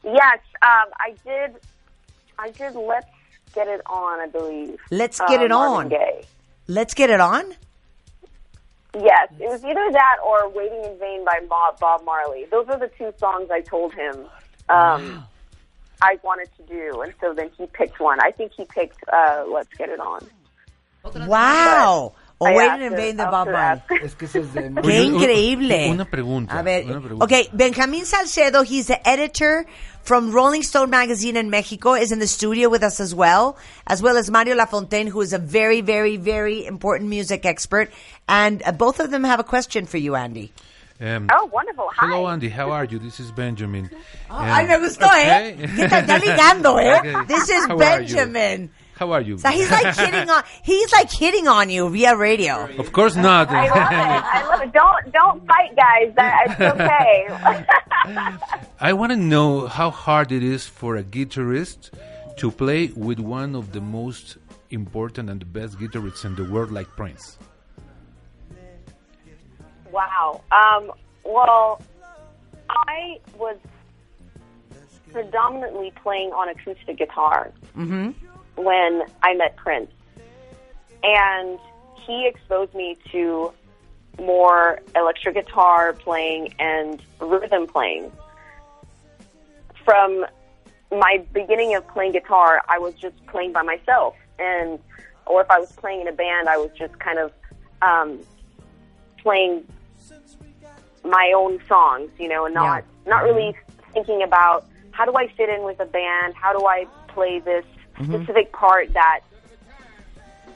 [0.05, 1.57] Yes, um, I did.
[2.39, 2.75] I did.
[2.77, 3.07] Let's
[3.55, 4.21] get it on.
[4.21, 4.77] I believe.
[4.91, 5.91] Let's Uh, Get It On.
[6.69, 7.43] Let's Get It On?
[8.95, 12.47] Yes, it was either that or "Waiting in Vain" by Bob, Bob Marley.
[12.51, 14.27] Those are the two songs I told him
[14.69, 15.25] um,
[16.01, 18.19] I wanted to do, and so then he picked one.
[18.21, 20.27] I think he picked uh, "Let's Get It On."
[21.27, 22.15] Wow.
[22.41, 23.83] O I Waiting in Vain de Bob Marley.
[24.03, 24.71] Es que de...
[24.83, 25.89] ¡Qué increíble!
[25.91, 27.25] una pregunta, A ver, una pregunta.
[27.25, 29.66] ok, Benjamín Salcedo, he's the editor
[30.05, 33.57] from Rolling Stone magazine in Mexico, is in the studio with us as well,
[33.87, 37.91] as well as Mario Lafontaine, who is a very, very, very important music expert.
[38.29, 40.53] And uh, both of them have a question for you, Andy.
[41.01, 41.89] Um, Oh, wonderful!
[41.97, 42.07] Hi.
[42.07, 42.49] Hello, Andy.
[42.49, 42.99] How are you?
[43.01, 43.91] This is Benjamin.
[44.31, 45.55] Um, Ay, me gustó, ¿eh?
[45.55, 45.67] okay.
[45.67, 46.21] ¿Qué tal?
[46.21, 46.99] Ligando, ¿eh?
[47.01, 47.15] Okay.
[47.27, 48.15] This is How are you?
[48.15, 48.71] Benjamin.
[48.97, 49.39] How are you?
[49.39, 52.69] So he's like hitting on, he's like hitting on you via radio.
[52.79, 53.51] Of course not.
[53.51, 54.25] I love it.
[54.35, 54.73] I love it.
[54.73, 56.15] Don't don't fight, guys.
[56.15, 58.39] That it's okay.
[58.81, 61.91] I want to know how hard it is for a guitarist
[62.37, 64.37] to play with one of the most
[64.71, 67.39] important and the best guitarists in the world, like Prince.
[69.91, 70.43] Wow.
[70.51, 70.91] Um,
[71.25, 71.81] well,
[72.69, 73.57] I was
[75.12, 77.53] predominantly playing on acoustic guitar
[78.57, 79.91] when I met Prince.
[81.03, 81.59] And
[82.07, 83.53] he exposed me to
[84.19, 88.13] more electric guitar playing and rhythm playing.
[89.85, 90.25] From
[90.91, 94.15] my beginning of playing guitar, I was just playing by myself.
[94.39, 94.79] And,
[95.27, 97.33] or if I was playing in a band, I was just kind of,
[97.83, 98.21] um,
[99.19, 99.65] playing
[101.05, 103.55] my own songs, you know, and not not really
[103.93, 107.65] thinking about how do I fit in with a band, how do I play this
[108.03, 109.21] specific part that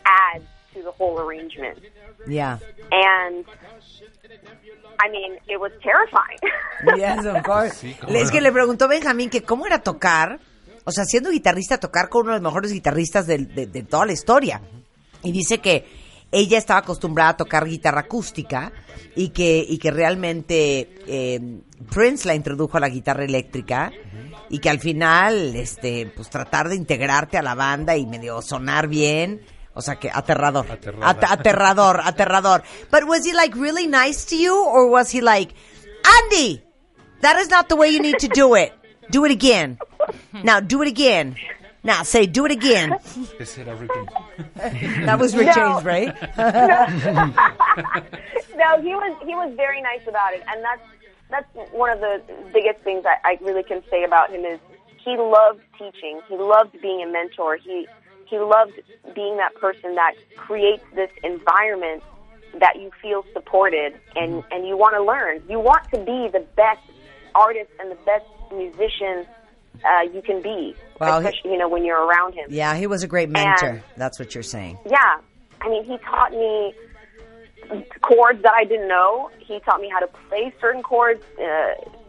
[0.05, 0.45] adds
[0.75, 1.79] to the whole arrangement.
[2.27, 2.59] Yeah.
[2.91, 3.45] And
[5.01, 6.39] I mean, it was terrifying.
[6.97, 7.83] Yes, of course.
[8.09, 10.39] Es que le preguntó Benjamín que cómo era tocar,
[10.85, 14.13] o sea, siendo guitarrista, tocar con uno de los mejores guitarristas de, de toda la
[14.13, 14.61] historia.
[15.25, 15.85] Y dice que
[16.31, 18.73] ella estaba acostumbrada a tocar guitarra acústica
[19.17, 21.41] y que, y que realmente eh,
[21.93, 23.91] Prince la introdujo a la guitarra eléctrica
[24.51, 28.89] y que al final, este, pues tratar de integrarte a la banda y medio sonar
[28.89, 29.43] bien.
[29.75, 30.67] O sea que aterrador.
[30.71, 32.63] Aterrador, aterrador.
[32.91, 35.55] But was he like really nice to you or was he like,
[36.25, 36.63] Andy,
[37.21, 38.73] that is not the way you need to do it.
[39.11, 39.79] Do it again.
[40.33, 41.37] Now do it again.
[41.85, 42.91] Now say, do it again.
[45.07, 45.55] That was Rick No.
[45.55, 46.15] James, right?
[48.57, 50.83] no, he was he was very nice about it, and that's
[51.31, 52.23] that's one of the
[52.53, 54.59] biggest things I, I really can say about him is
[55.05, 56.21] he loved teaching.
[56.29, 57.57] He loved being a mentor.
[57.57, 57.87] He
[58.27, 58.73] he loved
[59.15, 62.03] being that person that creates this environment
[62.61, 65.43] that you feel supported and and you want to learn.
[65.49, 66.81] You want to be the best
[67.35, 69.27] artist and the best musician
[69.85, 72.47] uh, you can be, Wow, he- you know when you're around him.
[72.49, 73.69] Yeah, he was a great mentor.
[73.69, 74.79] And- That's what you're saying.
[74.91, 75.21] Yeah.
[75.61, 76.73] I mean, he taught me
[78.03, 79.31] chords that I didn't know.
[79.39, 81.45] He taught me how to play certain chords uh,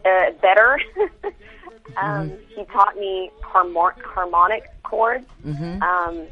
[0.08, 0.80] uh, better.
[1.96, 5.82] um, He taught me harmor- harmonic chords Mm-hmm.
[5.82, 6.26] um,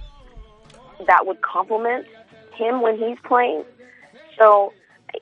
[1.07, 2.07] that would complement
[2.55, 3.65] him when he's playing.
[4.39, 4.73] So,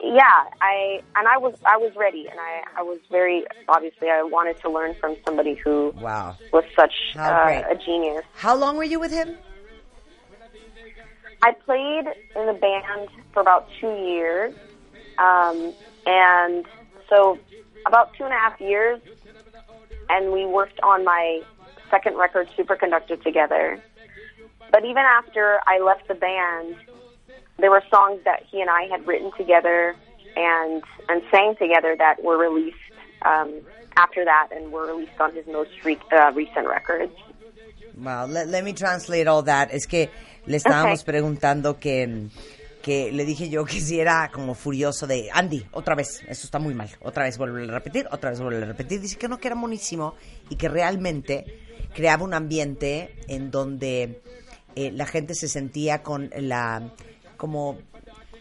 [0.02, 4.22] yeah, I and I was I was ready, and I I was very obviously I
[4.22, 6.36] wanted to learn from somebody who Wow.
[6.52, 8.24] was such uh, a genius.
[8.34, 9.36] How long were you with him?
[11.42, 14.54] I played in the band for about two years,
[15.18, 15.72] um,
[16.06, 16.64] and
[17.08, 17.38] so
[17.86, 19.00] about two and a half years,
[20.08, 21.40] and we worked on my
[21.90, 23.80] second record, Superconductor, together.
[24.72, 26.76] But even after I left the band,
[27.58, 29.94] there were songs that he and I had written together
[30.36, 32.76] and and sang together that were released
[33.24, 33.60] um,
[33.96, 37.12] after that and were released on his most re- uh, recent records.
[37.96, 39.72] Wow, let, let me translate all that.
[39.72, 40.10] Es que
[40.46, 41.12] le estábamos Okay.
[41.12, 42.28] preguntando que,
[42.82, 46.58] que le dije yo que si era como furioso de Andy, otra vez, eso está
[46.58, 49.00] muy mal, otra vez vuelve a repetir, otra vez vuelve a repetir.
[49.00, 50.14] Dice que no, que era buenísimo
[50.48, 51.44] y que realmente
[51.94, 54.22] creaba un ambiente en donde
[54.74, 56.92] eh, la gente se sentía con la
[57.36, 57.78] como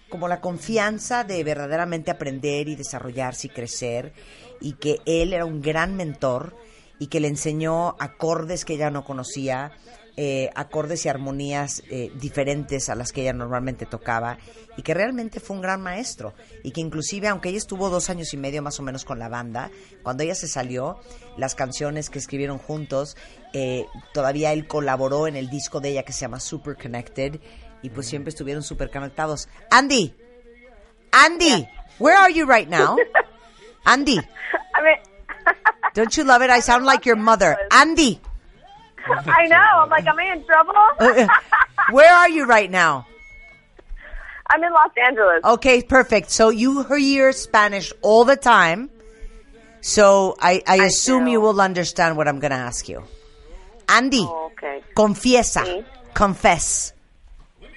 [0.09, 4.13] como la confianza de verdaderamente aprender y desarrollarse y crecer
[4.61, 6.55] y que él era un gran mentor
[6.99, 9.71] y que le enseñó acordes que ella no conocía,
[10.17, 14.37] eh, acordes y armonías eh, diferentes a las que ella normalmente tocaba
[14.77, 16.33] y que realmente fue un gran maestro
[16.63, 19.27] y que inclusive aunque ella estuvo dos años y medio más o menos con la
[19.27, 19.71] banda,
[20.03, 20.99] cuando ella se salió,
[21.35, 23.17] las canciones que escribieron juntos,
[23.51, 27.41] eh, todavía él colaboró en el disco de ella que se llama Super Connected
[27.81, 29.49] y pues siempre estuvieron super conectados.
[29.69, 30.15] Andy,
[31.11, 31.67] Andy,
[31.99, 32.95] where are you right now?
[33.85, 34.17] Andy,
[34.75, 34.97] I mean,
[35.93, 36.49] don't you love it?
[36.49, 37.57] I sound like your mother.
[37.71, 38.21] Andy,
[39.07, 39.55] I know.
[39.57, 40.73] I'm like, am I in trouble?
[40.99, 41.27] Uh, uh,
[41.91, 43.05] where are you right now?
[44.47, 45.41] I'm in Los Angeles.
[45.43, 46.29] Okay, perfect.
[46.31, 48.89] So you hear Spanish all the time.
[49.81, 53.03] So I, I assume you will understand what I'm going to ask you.
[53.89, 54.81] Andy, Oh, okay.
[54.95, 55.85] confiesa, Sí.
[56.13, 56.93] confess.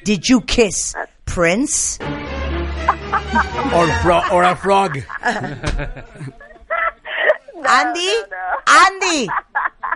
[0.05, 1.05] Did you kiss uh.
[1.26, 1.98] Prince?
[3.74, 4.98] Or, fro- or a frog.
[7.68, 8.14] Andy,
[8.66, 9.28] Andy,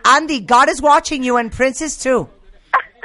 [0.04, 2.28] Andy, God is watching you and Princess too.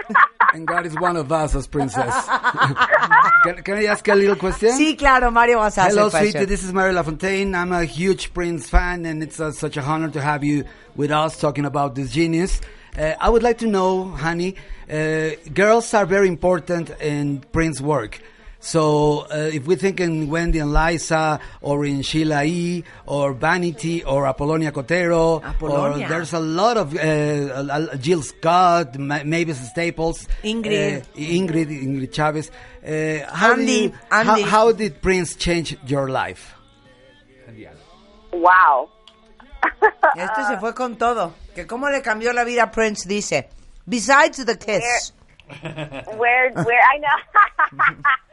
[0.53, 2.25] And God is one of us as princess.
[3.43, 4.69] can, can I ask a little question?
[4.69, 6.45] Sí, claro, Mario vas a hacer Hello, sweetie.
[6.45, 7.53] This is Mario Lafontaine.
[7.53, 10.63] I'm a huge Prince fan, and it's uh, such a honor to have you
[10.95, 12.61] with us talking about this genius.
[12.97, 14.55] Uh, I would like to know, honey,
[14.89, 18.19] uh, girls are very important in Prince work.
[18.68, 24.03] So uh, if we think in Wendy and Liza, or in Sheila E., or Vanity,
[24.03, 26.06] or Apollonia Cotero, Apollonia.
[26.06, 30.99] or there's a lot of uh, uh, Jill Scott, Ma- Mavis Staples, Ingrid.
[30.99, 32.52] uh, Ingrid, Ingrid Chavez.
[32.85, 34.41] Uh, how, do Andy, you- Andy.
[34.41, 36.53] How, how did Prince change your life?
[38.34, 38.89] Wow.
[40.18, 41.34] Este se fue con todo.
[41.56, 43.48] Que cómo le cambió la vida a Prince, dice.
[43.88, 45.14] Besides the kiss.
[46.18, 47.80] Where, where I know.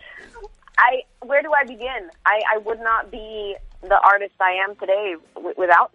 [0.78, 2.10] I where do I begin?
[2.26, 5.92] I, I would not be the artist I am today w- without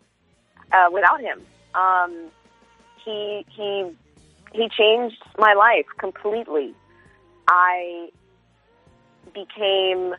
[0.72, 1.42] uh, without him.
[1.76, 2.30] Um,
[3.04, 3.92] he he
[4.54, 6.74] he changed my life completely.
[7.48, 8.10] I
[9.34, 10.16] became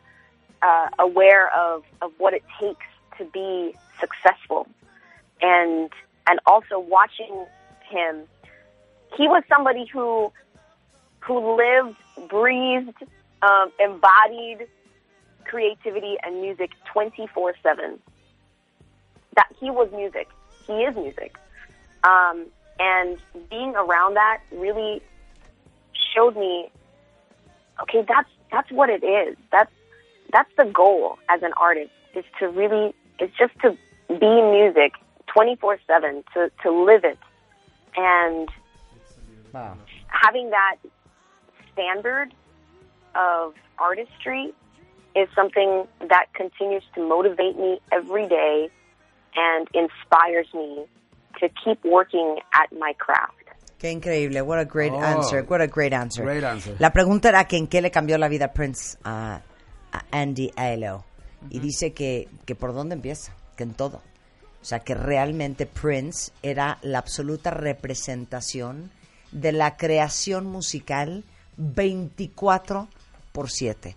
[0.63, 2.87] uh, aware of, of what it takes
[3.19, 4.67] to be successful,
[5.41, 5.91] and
[6.29, 7.47] and also watching
[7.89, 8.25] him.
[9.17, 10.33] He was somebody who
[11.21, 11.97] who lived,
[12.29, 12.97] breathed,
[13.43, 14.69] um, embodied
[15.45, 17.99] creativity and music 24 7.
[19.37, 20.29] That he was music.
[20.67, 21.37] He is music.
[22.05, 22.47] Um,
[22.79, 23.19] and
[23.51, 25.03] being around that really
[26.15, 26.71] showed me
[27.83, 29.37] okay, that's that's what it is.
[29.53, 29.71] That's
[30.33, 33.77] that's the goal as an artist is to really is just to
[34.09, 34.95] be music
[35.35, 37.19] 24/7 to to live it
[37.97, 38.49] and
[39.53, 39.77] Wow.
[40.09, 40.77] having that
[41.73, 42.33] standard
[43.15, 44.53] of artistry
[45.17, 48.71] is something that continues to motivate me every day
[49.35, 50.87] and inspires me
[51.41, 53.35] to keep working at my craft.
[53.79, 54.43] Qué increíble.
[54.43, 55.01] What a great Oh.
[55.03, 55.43] answer.
[55.49, 56.23] What a great answer.
[56.25, 56.77] Great answer.
[56.79, 59.41] La pregunta era que en qué le cambió la vida Prince a,
[59.93, 61.05] a Andy Aiello.
[61.49, 64.03] Y dice que, que por dónde empieza, que en todo.
[64.61, 68.91] O sea, que realmente Prince era la absoluta representación
[69.33, 71.25] de la creación musical
[71.57, 72.89] 24
[73.33, 73.97] por 7.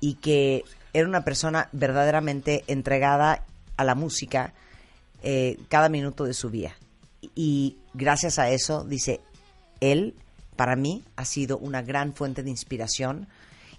[0.00, 3.44] Y que era una persona verdaderamente entregada
[3.76, 4.52] a la música
[5.22, 6.76] eh, cada minuto de su vida.
[7.34, 9.20] Y gracias a eso, dice,
[9.80, 10.14] él,
[10.56, 13.28] para mí, ha sido una gran fuente de inspiración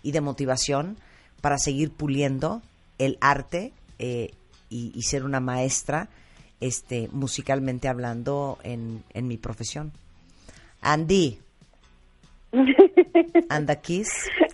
[0.02, 0.98] y de motivación
[1.42, 2.62] para seguir puliendo
[2.98, 4.32] el arte eh,
[4.70, 6.10] y, y ser una maestra
[6.64, 9.92] este, musicalmente hablando en, en mi profesión.
[10.82, 11.43] Andy.
[12.54, 14.30] And the kiss.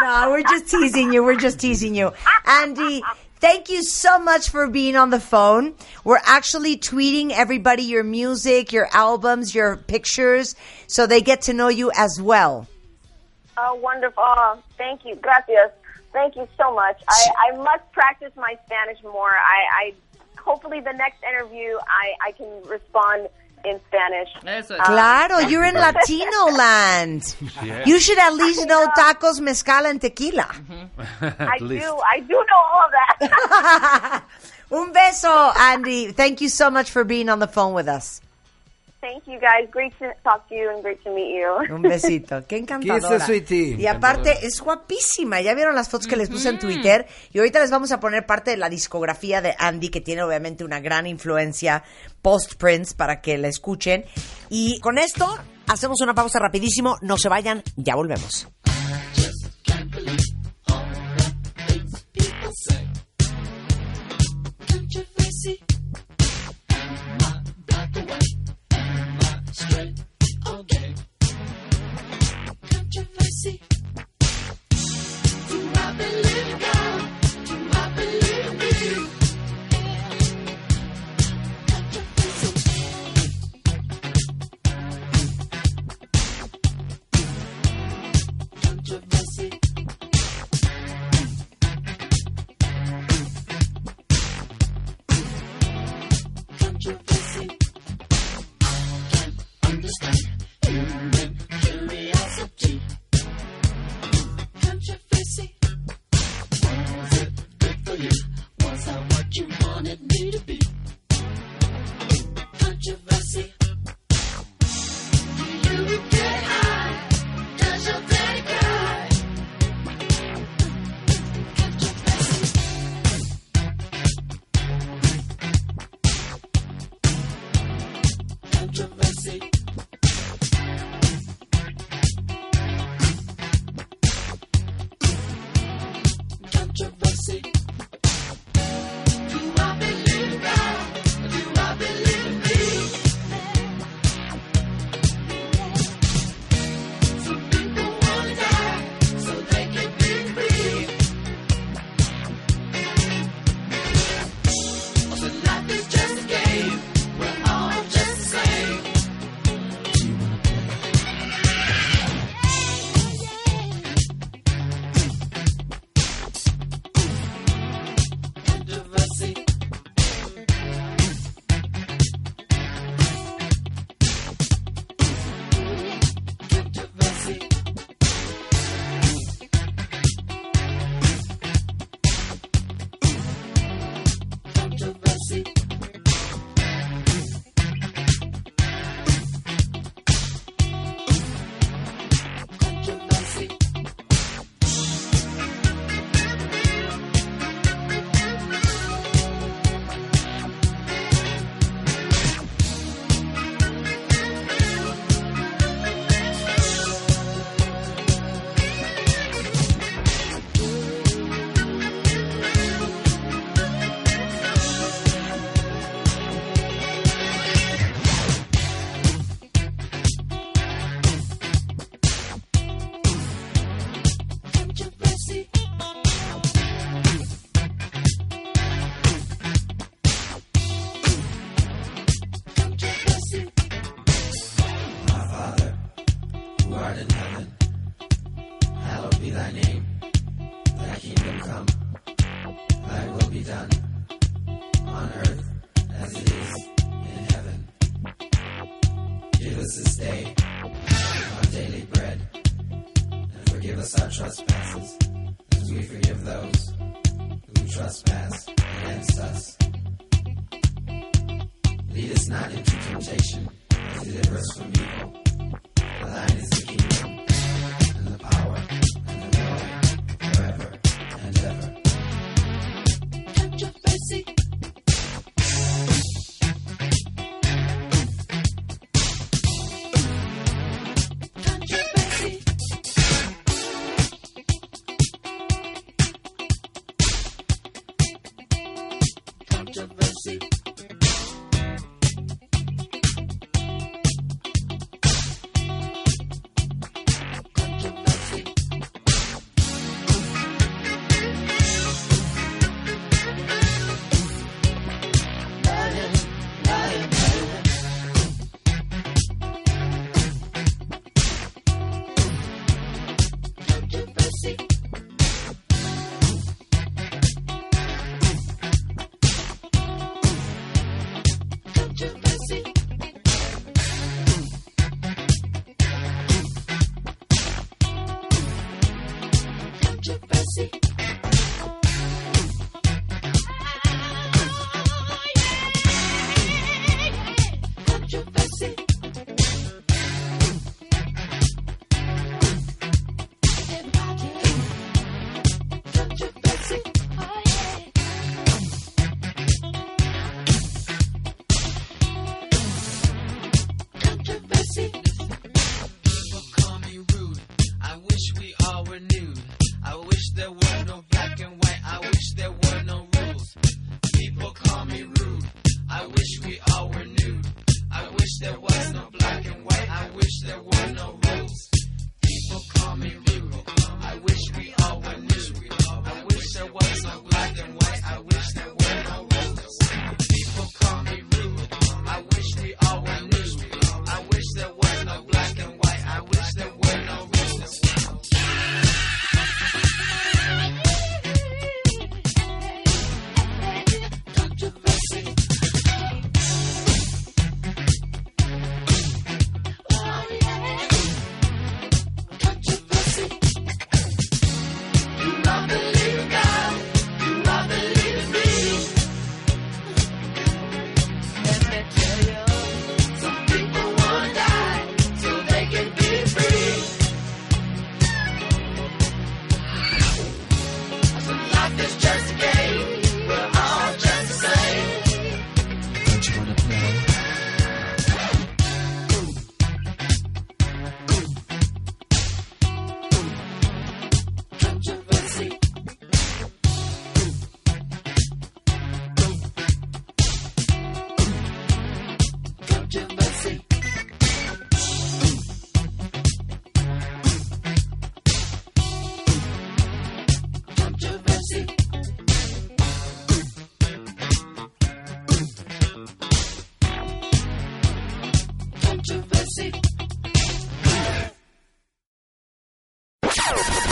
[0.00, 1.24] no, we're just teasing you.
[1.24, 2.12] We're just teasing you.
[2.46, 3.02] Andy,
[3.40, 5.74] thank you so much for being on the phone.
[6.04, 10.54] We're actually tweeting everybody your music, your albums, your pictures,
[10.86, 12.68] so they get to know you as well.
[13.58, 14.22] Oh, wonderful.
[14.24, 15.16] Oh, thank you.
[15.16, 15.72] Gracias.
[16.12, 17.00] Thank you so much.
[17.08, 19.30] I, I must practice my Spanish more.
[19.30, 19.94] I, I
[20.40, 23.28] hopefully the next interview I, I can respond
[23.64, 24.28] in Spanish.
[24.70, 27.34] Um, Claro, you're in Latino land.
[27.62, 27.86] Yes.
[27.86, 30.48] You should at least know tacos, mezcal, and tequila.
[31.20, 31.76] I do.
[31.76, 34.24] I do know all of that.
[34.72, 36.12] Un beso, Andy.
[36.12, 38.20] Thank you so much for being on the phone with us.
[39.00, 39.70] Thank you, guys.
[39.72, 41.74] Great to talk to you and great to meet you.
[41.74, 42.46] Un besito.
[42.46, 43.00] Qué encantadora.
[43.00, 43.76] Kisses, sweetie.
[43.78, 45.40] Y aparte es guapísima.
[45.40, 47.06] Ya vieron las fotos que les puse en Twitter.
[47.32, 50.64] Y ahorita les vamos a poner parte de la discografía de Andy, que tiene obviamente
[50.64, 51.82] una gran influencia
[52.20, 54.04] post-Prince para que la escuchen.
[54.50, 55.26] Y con esto
[55.66, 56.98] hacemos una pausa rapidísimo.
[57.00, 58.48] No se vayan, ya volvemos.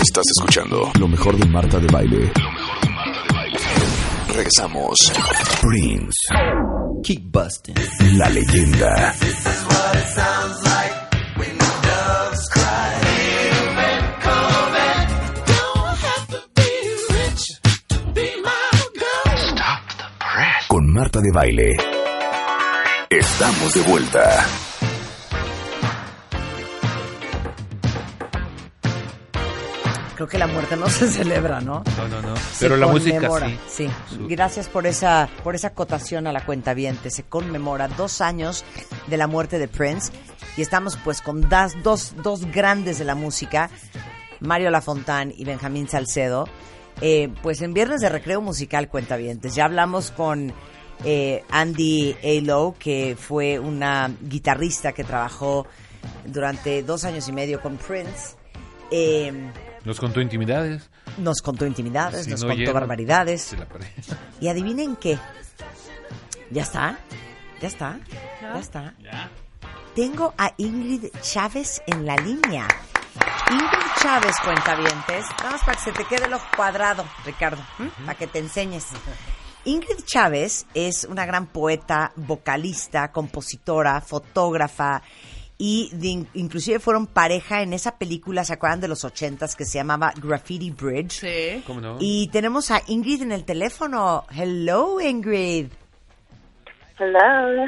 [0.03, 2.33] Estás escuchando lo mejor de Marta de Baile.
[4.29, 4.97] Regresamos.
[5.61, 6.19] Prince,
[7.03, 7.75] Keep busting.
[8.17, 9.15] la leyenda.
[20.69, 21.77] Con Marta de Baile.
[23.11, 24.47] Estamos de vuelta.
[30.29, 31.83] Creo que la muerte no se celebra, ¿no?
[31.97, 32.37] No, no, no.
[32.37, 33.31] Se Pero la música
[33.67, 33.89] sí.
[34.11, 34.19] Sí.
[34.29, 36.75] Gracias por esa, por esa acotación a la cuenta
[37.09, 38.63] Se conmemora dos años
[39.07, 40.13] de la muerte de Prince
[40.59, 43.71] y estamos pues con das- dos, dos grandes de la música,
[44.41, 46.47] Mario Lafontán y Benjamín Salcedo.
[47.01, 49.55] Eh, pues en Viernes de Recreo Musical Cuentavientes.
[49.55, 50.53] Ya hablamos con
[51.05, 55.67] eh, Andy Alo, que fue una guitarrista que trabajó
[56.27, 58.37] durante dos años y medio con Prince.
[58.91, 59.33] Eh,
[59.85, 60.91] Nos contó intimidades.
[61.19, 63.43] nos contó intimidades, Si nos no contó barbaridades.
[63.43, 63.87] se la pared.
[64.41, 65.19] Y adivinen qué.
[66.51, 66.99] ¿Ya está?
[67.61, 67.99] ¿Ya está?
[68.43, 68.95] ¿Ya, está?
[69.95, 72.67] Tengo a Ingrid Chávez en la línea.
[73.51, 75.25] Ingrid Chávez, cuentavientes.
[75.39, 77.63] Nada más para que se te quede el ojo cuadrado, Ricardo.
[78.05, 78.87] Para que te enseñes.
[79.65, 85.03] Ingrid Chávez es una gran poeta, vocalista, compositora, fotógrafa
[85.59, 89.79] y de- inclusive fueron pareja en esa película, ¿se acuerdan de los ochentas que se
[89.79, 91.21] llamaba Graffiti Bridge?
[91.21, 91.63] Sí.
[91.67, 91.97] ¿Cómo no?
[92.01, 94.25] Y tenemos a Ingrid en el teléfono.
[94.31, 95.69] Hello, Ingrid.
[96.99, 97.67] Hello.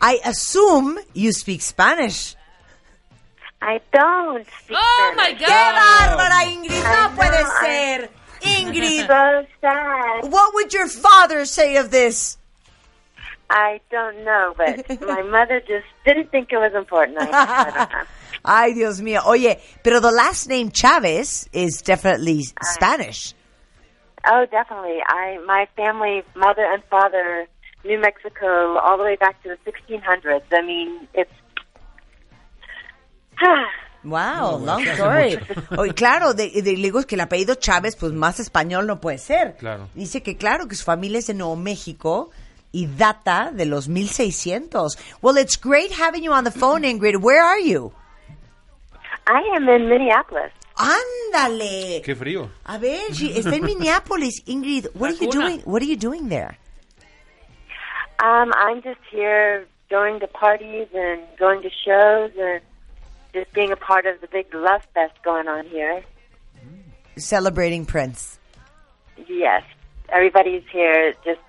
[0.00, 2.36] I assume you speak Spanish.
[3.62, 5.38] I don't speak Oh my Spanish.
[5.38, 5.74] ¡Qué God.
[5.74, 6.82] bárbara, Ingrid!
[6.84, 8.10] No puede ser.
[8.42, 10.30] Ingrid, So sad.
[10.30, 12.36] what would your father say of this?
[13.56, 17.18] I don't know, but my mother just didn't think it was important.
[17.20, 17.98] I, I don't know.
[18.44, 19.20] Ay, Dios mío.
[19.26, 22.42] Oye, pero the last name Chavez is definitely
[22.74, 23.32] Spanish.
[24.26, 24.98] Oh, definitely.
[25.06, 27.46] I my family, mother and father,
[27.84, 30.42] New Mexico, all the way back to the 1600s.
[30.52, 31.30] I mean, it's.
[34.04, 35.38] Wow, long story.
[35.78, 39.00] Oye, claro, de, de- le digo es que el apellido Chávez, pues más español no
[39.00, 39.56] puede ser.
[39.56, 39.88] Claro.
[39.94, 42.30] Dice que claro, que su familia es de Nuevo México
[42.74, 44.96] y data de los 1600.
[45.22, 47.20] Well, it's great having you on the phone, Ingrid.
[47.22, 47.92] Where are you?
[49.26, 50.52] I am in Minneapolis.
[50.76, 52.02] Ándale.
[52.02, 52.50] Qué frío.
[52.64, 54.42] A ver, she- está en Minneapolis.
[54.46, 55.60] Ingrid, what are you doing?
[55.64, 56.58] What are you doing there?
[58.18, 62.60] Um, I'm just here going to parties and going to shows and
[63.32, 66.02] just being a part of the big love fest going on here.
[67.16, 68.38] Celebrating Prince.
[69.28, 69.62] Yes,
[70.08, 71.14] everybody's here.
[71.24, 71.40] Just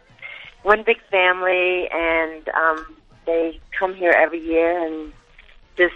[0.66, 5.14] one big family, and um, they come here every year and
[5.78, 5.94] just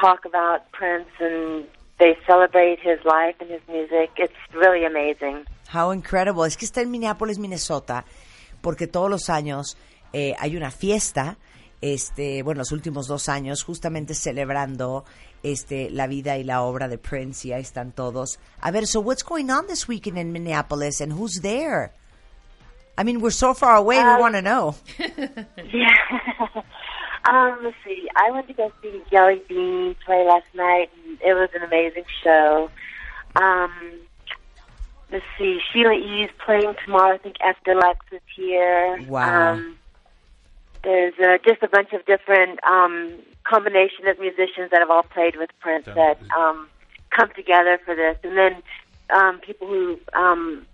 [0.00, 1.66] talk about Prince and
[1.98, 4.10] they celebrate his life and his music.
[4.16, 5.44] It's really amazing.
[5.66, 6.44] How incredible.
[6.44, 8.04] Es que está en Minneapolis, Minnesota,
[8.62, 9.76] porque todos los años
[10.12, 11.36] eh, hay una fiesta,
[11.80, 15.04] este, bueno, los últimos dos años, justamente celebrando
[15.42, 18.38] este, la vida y la obra de Prince, y ahí están todos.
[18.60, 21.92] A ver, so what's going on this weekend in Minneapolis, and who's there?
[22.98, 24.74] I mean, we're so far away, we Um, want to know.
[25.72, 25.94] Yeah.
[27.28, 28.08] um, let's see.
[28.16, 32.04] I went to go see Jelly Bean play last night, and it was an amazing
[32.24, 32.70] show.
[33.36, 33.70] Um,
[35.12, 35.60] let's see.
[35.72, 36.24] Sheila E.
[36.24, 37.14] is playing tomorrow.
[37.14, 39.00] I think Esther Lex is here.
[39.08, 39.52] Wow.
[39.52, 39.76] Um,
[40.82, 43.12] there's uh, just a bunch of different um,
[43.44, 46.68] combination of musicians that have all played with Prince that um,
[47.16, 48.62] come together for this, and then
[49.10, 50.66] um, people who um,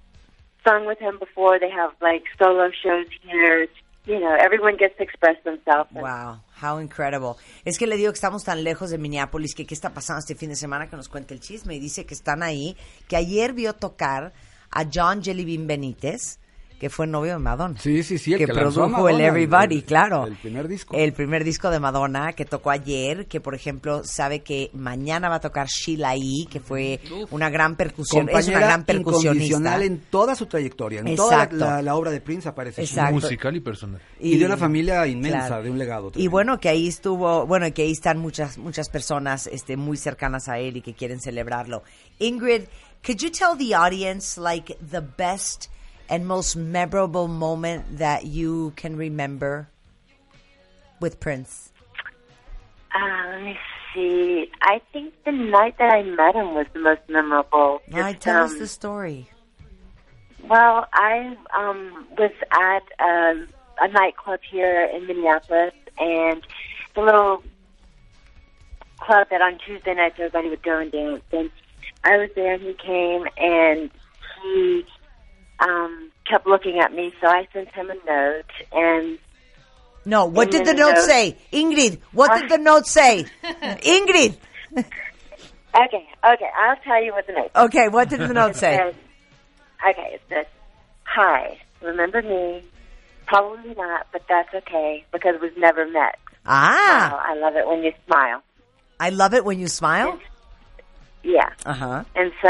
[0.65, 1.59] sung with him before.
[1.59, 3.69] They have like solo shows here.
[4.07, 5.91] You know, everyone gets to express themselves.
[5.93, 7.37] Wow, how incredible.
[7.65, 10.35] Es que le digo que estamos tan lejos de Minneapolis que qué está pasando este
[10.35, 12.77] fin de semana que nos cuente el chisme y dice que están ahí,
[13.09, 14.35] que ayer vio tocar
[14.71, 16.39] a John Jellybean Benítez,
[16.79, 17.79] que fue novio de Madonna.
[17.81, 20.27] Sí, sí, sí, el que, que produjo el Everybody, el- claro.
[20.27, 20.95] el primer disco.
[20.97, 25.37] El primer disco de Madonna que tocó ayer, que por ejemplo sabe que mañana va
[25.37, 29.83] a tocar Sheila E., que fue una gran percusión, es una gran percusionista.
[29.83, 31.01] en toda su trayectoria.
[31.01, 31.57] En toda Exacto.
[31.57, 32.85] la, la- la obra de Prince aparece.
[32.87, 33.15] su Exacto.
[33.15, 34.01] Musical y personal.
[34.21, 35.63] Y, de una familia inmensa, claro.
[35.63, 36.09] de un legado.
[36.09, 36.31] Y tremendo.
[36.33, 40.59] bueno, que ahí estuvo, bueno, que ahí están muchas muchas personas este muy cercanas a
[40.59, 41.83] él y que quieren celebrarlo.
[42.19, 42.63] Ingrid,
[43.07, 45.67] could you tell the audience like the best
[46.09, 49.69] and most memorable moment that you can remember
[51.01, 51.73] with Prince?
[52.95, 53.59] Uh, let me
[53.95, 54.51] see.
[54.63, 57.59] I think the night that I met him was the most memorable.
[57.59, 59.31] All right, tell us um, the story.
[60.49, 63.47] Well, I um, was at a,
[63.81, 66.47] a nightclub here in Minneapolis, and
[66.95, 67.43] the little
[69.01, 71.23] club that on Tuesday nights everybody would go and dance.
[71.33, 71.51] And
[72.05, 73.91] I was there, and he came, and
[74.43, 74.85] he
[75.61, 77.13] um, kept looking at me.
[77.21, 79.19] So I sent him a note, and
[80.05, 81.37] No, what did the then note say?
[81.53, 83.27] Ingrid, what did the note say?
[83.45, 84.37] Ingrid.
[84.77, 84.85] okay,
[85.75, 87.51] okay, I'll tell you what the note.
[87.57, 88.77] Okay, what did the note say?
[88.77, 88.95] Says-
[89.91, 90.47] okay, it says,
[91.05, 92.63] "Hi, remember me?
[93.27, 96.19] Probably not, but that's okay because we've never met.
[96.47, 98.43] Ah, Wow, I love it when you smile.
[99.01, 100.19] I love it when you smile.
[101.25, 101.51] Yeah.
[101.65, 102.05] Uh-huh.
[102.15, 102.49] And so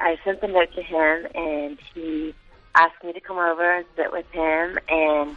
[0.00, 2.32] I sent the note to him, and he
[2.74, 4.78] asked me to come over and sit with him.
[4.88, 5.36] And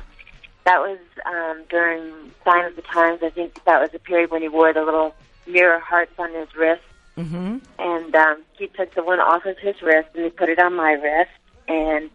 [0.63, 2.13] that was um, during
[2.45, 3.19] Sign of the Times.
[3.23, 5.15] I think that was the period when he wore the little
[5.47, 6.83] mirror hearts on his wrist.
[7.17, 7.61] Mhm.
[7.79, 10.75] And um, he took the one off of his wrist and he put it on
[10.75, 11.31] my wrist.
[11.67, 12.11] And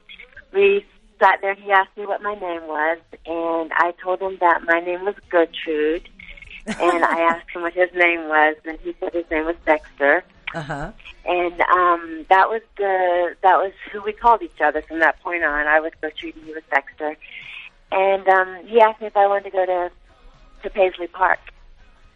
[0.53, 0.87] we
[1.19, 1.55] sat there.
[1.55, 5.17] He asked me what my name was, and I told him that my name was
[5.29, 6.09] Gertrude.
[6.67, 10.23] and I asked him what his name was, and he said his name was Dexter
[10.55, 10.93] Uh-huh.
[11.25, 15.45] and um, that was the that was who we called each other from that point
[15.45, 15.67] on.
[15.67, 17.17] I was Gertrude and he was Dexter,
[17.91, 19.91] and um, he asked me if I wanted to go to
[20.63, 21.41] to Paisley Park,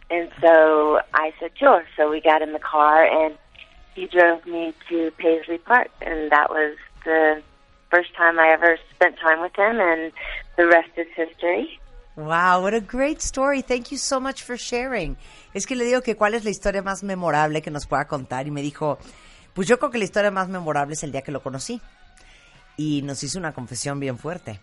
[0.09, 1.83] and so I said sure.
[1.95, 3.35] So we got in the car and
[3.95, 7.41] he drove me to Paisley Park, and that was the
[7.89, 10.11] first time I ever spent time with him, and
[10.55, 11.79] the rest is history.
[12.15, 13.61] Wow, what a great story.
[13.61, 15.17] Thank you so much for sharing.
[15.57, 18.45] Es que le digo que cuál es la historia más memorable que nos pueda contar
[18.45, 18.99] y me dijo,
[19.55, 21.81] pues yo creo que la historia más memorable es el día que lo conocí.
[22.75, 24.59] Y nos hizo una confesión bien fuerte.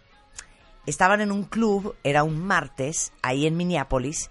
[0.87, 4.31] Estaban en un club, era un martes, ahí en Minneapolis,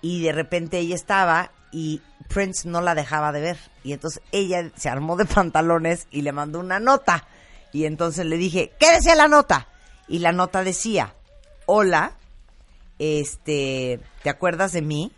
[0.00, 3.58] y de repente ella estaba y Prince no la dejaba de ver.
[3.84, 7.28] Y entonces ella se armó de pantalones y le mandó una nota.
[7.70, 9.68] Y entonces le dije, ¿qué decía la nota?
[10.08, 11.12] Y la nota decía,
[11.66, 12.12] hola,
[12.98, 15.12] este, ¿te acuerdas de mí?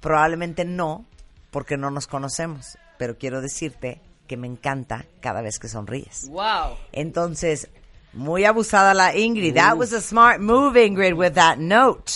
[0.00, 1.04] Probablemente no,
[1.50, 6.28] porque no nos conocemos, pero quiero decirte que me encanta cada vez que sonríes.
[6.28, 6.76] Wow.
[6.92, 7.68] Entonces,
[8.12, 9.54] muy abusada la Ingrid.
[9.54, 12.12] That was a smart move, Ingrid, with that note.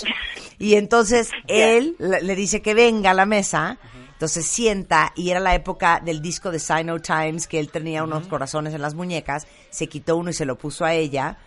[0.58, 3.78] Y entonces él le le dice que venga a la mesa.
[4.12, 8.28] Entonces sienta, y era la época del disco de Sino Times, que él tenía unos
[8.28, 11.38] corazones en las muñecas, se quitó uno y se lo puso a ella,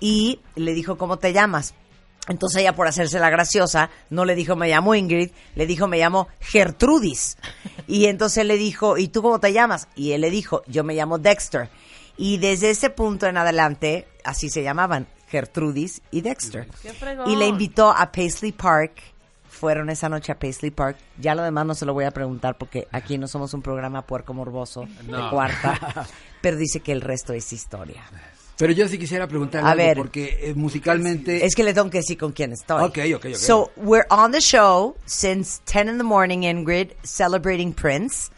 [0.00, 1.74] y le dijo, ¿cómo te llamas?
[2.28, 5.98] Entonces ella, por hacerse la graciosa, no le dijo, me llamo Ingrid, le dijo, me
[5.98, 7.36] llamo Gertrudis.
[7.88, 9.88] Y entonces le dijo, ¿y tú cómo te llamas?
[9.96, 11.68] Y él le dijo, yo me llamo Dexter.
[12.16, 16.68] Y desde ese punto en adelante, así se llamaban, Gertrudis y Dexter.
[17.26, 19.02] Y le invitó a Paisley Park.
[19.48, 20.98] Fueron esa noche a Paisley Park.
[21.18, 24.06] Ya lo demás no se lo voy a preguntar porque aquí no somos un programa
[24.06, 26.06] puerco morboso de cuarta.
[26.40, 28.02] Pero dice que el resto es historia.
[28.58, 29.96] Pero yo sí quisiera preguntarle A algo, ver.
[29.96, 31.44] porque eh, musicalmente...
[31.44, 32.84] Es que le tengo que decir con quién estoy.
[32.84, 33.34] Ok, ok, ok.
[33.34, 38.30] So we're on the show since 10 in the morning, Ingrid, celebrating Prince.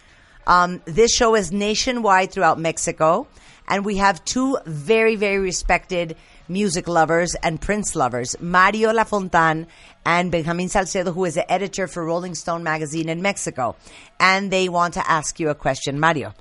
[0.46, 3.26] Um, this show is nationwide throughout Mexico,
[3.68, 6.16] and we have two very, very respected
[6.48, 9.66] music lovers and Prince lovers, Mario Lafontaine
[10.04, 13.74] and Benjamin Salcedo, who is the editor for Rolling Stone magazine in Mexico.
[14.20, 15.98] And they want to ask you a question.
[15.98, 16.34] Mario.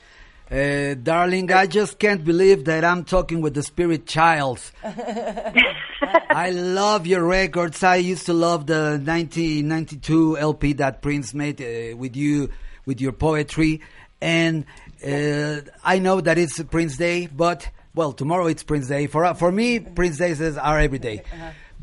[0.53, 4.59] Uh, darling, I just can't believe that I'm talking with the spirit child.
[4.83, 7.83] I love your records.
[7.83, 12.51] I used to love the 1992 LP that Prince made uh, with you,
[12.85, 13.81] with your poetry.
[14.21, 14.65] And
[15.03, 19.07] uh, I know that it's Prince Day, but, well, tomorrow it's Prince Day.
[19.07, 21.23] For, for me, Prince Days are every day.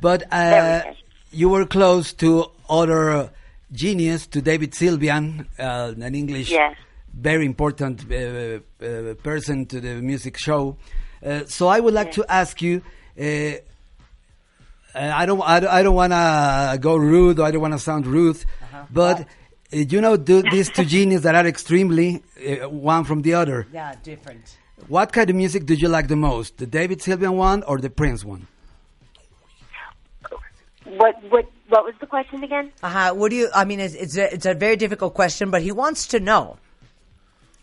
[0.01, 0.83] But uh,
[1.33, 3.33] you were close to other
[3.73, 6.77] genius, to David Sylvian, uh, an English Yes.
[7.15, 10.77] Very important uh, uh, person to the music show.
[11.25, 12.83] Uh, so I would like to ask you.
[14.93, 15.41] I don't.
[15.43, 17.39] I don't, I don't want to go rude.
[17.39, 18.43] Or I don't want to sound rude,
[18.91, 23.35] but uh, you know, do, these two geniuses that are extremely uh, one from the
[23.35, 23.67] other.
[23.73, 24.57] Yeah, different.
[24.89, 27.91] What kind of music did you like the most, the David Sylvian one or the
[27.91, 28.47] Prince one?
[30.85, 32.73] What what what was the question again?
[32.83, 33.15] Uh-huh.
[33.15, 33.49] What do you?
[33.55, 36.57] I mean, it's it's a, it's a very difficult question, but he wants to know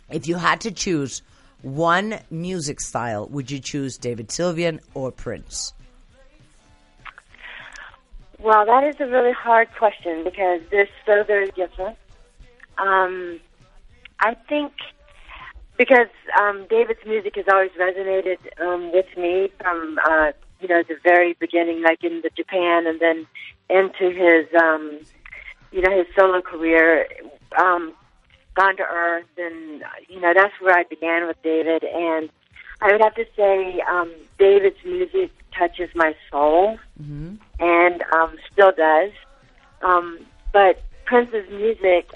[0.10, 1.22] if you had to choose
[1.62, 5.74] one music style, would you choose David Sylvian or Prince?
[8.40, 11.98] Well, that is a really hard question because they're so very different.
[12.78, 13.40] Um,
[14.20, 14.74] I think
[15.78, 16.08] because
[16.40, 21.34] um, David's music has always resonated um, with me from uh, you know the very
[21.40, 23.28] beginning, like in the Japan, and then
[23.70, 25.00] into his um,
[25.72, 27.08] you know his solo career.
[27.60, 27.94] Um,
[28.58, 31.84] Gone to Earth, and you know that's where I began with David.
[31.84, 32.28] And
[32.82, 36.80] I would have to say, um, David's music touches my soul
[37.60, 39.12] and um, still does.
[39.84, 40.20] Um,
[40.54, 42.12] but Prince's music,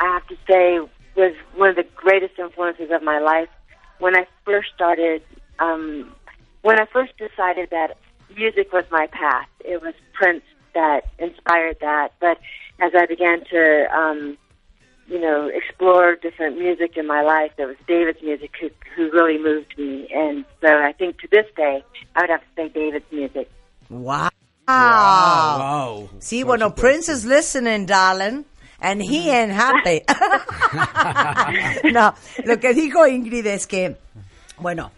[0.00, 0.80] I have to say,
[1.16, 3.48] was one of the greatest influences of my life.
[4.00, 5.22] When I first started,
[5.60, 6.12] um,
[6.62, 7.96] when I first decided that
[8.36, 10.42] music was my path, it was Prince
[10.74, 12.14] that inspired that.
[12.20, 12.38] But
[12.80, 14.36] as I began to, um,
[15.08, 19.38] you know, explore different music in my life, it was David's music who, who really
[19.38, 20.08] moved me.
[20.14, 21.84] And so I think to this day,
[22.16, 23.50] I would have to say David's music.
[23.90, 24.30] Wow.
[24.66, 26.08] Wow.
[26.20, 28.46] Sí, bueno, Prince is listening, darling.
[28.80, 30.02] And he ain't happy.
[31.92, 32.14] no,
[32.44, 33.96] lo que dijo Ingrid es que,
[34.58, 34.92] bueno,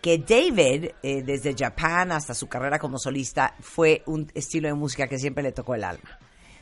[0.00, 5.06] que David, eh, desde Japan hasta su carrera como solista, fue un estilo de música
[5.06, 6.18] que siempre le tocó el alma.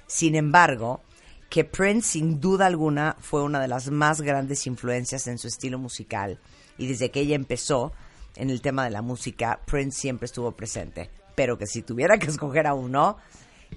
[0.06, 1.02] Sin embargo,
[1.50, 5.78] que Prince, sin duda alguna, fue una de las más grandes influencias en su estilo
[5.78, 6.38] musical.
[6.78, 7.92] Y desde que ella empezó
[8.36, 11.10] en el tema de la música, Prince siempre estuvo presente.
[11.34, 13.16] Pero que si tuviera que escoger a uno,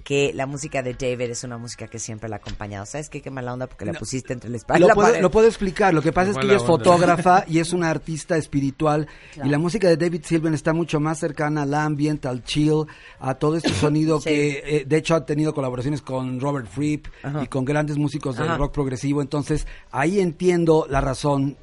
[0.02, 2.84] que la música de David es una música que siempre la ha acompañado.
[2.86, 3.22] ¿Sabes qué?
[3.22, 5.94] Qué mala onda porque la pusiste entre la espalda y Lo puedo, lo puedo explicar.
[5.94, 9.06] Lo que pasa es que ella es fotógrafa y es una artista espiritual.
[9.32, 9.48] Claro.
[9.48, 12.84] Y la música de David Sylvian está mucho más cercana al ambient, al chill,
[13.20, 14.30] a todo este sonido Sí.
[14.30, 17.42] que, eh, de hecho, ha tenido colaboraciones con Robert Fripp Ajá.
[17.42, 18.58] y con grandes músicos del Ajá.
[18.58, 19.22] rock progresivo.
[19.22, 21.56] Entonces, ahí entiendo la razón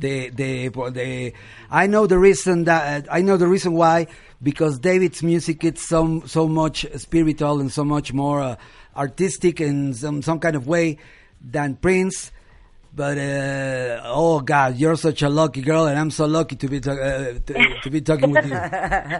[0.00, 1.32] the the the
[1.70, 4.06] I know the reason that I know the reason why
[4.42, 8.56] because David's music it's so so much spiritual and so much more uh,
[8.96, 10.98] artistic in some some kind of way
[11.40, 12.32] than Prince.
[12.92, 16.80] But uh, oh God, you're such a lucky girl, and I'm so lucky to be
[16.80, 18.56] ta- uh, to, to be talking with you.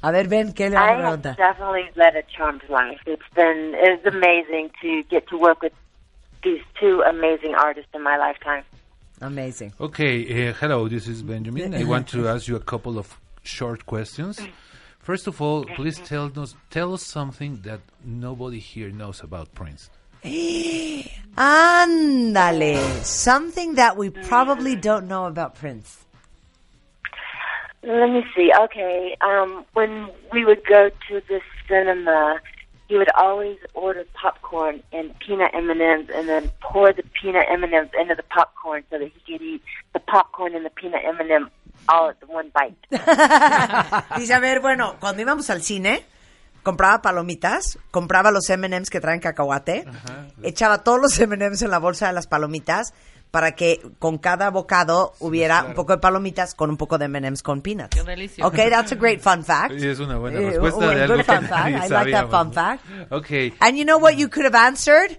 [0.00, 3.00] A ver, ven, ¿qué le van a I have definitely led a charmed life.
[3.04, 5.72] It's been it's amazing to get to work with
[6.44, 8.62] these two amazing artists in my lifetime.
[9.20, 9.72] Amazing.
[9.80, 11.74] Okay, uh, hello, this is Benjamin.
[11.74, 14.40] I want to ask you a couple of short questions.
[15.00, 19.90] First of all, please tell us tell us something that nobody here knows about Prince.
[21.36, 22.76] Ándale.
[23.04, 26.04] Something that we probably don't know about Prince.
[27.82, 28.52] Let me see.
[28.64, 32.40] Okay, um, when we would go to the cinema,
[32.88, 37.46] he would always order popcorn and peanut M and M's, and then pour the peanut
[37.50, 39.62] M and M's into the popcorn so that he could eat
[39.92, 41.50] the popcorn and the peanut M and M
[41.88, 42.76] all at one bite.
[44.16, 46.04] Dice, a ver, bueno, cuando íbamos al cine,
[46.62, 49.84] compraba palomitas, compraba los M&M's que traen cacahuate,
[50.42, 52.94] echaba todos los M&M's en la bolsa de las palomitas
[53.30, 57.42] para que con cada bocado hubiera un poco de palomitas con un poco de M&M's
[57.42, 57.96] con peanuts.
[57.96, 58.46] Qué delicia.
[58.46, 59.74] Okay, that's a great fun fact.
[59.78, 61.68] Sí, es una buena Eh, respuesta un de algo que fun fact.
[61.68, 62.84] I like that fun fact.
[63.10, 63.52] Okay.
[63.60, 65.18] And you know what you could have answered?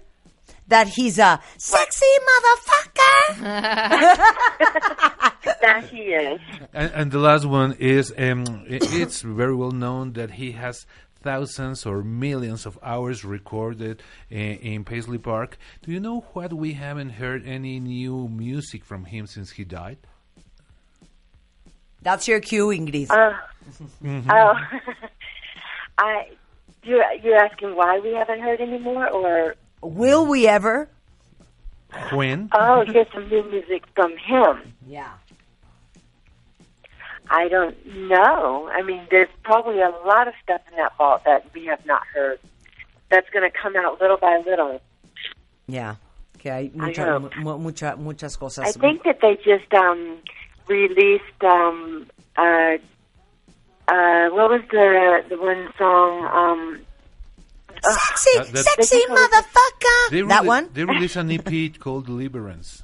[0.68, 3.40] That he's a sexy motherfucker.
[5.60, 6.40] that he is.
[6.72, 10.86] And, and the last one is um, it's very well known that he has
[11.22, 15.58] thousands or millions of hours recorded in, in Paisley Park.
[15.82, 19.98] Do you know what we haven't heard any new music from him since he died?
[22.02, 23.10] That's your cue, Ingrid.
[23.10, 23.32] Uh,
[24.02, 24.24] Mhm.
[24.30, 24.54] Oh,
[25.98, 26.28] I.
[26.82, 30.88] You're you're asking why we haven't heard any more, or Will we ever?
[32.12, 32.48] When?
[32.52, 34.72] oh, here's some new music from him.
[34.86, 35.10] Yeah.
[37.32, 37.76] I don't
[38.08, 38.68] know.
[38.72, 42.02] I mean, there's probably a lot of stuff in that vault that we have not
[42.12, 42.40] heard.
[43.08, 44.80] That's going to come out little by little.
[45.68, 45.94] Yeah.
[46.38, 47.36] Que hay I mucha, hope.
[47.36, 48.64] mu- mucha, muchas cosas.
[48.66, 50.18] I think that they just um,
[50.66, 52.76] released um, uh,
[53.86, 56.24] uh, what was the the one song?
[56.32, 56.80] Um,
[57.82, 60.10] Sexy, That- that- sexy motherfucker.
[60.10, 60.68] They that one?
[60.74, 62.82] They released an EP called Deliverance.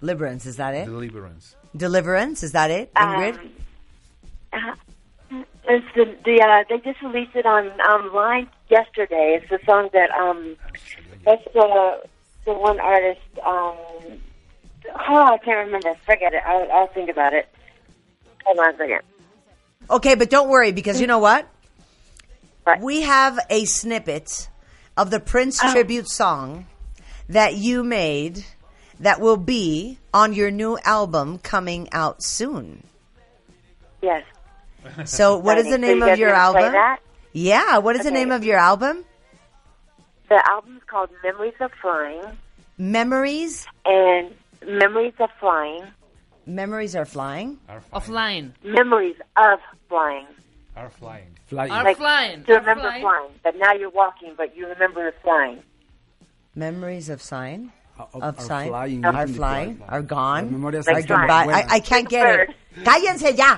[0.00, 0.86] Deliverance, is that it?
[0.86, 1.54] Deliverance.
[1.76, 3.38] Deliverance, is that it, Ingrid?
[3.38, 3.50] Um,
[4.52, 4.74] uh,
[5.68, 9.40] it's the the uh, they just released it on online yesterday.
[9.40, 10.56] It's the song that um
[11.24, 12.00] that's the
[12.44, 13.76] the one artist um
[15.08, 15.94] oh I can't remember.
[16.04, 16.42] Forget it.
[16.46, 17.48] I'll, I'll think about it.
[18.44, 19.00] Hold on a second.
[19.90, 21.48] Okay, but don't worry because you know what?
[22.80, 24.48] We have a snippet
[24.96, 25.72] of the Prince Oh.
[25.72, 26.66] tribute song
[27.28, 28.44] that you made
[28.98, 32.82] that will be on your new album coming out soon.
[34.02, 34.24] Yes.
[35.04, 36.72] So, what is the So name you of your album?
[36.72, 36.98] that?
[37.32, 39.04] Yeah, what is the name of your album?
[40.28, 42.22] The album's called Memories of Flying
[42.78, 43.66] Memories.
[43.84, 44.34] and
[44.66, 45.82] Memories of Flying.
[46.46, 47.58] Memories are flying.
[47.92, 48.52] Offline.
[48.64, 49.58] Memories of
[49.88, 50.26] Flying.
[50.76, 51.26] Are flying.
[51.46, 51.70] Flying.
[51.72, 52.44] Are Like, flying.
[52.44, 53.02] To Are remember flying.
[53.02, 53.30] flying.
[53.42, 55.62] But now you're walking, but you remember flying.
[56.54, 57.72] Memories of sign.
[57.98, 58.68] Of- Of are sign.
[58.68, 59.82] flying, Are not in the flying.
[59.88, 60.52] Are gone.
[60.52, 61.44] Memorias like goodbye.
[61.44, 61.64] buenas.
[61.70, 62.56] I, I can't get it.
[62.84, 63.56] Cállense ya.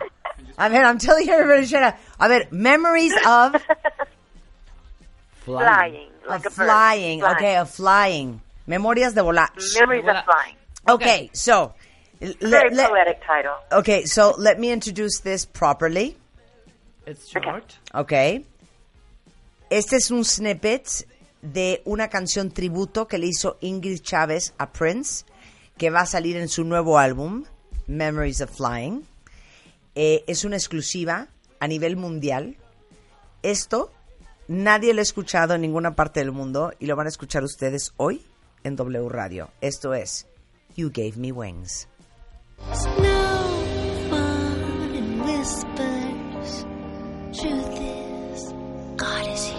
[0.59, 1.97] A ver, I'm telling everybody shut up.
[2.19, 3.55] A ver, memories of
[5.45, 6.11] Flying.
[6.29, 7.21] Like of flying.
[7.21, 7.37] Flying.
[7.37, 8.41] Okay, of flying.
[8.67, 9.49] Memorias de volar.
[9.81, 10.57] Memories of Flying.
[10.89, 11.73] Okay, so
[12.21, 13.55] Very let- poetic title.
[13.73, 16.17] okay, so let me introduce this properly.
[17.07, 17.79] It's short.
[17.95, 18.45] Okay.
[19.71, 21.07] Este es un snippet
[21.43, 25.25] de una canción tributo que le hizo Ingrid Chávez a Prince,
[25.79, 27.45] que va a salir en su nuevo álbum,
[27.87, 29.07] Memories of Flying.
[30.01, 31.27] Eh, es una exclusiva
[31.59, 32.57] a nivel mundial.
[33.43, 33.91] Esto
[34.47, 37.95] nadie lo ha escuchado en ninguna parte del mundo y lo van a escuchar ustedes
[37.97, 38.25] hoy
[38.63, 39.51] en W Radio.
[39.61, 40.29] Esto es
[40.77, 41.89] You Gave Me Wings.
[47.33, 48.53] Truth is,
[48.97, 49.58] God is here.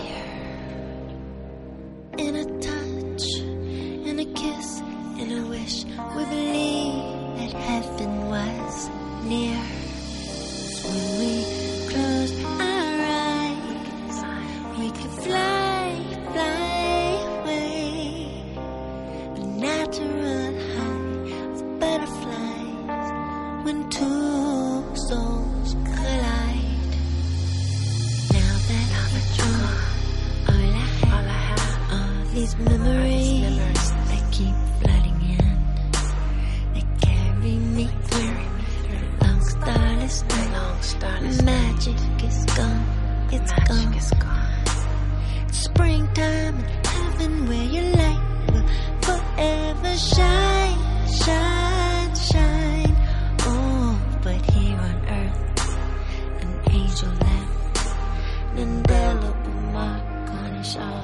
[32.49, 35.57] These memories that keep flooding in.
[36.73, 38.37] They carry me through
[38.89, 41.43] the long starless night.
[41.43, 42.85] Magic is gone,
[43.31, 43.93] it's gone.
[43.93, 44.63] Is gone.
[45.47, 48.21] It's Springtime in heaven where your light
[48.51, 48.67] will
[49.01, 52.95] forever shine, shine, shine.
[53.41, 55.77] Oh, but here on earth,
[56.41, 57.87] an angel left
[58.53, 60.98] an indelible mark on his all.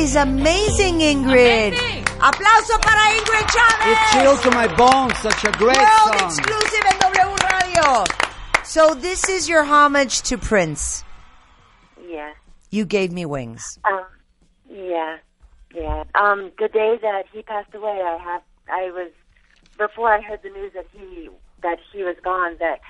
[0.00, 1.74] Is amazing, Ingrid.
[2.20, 3.92] Aplauso para Ingrid Chavez.
[3.92, 5.16] It chills to my bones.
[5.18, 6.26] Such a great World song.
[6.26, 8.04] exclusive en W Radio.
[8.64, 11.04] So this is your homage to Prince.
[12.08, 12.32] Yeah.
[12.70, 13.78] You gave me wings.
[13.84, 14.06] Um,
[14.70, 15.18] yeah,
[15.74, 16.04] yeah.
[16.14, 19.10] Um, the day that he passed away, I have, I was,
[19.76, 21.28] before I heard the news that he,
[21.62, 22.80] that he was gone, that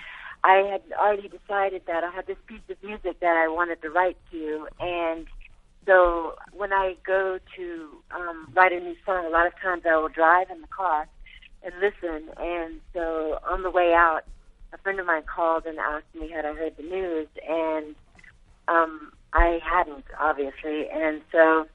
[0.45, 3.91] I had already decided that I had this piece of music that I wanted to
[3.91, 5.27] write to, and
[5.91, 9.97] so when I go to um, write a new song, a lot of times I
[9.97, 11.09] will drive in the car
[11.65, 14.21] and listen, and so on the way out,
[14.73, 17.97] a friend of mine called and asked me had I heard the news, and
[18.69, 21.67] um, I hadn't, obviously, and so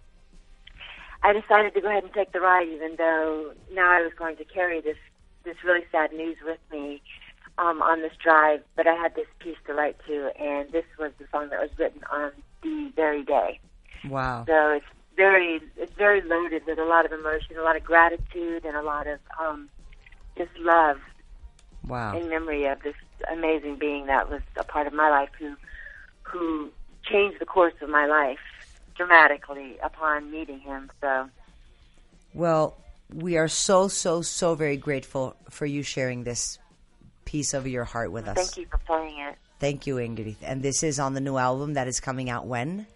[1.22, 4.38] I decided to go ahead and take the ride, even though now I was going
[4.38, 4.98] to carry this
[5.44, 7.02] this really sad news with me
[7.58, 8.62] um, on this drive.
[8.78, 11.70] But I had this piece to write to, and this was the song that was
[11.78, 12.32] written on
[12.64, 13.60] the very day.
[14.10, 14.46] Wow.
[14.48, 18.66] So it's very it's very loaded with a lot of emotion, a lot of gratitude,
[18.66, 19.70] and a lot of um,
[20.38, 20.98] just love
[21.88, 22.18] Wow.
[22.18, 22.96] in memory of this
[23.32, 25.56] amazing being that was a part of my life who
[26.24, 26.70] who
[27.04, 28.40] changed the course of my life
[28.96, 30.90] dramatically upon meeting him.
[31.02, 31.30] So
[32.34, 32.76] Well,
[33.14, 36.58] we are so, so, so very grateful for you sharing this
[37.26, 38.36] piece of your heart with us.
[38.36, 39.36] thank you for playing it.
[39.60, 40.38] Thank you, Ingrid.
[40.42, 42.88] And this is on the new album that is coming out when?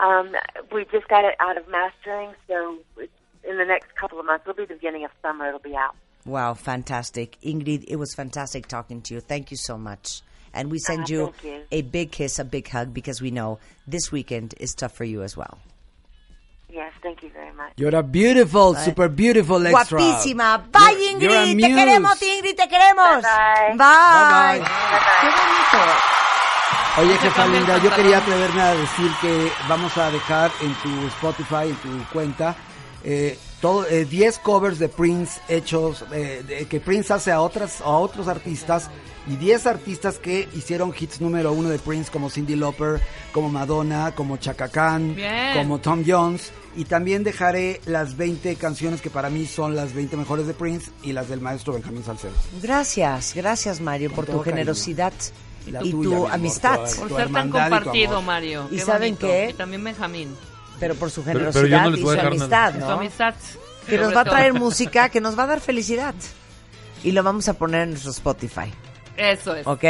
[0.00, 0.32] Um,
[0.72, 4.54] we just got it out of mastering, so in the next couple of months, it'll
[4.56, 5.46] be the beginning of summer.
[5.48, 5.94] It'll be out.
[6.26, 7.36] Wow, fantastic.
[7.42, 9.20] Ingrid, it was fantastic talking to you.
[9.20, 10.22] Thank you so much.
[10.52, 11.62] And we send Ah, you, you.
[11.70, 15.22] a big kiss, a big hug, because we know this weekend is tough for you
[15.22, 15.58] as well.
[16.70, 17.72] Yes, thank you very much.
[17.76, 19.98] You're a beautiful, super beautiful extra.
[20.00, 20.70] Guapísima.
[20.72, 21.60] Bye, You're- Ingrid.
[21.60, 23.22] you're Te queremos, Ingrid, te queremos.
[23.22, 23.74] Bye.
[23.76, 24.58] Bye.
[24.58, 24.64] Bye,
[25.20, 26.23] Qué bonito.
[26.98, 31.68] Oye, jefa linda, yo quería atreverme a decir que vamos a dejar en tu Spotify,
[31.70, 32.54] en tu cuenta,
[33.02, 37.80] eh, todo, eh, 10 covers de Prince hechos, eh, de- que Prince hace a, otras,
[37.80, 38.90] a otros artistas
[39.26, 43.00] y 10 artistas que hicieron hits número uno de Prince como Cindy Lauper,
[43.32, 45.54] como Madonna, como Chaka Khan, Bien.
[45.54, 46.52] como Tom Jones.
[46.76, 50.90] Y también dejaré las 20 canciones que para mí son las 20 mejores de Prince
[51.04, 52.32] y las del maestro Benjamín Salcedo.
[52.60, 54.44] Gracias, gracias, Mario, por tu cariño.
[54.44, 55.12] generosidad
[55.66, 56.76] Y la y tuya, tu amor, amistad.
[56.98, 58.24] Por tu ser tan y tu compartido, amor.
[58.24, 58.68] Mario.
[58.70, 59.48] ¿Y Qué saben qué?
[59.50, 60.36] Y también Benjamín.
[60.80, 62.90] Pero por su Pero- generosidad pero yo no y su amistad, Su ¿no?
[62.90, 63.34] amistad.
[63.86, 66.14] Que nos va a traer música que nos va a dar felicidad.
[67.02, 68.72] Y lo vamos a poner en nuestro Spotify.
[69.16, 69.66] Eso es.
[69.66, 69.84] ¿Ok?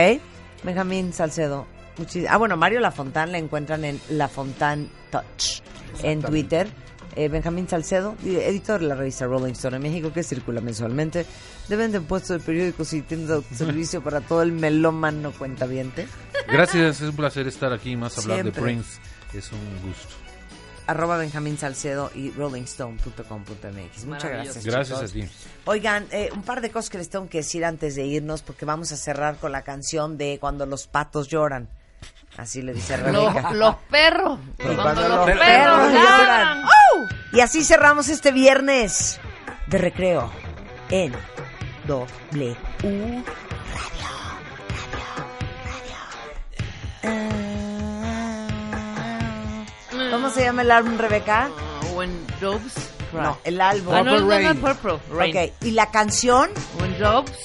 [0.62, 1.66] Benjamín Salcedo.
[1.98, 5.60] muchis- Ah, bueno, Mario Lafontán la encuentran en Lafontán Touch
[6.02, 6.68] en Twitter.
[7.16, 11.24] Eh, Benjamín Salcedo, di- editor de la revista Rolling Stone en México, que circula mensualmente.
[11.68, 16.06] De venta en puestos de periódicos y tiendas de autoservicio para todo el melómano cuentaviente.
[16.50, 18.60] Gracias, es un placer estar aquí y más hablar Siempre.
[18.60, 18.98] de Prince.
[19.32, 19.58] Es un
[19.88, 20.14] gusto.
[20.86, 24.04] Arroba Benjamín Salcedo y rollingstone.com.mx.
[24.04, 24.64] Muchas gracias.
[24.64, 25.10] Gracias chicos.
[25.10, 25.48] a ti.
[25.64, 28.64] Oigan, eh, un par de cosas que les tengo que decir antes de irnos, porque
[28.66, 31.68] vamos a cerrar con la canción de Cuando los patos lloran.
[32.36, 33.50] Así le dice Rebeca.
[33.50, 34.38] Los, los perros.
[34.56, 36.04] Cuando Cuando los los perros perros lloran.
[36.04, 36.64] ladran.
[37.32, 39.20] Y así cerramos este viernes
[39.66, 40.30] de recreo
[40.90, 41.12] en
[41.86, 43.24] W Radio.
[50.10, 51.48] ¿Cómo se llama el álbum, Rebeca?
[51.94, 52.74] When doves
[53.10, 53.20] cry.
[53.20, 53.94] No, el álbum.
[53.94, 54.60] Ah, no, no, no, Rain.
[54.60, 55.36] Purple Rain.
[55.36, 56.50] Ok, ¿y la canción?
[56.80, 57.38] When doves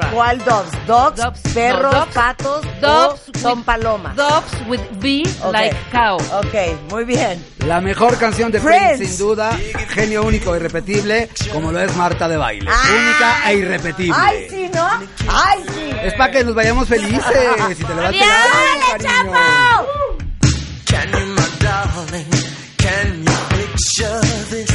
[0.00, 0.10] cry.
[0.12, 0.86] ¿Cuál dogs?
[0.86, 1.16] ¿Dogs?
[1.22, 1.92] Dogs, ¿Perros?
[1.92, 2.66] no, dogs, ¿Patos?
[2.80, 4.16] dogs ¿O son with- palomas?
[4.16, 5.22] Doves with B
[5.52, 6.16] like cow.
[6.16, 7.44] Ok, muy bien.
[7.66, 9.06] La mejor canción de Prince, Prince.
[9.06, 9.56] sin duda,
[9.90, 12.70] genio único e irrepetible, como lo es Marta de Baile.
[12.72, 12.82] Ah.
[12.90, 14.14] Única e irrepetible.
[14.16, 14.88] ¡Ay, sí, no!
[15.28, 15.90] ¡Ay, sí!
[16.02, 17.20] Es para que nos vayamos felices
[17.70, 18.98] y te ¡Dale, cariño.
[18.98, 19.38] Chapo!
[20.86, 22.26] Can you, my darling?
[22.78, 24.20] Can you picture
[24.50, 24.67] this?